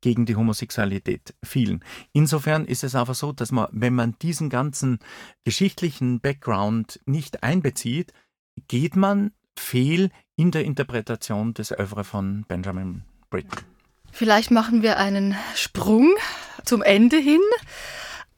gegen 0.00 0.26
die 0.26 0.36
Homosexualität 0.36 1.34
fielen. 1.42 1.84
Insofern 2.12 2.64
ist 2.66 2.84
es 2.84 2.94
aber 2.94 3.14
so, 3.14 3.32
dass 3.32 3.50
man, 3.52 3.68
wenn 3.72 3.94
man 3.94 4.14
diesen 4.22 4.48
ganzen 4.48 5.00
geschichtlichen 5.44 6.20
Background 6.20 7.00
nicht 7.06 7.42
einbezieht, 7.42 8.12
geht 8.68 8.96
man 8.96 9.32
fehl 9.58 10.10
in 10.36 10.50
der 10.50 10.64
Interpretation 10.64 11.54
des 11.54 11.72
Oeuvre 11.72 12.04
von 12.04 12.44
Benjamin 12.46 13.02
Britten. 13.30 13.64
Vielleicht 14.12 14.50
machen 14.50 14.82
wir 14.82 14.98
einen 14.98 15.36
Sprung 15.54 16.14
zum 16.64 16.82
Ende 16.82 17.18
hin. 17.18 17.40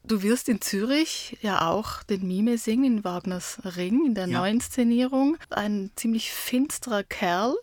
Du 0.03 0.23
wirst 0.23 0.49
in 0.49 0.61
Zürich 0.61 1.37
ja 1.43 1.69
auch 1.69 2.03
den 2.03 2.27
Mime 2.27 2.59
singen 2.59 2.85
in 2.85 3.05
Wagners 3.05 3.61
Ring 3.77 4.07
in 4.07 4.15
der 4.15 4.27
ja. 4.27 4.41
Neuinszenierung. 4.41 5.37
Ein 5.51 5.91
ziemlich 5.95 6.33
finsterer 6.33 7.05
Kerl. 7.05 7.55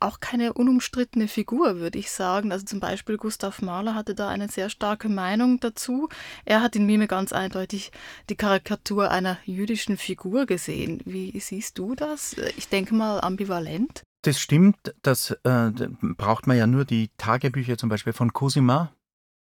Auch 0.00 0.20
keine 0.20 0.52
unumstrittene 0.52 1.28
Figur, 1.28 1.76
würde 1.76 1.98
ich 1.98 2.10
sagen. 2.10 2.52
Also 2.52 2.64
zum 2.64 2.80
Beispiel 2.80 3.16
Gustav 3.16 3.62
Mahler 3.62 3.94
hatte 3.94 4.14
da 4.14 4.28
eine 4.28 4.48
sehr 4.48 4.70
starke 4.70 5.08
Meinung 5.08 5.60
dazu. 5.60 6.08
Er 6.44 6.62
hat 6.62 6.76
in 6.76 6.86
Mime 6.86 7.06
ganz 7.06 7.32
eindeutig 7.32 7.92
die 8.28 8.36
Karikatur 8.36 9.10
einer 9.10 9.38
jüdischen 9.44 9.96
Figur 9.96 10.46
gesehen. 10.46 11.00
Wie 11.04 11.38
siehst 11.40 11.78
du 11.78 11.94
das? 11.94 12.36
Ich 12.56 12.68
denke 12.68 12.94
mal 12.94 13.20
ambivalent. 13.20 14.02
Das 14.22 14.40
stimmt, 14.40 14.94
das 15.02 15.30
äh, 15.44 15.70
braucht 16.00 16.46
man 16.46 16.56
ja 16.56 16.66
nur 16.66 16.84
die 16.84 17.10
Tagebücher 17.16 17.78
zum 17.78 17.88
Beispiel 17.88 18.12
von 18.12 18.32
Cosima 18.32 18.92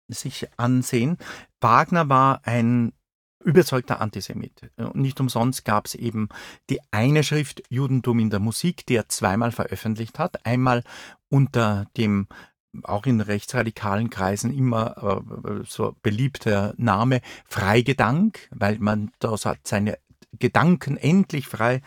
sich 0.08 0.48
ansehen. 0.58 1.18
Wagner 1.60 2.10
war 2.10 2.42
ein 2.46 2.94
überzeugter 3.44 4.02
Antisemit. 4.02 4.72
Und 4.78 4.96
nicht 4.96 5.20
umsonst 5.20 5.66
gab 5.66 5.86
es 5.86 5.96
eben 5.96 6.30
die 6.70 6.80
eine 6.92 7.24
Schrift 7.24 7.64
Judentum 7.70 8.20
in 8.20 8.30
der 8.30 8.40
Musik, 8.40 8.86
die 8.86 8.96
er 8.96 9.10
zweimal 9.10 9.52
veröffentlicht 9.52 10.20
hat. 10.20 10.46
Einmal 10.46 10.84
unter 11.30 11.86
dem 11.98 12.28
auch 12.84 13.06
in 13.06 13.20
rechtsradikalen 13.20 14.10
Kreisen 14.10 14.54
immer 14.54 15.24
äh, 15.26 15.64
so 15.66 15.96
beliebter 16.02 16.74
Name 16.78 17.22
Freigedank, 17.46 18.48
weil 18.52 18.80
man 18.80 19.12
da 19.20 19.36
seine 19.38 19.98
Gedanken 20.40 20.96
endlich 20.96 21.48
frei 21.48 21.82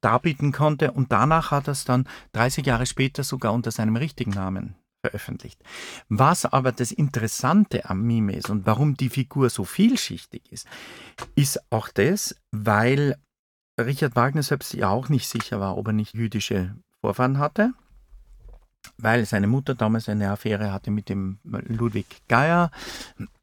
darbieten 0.00 0.50
konnte. 0.50 0.90
Und 0.90 1.12
danach 1.12 1.52
hat 1.52 1.68
er 1.68 1.72
es 1.72 1.84
dann 1.84 2.08
30 2.32 2.66
Jahre 2.66 2.86
später 2.86 3.22
sogar 3.22 3.52
unter 3.52 3.70
seinem 3.70 3.96
richtigen 3.96 4.32
Namen 4.32 4.74
veröffentlicht. 5.04 5.60
Was 6.08 6.46
aber 6.46 6.72
das 6.72 6.90
Interessante 6.90 7.90
am 7.90 8.02
Mime 8.02 8.34
ist 8.34 8.48
und 8.48 8.64
warum 8.64 8.96
die 8.96 9.10
Figur 9.10 9.50
so 9.50 9.64
vielschichtig 9.64 10.50
ist, 10.50 10.66
ist 11.34 11.60
auch 11.70 11.88
das, 11.90 12.34
weil 12.50 13.16
Richard 13.78 14.16
Wagner 14.16 14.42
selbst 14.42 14.72
ja 14.72 14.88
auch 14.88 15.10
nicht 15.10 15.28
sicher 15.28 15.60
war, 15.60 15.76
ob 15.76 15.88
er 15.88 15.92
nicht 15.92 16.14
jüdische 16.14 16.74
Vorfahren 17.02 17.38
hatte, 17.38 17.74
weil 18.96 19.26
seine 19.26 19.46
Mutter 19.46 19.74
damals 19.74 20.08
eine 20.08 20.30
Affäre 20.30 20.72
hatte 20.72 20.90
mit 20.90 21.10
dem 21.10 21.38
Ludwig 21.42 22.06
Geier. 22.28 22.70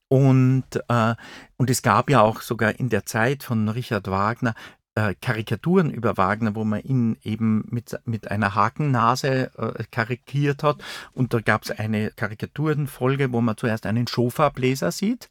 Und, 0.07 0.65
äh, 0.87 1.15
und 1.57 1.69
es 1.69 1.83
gab 1.83 2.09
ja 2.09 2.21
auch 2.21 2.41
sogar 2.41 2.79
in 2.79 2.89
der 2.89 3.05
Zeit 3.05 3.43
von 3.43 3.69
Richard 3.69 4.09
Wagner 4.09 4.55
äh, 5.01 5.15
Karikaturen 5.19 5.89
über 5.89 6.17
Wagner, 6.17 6.55
wo 6.55 6.63
man 6.63 6.81
ihn 6.81 7.17
eben 7.23 7.65
mit, 7.69 7.99
mit 8.05 8.29
einer 8.29 8.53
Hakennase 8.53 9.51
äh, 9.57 9.83
karikiert 9.89 10.63
hat. 10.63 10.83
Und 11.13 11.33
da 11.33 11.39
gab 11.39 11.63
es 11.63 11.71
eine 11.71 12.11
Karikaturenfolge, 12.11 13.31
wo 13.31 13.41
man 13.41 13.57
zuerst 13.57 13.85
einen 13.85 14.07
Schofabläser 14.07 14.91
sieht 14.91 15.29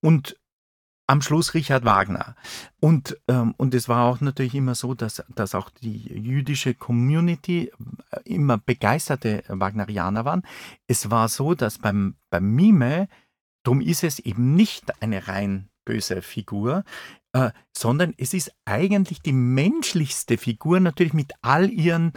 und 0.00 0.36
am 1.06 1.20
Schluss 1.20 1.54
Richard 1.54 1.84
Wagner. 1.84 2.34
Und, 2.80 3.18
ähm, 3.28 3.54
und 3.56 3.74
es 3.74 3.88
war 3.88 4.04
auch 4.06 4.20
natürlich 4.20 4.54
immer 4.54 4.74
so, 4.74 4.94
dass, 4.94 5.22
dass 5.28 5.54
auch 5.54 5.70
die 5.70 5.98
jüdische 5.98 6.74
Community 6.74 7.70
äh, 8.10 8.20
immer 8.24 8.58
begeisterte 8.58 9.44
Wagnerianer 9.48 10.24
waren. 10.24 10.42
Es 10.86 11.10
war 11.10 11.28
so, 11.28 11.54
dass 11.54 11.78
beim, 11.78 12.16
beim 12.30 12.54
Mime, 12.54 13.08
darum 13.62 13.80
ist 13.80 14.02
es 14.02 14.18
eben 14.18 14.54
nicht 14.54 15.02
eine 15.02 15.28
rein 15.28 15.68
böse 15.84 16.22
Figur, 16.22 16.84
äh, 17.34 17.50
sondern 17.76 18.14
es 18.16 18.32
ist 18.32 18.52
eigentlich 18.64 19.20
die 19.20 19.32
menschlichste 19.32 20.38
Figur, 20.38 20.80
natürlich 20.80 21.12
mit 21.12 21.32
all 21.42 21.68
ihren 21.70 22.12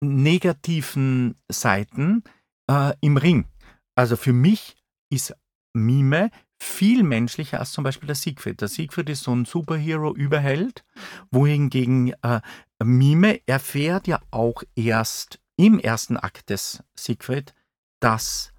negativen 0.00 1.36
Seiten 1.48 2.24
äh, 2.70 2.92
im 3.00 3.16
Ring. 3.16 3.46
Also 3.94 4.16
für 4.16 4.32
mich 4.32 4.76
ist 5.10 5.34
Mime 5.72 6.30
viel 6.60 7.02
menschlicher 7.02 7.60
als 7.60 7.72
zum 7.72 7.84
Beispiel 7.84 8.06
der 8.06 8.16
Siegfried. 8.16 8.60
Der 8.60 8.68
Siegfried 8.68 9.08
ist 9.08 9.22
so 9.22 9.34
ein 9.34 9.44
Superhero-Überheld, 9.44 10.84
wohingegen 11.30 12.14
äh, 12.22 12.40
Mime 12.82 13.40
erfährt 13.46 14.08
ja 14.08 14.20
auch 14.30 14.62
erst 14.74 15.40
im 15.56 15.78
ersten 15.78 16.16
Akt 16.16 16.50
des 16.50 16.82
Siegfried, 16.94 17.54
dass 18.00 18.52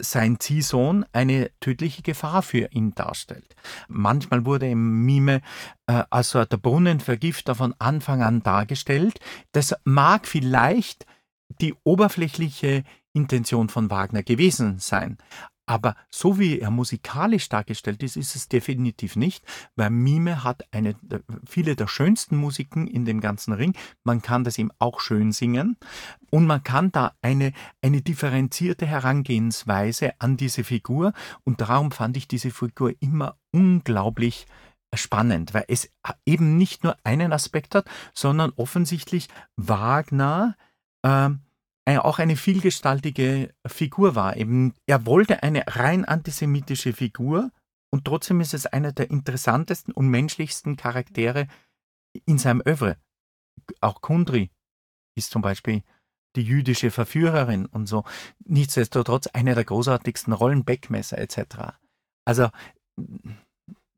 sein 0.00 0.40
Ziehsohn 0.40 1.04
eine 1.12 1.50
tödliche 1.60 2.02
Gefahr 2.02 2.42
für 2.42 2.70
ihn 2.72 2.94
darstellt. 2.94 3.54
Manchmal 3.88 4.44
wurde 4.44 4.68
im 4.68 5.04
Mime 5.04 5.40
äh, 5.86 6.04
also 6.10 6.44
der 6.44 6.56
Brunnenvergifter 6.56 7.54
von 7.54 7.74
Anfang 7.78 8.22
an 8.22 8.42
dargestellt. 8.42 9.18
Das 9.52 9.74
mag 9.84 10.26
vielleicht 10.26 11.06
die 11.60 11.74
oberflächliche 11.84 12.84
Intention 13.12 13.68
von 13.68 13.90
Wagner 13.90 14.22
gewesen 14.22 14.78
sein. 14.78 15.18
Aber 15.66 15.94
so 16.10 16.38
wie 16.38 16.58
er 16.58 16.70
musikalisch 16.70 17.48
dargestellt 17.48 18.02
ist, 18.02 18.16
ist 18.16 18.34
es 18.34 18.48
definitiv 18.48 19.14
nicht, 19.14 19.44
weil 19.76 19.90
Mime 19.90 20.42
hat 20.42 20.64
eine, 20.72 20.96
viele 21.46 21.76
der 21.76 21.86
schönsten 21.86 22.36
Musiken 22.36 22.88
in 22.88 23.04
dem 23.04 23.20
ganzen 23.20 23.52
Ring. 23.52 23.74
Man 24.02 24.22
kann 24.22 24.42
das 24.42 24.58
ihm 24.58 24.72
auch 24.80 25.00
schön 25.00 25.30
singen 25.30 25.76
und 26.30 26.46
man 26.46 26.64
kann 26.64 26.90
da 26.90 27.14
eine, 27.22 27.52
eine 27.80 28.02
differenzierte 28.02 28.86
Herangehensweise 28.86 30.14
an 30.18 30.36
diese 30.36 30.64
Figur 30.64 31.12
und 31.44 31.60
darum 31.60 31.92
fand 31.92 32.16
ich 32.16 32.26
diese 32.26 32.50
Figur 32.50 32.94
immer 33.00 33.36
unglaublich 33.52 34.46
spannend, 34.94 35.54
weil 35.54 35.64
es 35.68 35.90
eben 36.26 36.56
nicht 36.56 36.84
nur 36.84 36.96
einen 37.04 37.32
Aspekt 37.32 37.74
hat, 37.74 37.88
sondern 38.14 38.52
offensichtlich 38.56 39.28
Wagner 39.56 40.56
äh, 41.02 41.30
auch 41.86 42.18
eine 42.18 42.36
vielgestaltige 42.36 43.54
Figur 43.66 44.14
war. 44.14 44.36
Eben, 44.36 44.74
er 44.86 45.06
wollte 45.06 45.42
eine 45.42 45.64
rein 45.66 46.04
antisemitische 46.04 46.92
Figur 46.92 47.50
und 47.90 48.04
trotzdem 48.04 48.40
ist 48.40 48.54
es 48.54 48.66
einer 48.66 48.92
der 48.92 49.10
interessantesten 49.10 49.92
und 49.92 50.08
menschlichsten 50.08 50.76
Charaktere 50.76 51.48
in 52.24 52.38
seinem 52.38 52.62
Övre. 52.66 52.96
Auch 53.80 54.00
Kundri 54.00 54.50
ist 55.16 55.30
zum 55.30 55.42
Beispiel 55.42 55.82
die 56.36 56.42
jüdische 56.42 56.90
Verführerin 56.90 57.66
und 57.66 57.86
so. 57.86 58.04
Nichtsdestotrotz 58.44 59.26
eine 59.26 59.54
der 59.54 59.64
großartigsten 59.64 60.32
Rollen, 60.32 60.64
Beckmesser 60.64 61.18
etc. 61.18 61.74
Also 62.24 62.48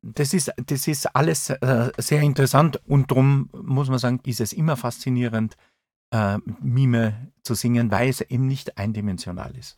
das 0.03 0.35
ist, 0.35 0.53
das 0.57 0.87
ist 0.89 1.14
alles 1.14 1.51
äh, 1.51 1.93
sehr 1.99 2.22
interessant 2.22 2.80
und 2.87 3.11
darum 3.11 3.49
muss 3.53 3.89
man 3.89 3.99
sagen, 3.99 4.20
ist 4.26 4.41
es 4.41 4.53
immer 4.53 4.76
faszinierend, 4.76 5.57
äh, 6.15 6.39
Mime 6.61 7.29
zu 7.43 7.55
singen, 7.55 7.91
weil 7.91 8.09
es 8.09 8.21
eben 8.21 8.47
nicht 8.47 8.79
eindimensional 8.79 9.53
ist. 9.59 9.77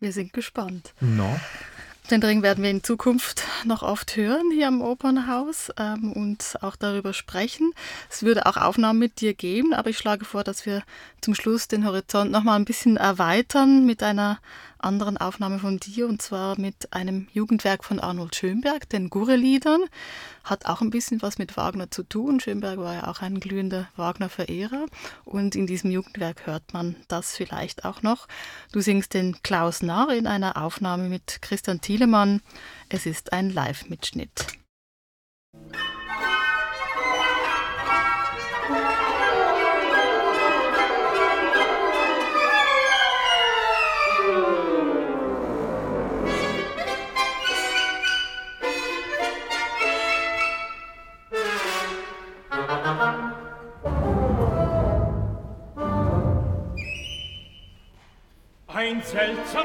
Wir 0.00 0.12
sind 0.12 0.32
gespannt. 0.32 0.94
No. 1.00 1.36
Den 2.10 2.22
Ring 2.22 2.42
werden 2.42 2.62
wir 2.62 2.70
in 2.70 2.84
Zukunft 2.84 3.44
noch 3.64 3.82
oft 3.82 4.16
hören 4.16 4.50
hier 4.52 4.68
am 4.68 4.82
Opernhaus 4.82 5.72
ähm, 5.78 6.12
und 6.12 6.56
auch 6.60 6.76
darüber 6.76 7.14
sprechen. 7.14 7.72
Es 8.10 8.22
würde 8.22 8.44
auch 8.44 8.58
Aufnahmen 8.58 8.98
mit 8.98 9.22
dir 9.22 9.32
geben, 9.32 9.72
aber 9.72 9.88
ich 9.88 9.96
schlage 9.96 10.26
vor, 10.26 10.44
dass 10.44 10.66
wir 10.66 10.82
zum 11.22 11.34
Schluss 11.34 11.66
den 11.66 11.86
Horizont 11.86 12.30
noch 12.30 12.44
mal 12.44 12.56
ein 12.56 12.66
bisschen 12.66 12.98
erweitern 12.98 13.86
mit 13.86 14.02
einer 14.02 14.38
anderen 14.84 15.16
Aufnahme 15.16 15.58
von 15.58 15.78
dir 15.78 16.06
und 16.06 16.22
zwar 16.22 16.58
mit 16.60 16.92
einem 16.92 17.26
Jugendwerk 17.32 17.84
von 17.84 17.98
Arnold 17.98 18.36
Schönberg, 18.36 18.88
den 18.88 19.10
Gurre-Liedern. 19.10 19.82
Hat 20.44 20.66
auch 20.66 20.82
ein 20.82 20.90
bisschen 20.90 21.22
was 21.22 21.38
mit 21.38 21.56
Wagner 21.56 21.90
zu 21.90 22.02
tun. 22.02 22.38
Schönberg 22.38 22.78
war 22.78 22.94
ja 22.94 23.08
auch 23.08 23.22
ein 23.22 23.40
glühender 23.40 23.88
Wagner-Verehrer 23.96 24.86
und 25.24 25.56
in 25.56 25.66
diesem 25.66 25.90
Jugendwerk 25.90 26.46
hört 26.46 26.72
man 26.72 26.96
das 27.08 27.34
vielleicht 27.34 27.84
auch 27.84 28.02
noch. 28.02 28.28
Du 28.72 28.80
singst 28.80 29.14
den 29.14 29.42
Klaus 29.42 29.82
Narr 29.82 30.14
in 30.14 30.26
einer 30.26 30.62
Aufnahme 30.62 31.08
mit 31.08 31.40
Christian 31.40 31.80
Thielemann. 31.80 32.40
Es 32.88 33.06
ist 33.06 33.32
ein 33.32 33.50
Live-Mitschnitt. 33.50 34.46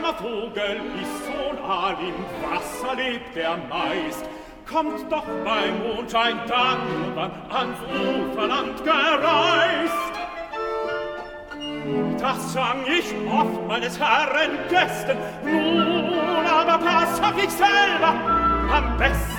Seltsamer 0.09 0.13
Vogel 0.13 0.81
ist 1.01 1.25
von 1.25 1.57
all 1.69 1.93
im 1.93 2.15
Wasser 2.43 2.95
lebt 2.95 3.35
er 3.35 3.57
meist. 3.69 4.25
Kommt 4.67 5.11
doch 5.11 5.25
bei 5.43 5.71
Mondschein 5.71 6.39
dann, 6.47 6.77
wann 7.15 7.31
ans 7.49 7.77
Uferland 7.89 8.83
gereist. 8.83 10.13
Das 12.19 12.53
sang 12.53 12.85
ich 12.85 13.13
oft 13.31 13.67
meines 13.67 13.99
Herren 13.99 14.51
Gästen, 14.69 15.17
nun 15.43 16.45
aber 16.45 16.77
pass 16.83 17.19
auf 17.19 17.43
ich 17.43 17.49
selber 17.49 18.13
am 18.71 18.97
besten. 18.97 19.29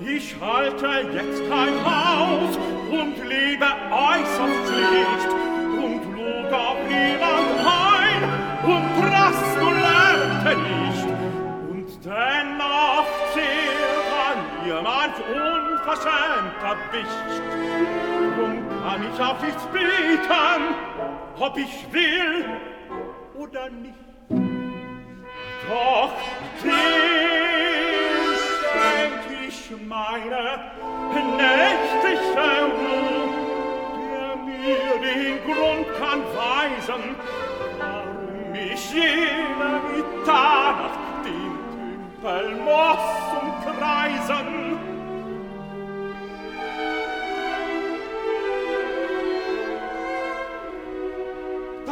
Ich 0.00 0.34
halte 0.40 0.86
jetzt 1.12 1.48
kein 1.48 1.74
Haus 1.84 2.58
und 2.90 3.16
lebe 3.28 3.66
äußerst 3.92 4.66
schlicht 4.66 5.41
unverschämt 15.92 16.62
erwischt. 16.62 17.42
Drum 18.36 18.56
kann 18.82 19.00
ich 19.12 19.20
auf 19.20 19.42
nichts 19.42 19.64
bieten, 19.66 20.74
ob 21.38 21.56
ich 21.58 21.92
will 21.92 22.44
oder 23.38 23.68
nicht. 23.70 23.94
Doch 25.68 26.12
dies 26.62 26.72
denk 28.74 29.22
ich 29.48 29.70
meine 29.86 30.72
nächtliche 31.36 32.46
Ruhe, 32.74 33.28
der 34.10 34.36
mir 34.36 34.94
den 35.00 35.36
Grund 35.44 35.86
kann 35.98 36.20
weisen, 36.34 37.04
warum 37.78 38.54
ich 38.54 38.92
jene 38.92 39.80
Mitternacht 39.94 40.98
den 41.24 41.54
Tümpel 42.20 42.46
muss 42.64 43.06
umkreisen. 43.40 44.61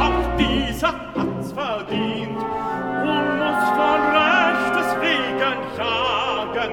Auch 0.00 0.36
dieser 0.38 0.88
hat's 0.88 1.52
verdient 1.52 2.38
und 2.38 3.26
muss 3.38 3.64
von 3.76 4.00
Rechtes 4.16 4.88
wegen 5.00 5.58
jagen, 5.76 6.72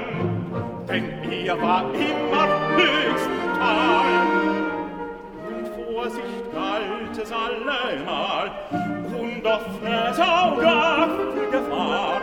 denn 0.87 1.05
er 1.45 1.61
war 1.61 1.83
immer 1.93 2.47
höchsten 2.77 3.47
Tal. 3.59 4.11
Und 5.47 5.65
Vorsicht 5.75 6.51
galt 6.53 7.17
es 7.21 7.31
allemal 7.31 8.51
und 9.19 9.45
offenes 9.45 10.19
Auge 10.19 10.73
für 11.33 11.47
Gefahr. 11.51 12.21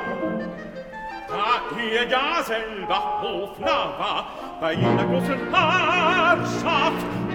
Da 1.28 1.76
er 1.92 2.08
ja 2.08 2.42
selber 2.42 3.20
Hofnarr 3.20 3.98
war, 3.98 4.26
bei 4.60 4.72
jener 4.72 5.04
großen 5.04 5.52
Herrschaft 5.52 7.04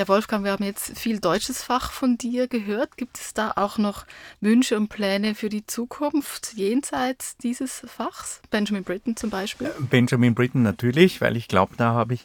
Ja, 0.00 0.08
Wolfgang, 0.08 0.46
wir 0.46 0.52
haben 0.52 0.64
jetzt 0.64 0.98
viel 0.98 1.20
deutsches 1.20 1.62
Fach 1.62 1.92
von 1.92 2.16
dir 2.16 2.48
gehört. 2.48 2.96
Gibt 2.96 3.18
es 3.18 3.34
da 3.34 3.52
auch 3.56 3.76
noch 3.76 4.06
Wünsche 4.40 4.78
und 4.78 4.88
Pläne 4.88 5.34
für 5.34 5.50
die 5.50 5.66
Zukunft 5.66 6.54
jenseits 6.54 7.36
dieses 7.36 7.82
Fachs? 7.86 8.40
Benjamin 8.50 8.82
Britten 8.82 9.14
zum 9.14 9.28
Beispiel? 9.28 9.70
Benjamin 9.90 10.34
Britten 10.34 10.62
natürlich, 10.62 11.20
weil 11.20 11.36
ich 11.36 11.48
glaube, 11.48 11.74
da 11.76 11.92
habe 11.92 12.14
ich 12.14 12.24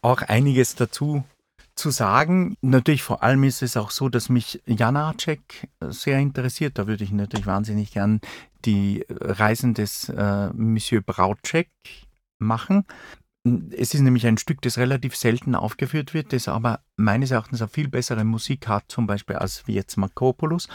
auch 0.00 0.22
einiges 0.22 0.76
dazu 0.76 1.24
zu 1.74 1.90
sagen. 1.90 2.56
Natürlich 2.60 3.02
vor 3.02 3.24
allem 3.24 3.42
ist 3.42 3.64
es 3.64 3.76
auch 3.76 3.90
so, 3.90 4.08
dass 4.08 4.28
mich 4.28 4.62
Janacek 4.66 5.66
sehr 5.88 6.20
interessiert. 6.20 6.78
Da 6.78 6.86
würde 6.86 7.02
ich 7.02 7.10
natürlich 7.10 7.46
wahnsinnig 7.46 7.94
gern 7.94 8.20
die 8.64 9.04
Reisen 9.10 9.74
des 9.74 10.08
äh, 10.08 10.50
Monsieur 10.52 11.00
Brautschek 11.00 11.68
machen. 12.38 12.84
Es 13.70 13.94
ist 13.94 14.00
nämlich 14.00 14.26
ein 14.26 14.38
Stück, 14.38 14.62
das 14.62 14.78
relativ 14.78 15.16
selten 15.16 15.54
aufgeführt 15.54 16.14
wird, 16.14 16.32
das 16.32 16.48
aber 16.48 16.80
meines 16.96 17.30
Erachtens 17.30 17.60
eine 17.60 17.68
viel 17.68 17.88
bessere 17.88 18.24
Musik 18.24 18.68
hat, 18.68 18.84
zum 18.88 19.06
Beispiel 19.06 19.36
als 19.36 19.66
wie 19.66 19.74
jetzt 19.74 19.96
Markopoulos. 19.96 20.68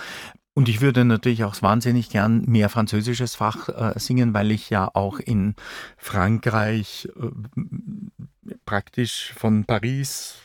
Und 0.54 0.68
ich 0.68 0.82
würde 0.82 1.06
natürlich 1.06 1.44
auch 1.46 1.60
wahnsinnig 1.62 2.10
gern 2.10 2.44
mehr 2.46 2.70
französisches 2.70 3.36
Fach 3.36 3.70
äh, 3.70 3.98
singen, 3.98 4.34
weil 4.34 4.52
ich 4.52 4.70
ja 4.70 4.90
auch 4.94 5.20
in 5.20 5.56
Frankreich 5.98 7.08
äh, 7.16 8.52
praktisch 8.66 9.34
von 9.38 9.64
Paris 9.64 10.40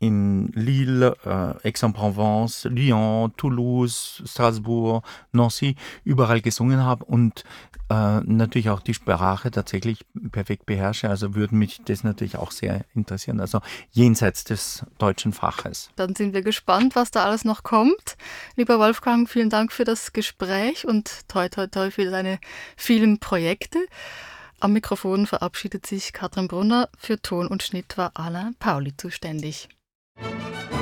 in 0.00 0.48
Lille, 0.54 1.14
äh, 1.24 1.68
Aix-en-Provence, 1.68 2.64
Lyon, 2.64 3.32
Toulouse, 3.36 4.22
Strasbourg, 4.24 5.04
Nancy 5.32 5.76
überall 6.04 6.40
gesungen 6.40 6.82
habe 6.82 7.04
und 7.04 7.44
äh, 7.90 8.20
natürlich 8.20 8.70
auch 8.70 8.80
die 8.80 8.94
Sprache 8.94 9.50
tatsächlich 9.50 10.06
perfekt 10.32 10.64
beherrsche. 10.64 11.10
Also 11.10 11.34
würde 11.34 11.54
mich 11.54 11.82
das 11.84 12.02
natürlich 12.02 12.36
auch 12.36 12.50
sehr 12.50 12.86
interessieren. 12.94 13.40
Also 13.40 13.60
jenseits 13.90 14.44
des 14.44 14.86
deutschen 14.96 15.34
Faches. 15.34 15.90
Dann 15.96 16.14
sind 16.14 16.32
wir 16.32 16.42
gespannt, 16.42 16.96
was 16.96 17.10
da 17.10 17.26
alles 17.26 17.44
noch 17.44 17.62
kommt. 17.62 18.16
Lieber 18.56 18.78
Wolfgang, 18.78 19.28
vielen 19.28 19.50
Dank 19.50 19.70
für 19.70 19.84
das 19.84 20.14
Gespräch 20.14 20.86
und 20.86 21.28
toi 21.28 21.50
toi 21.50 21.66
toi 21.66 21.90
für 21.90 22.06
deine 22.06 22.38
vielen 22.74 23.18
Projekte. 23.18 23.78
Am 24.60 24.72
Mikrofon 24.72 25.26
verabschiedet 25.26 25.86
sich 25.86 26.14
Katrin 26.14 26.48
Brunner. 26.48 26.88
Für 26.96 27.20
Ton 27.20 27.48
und 27.48 27.62
Schnitt 27.62 27.98
war 27.98 28.12
Alain 28.14 28.54
Pauli 28.58 28.96
zuständig. 28.96 29.68
Música 30.22 30.79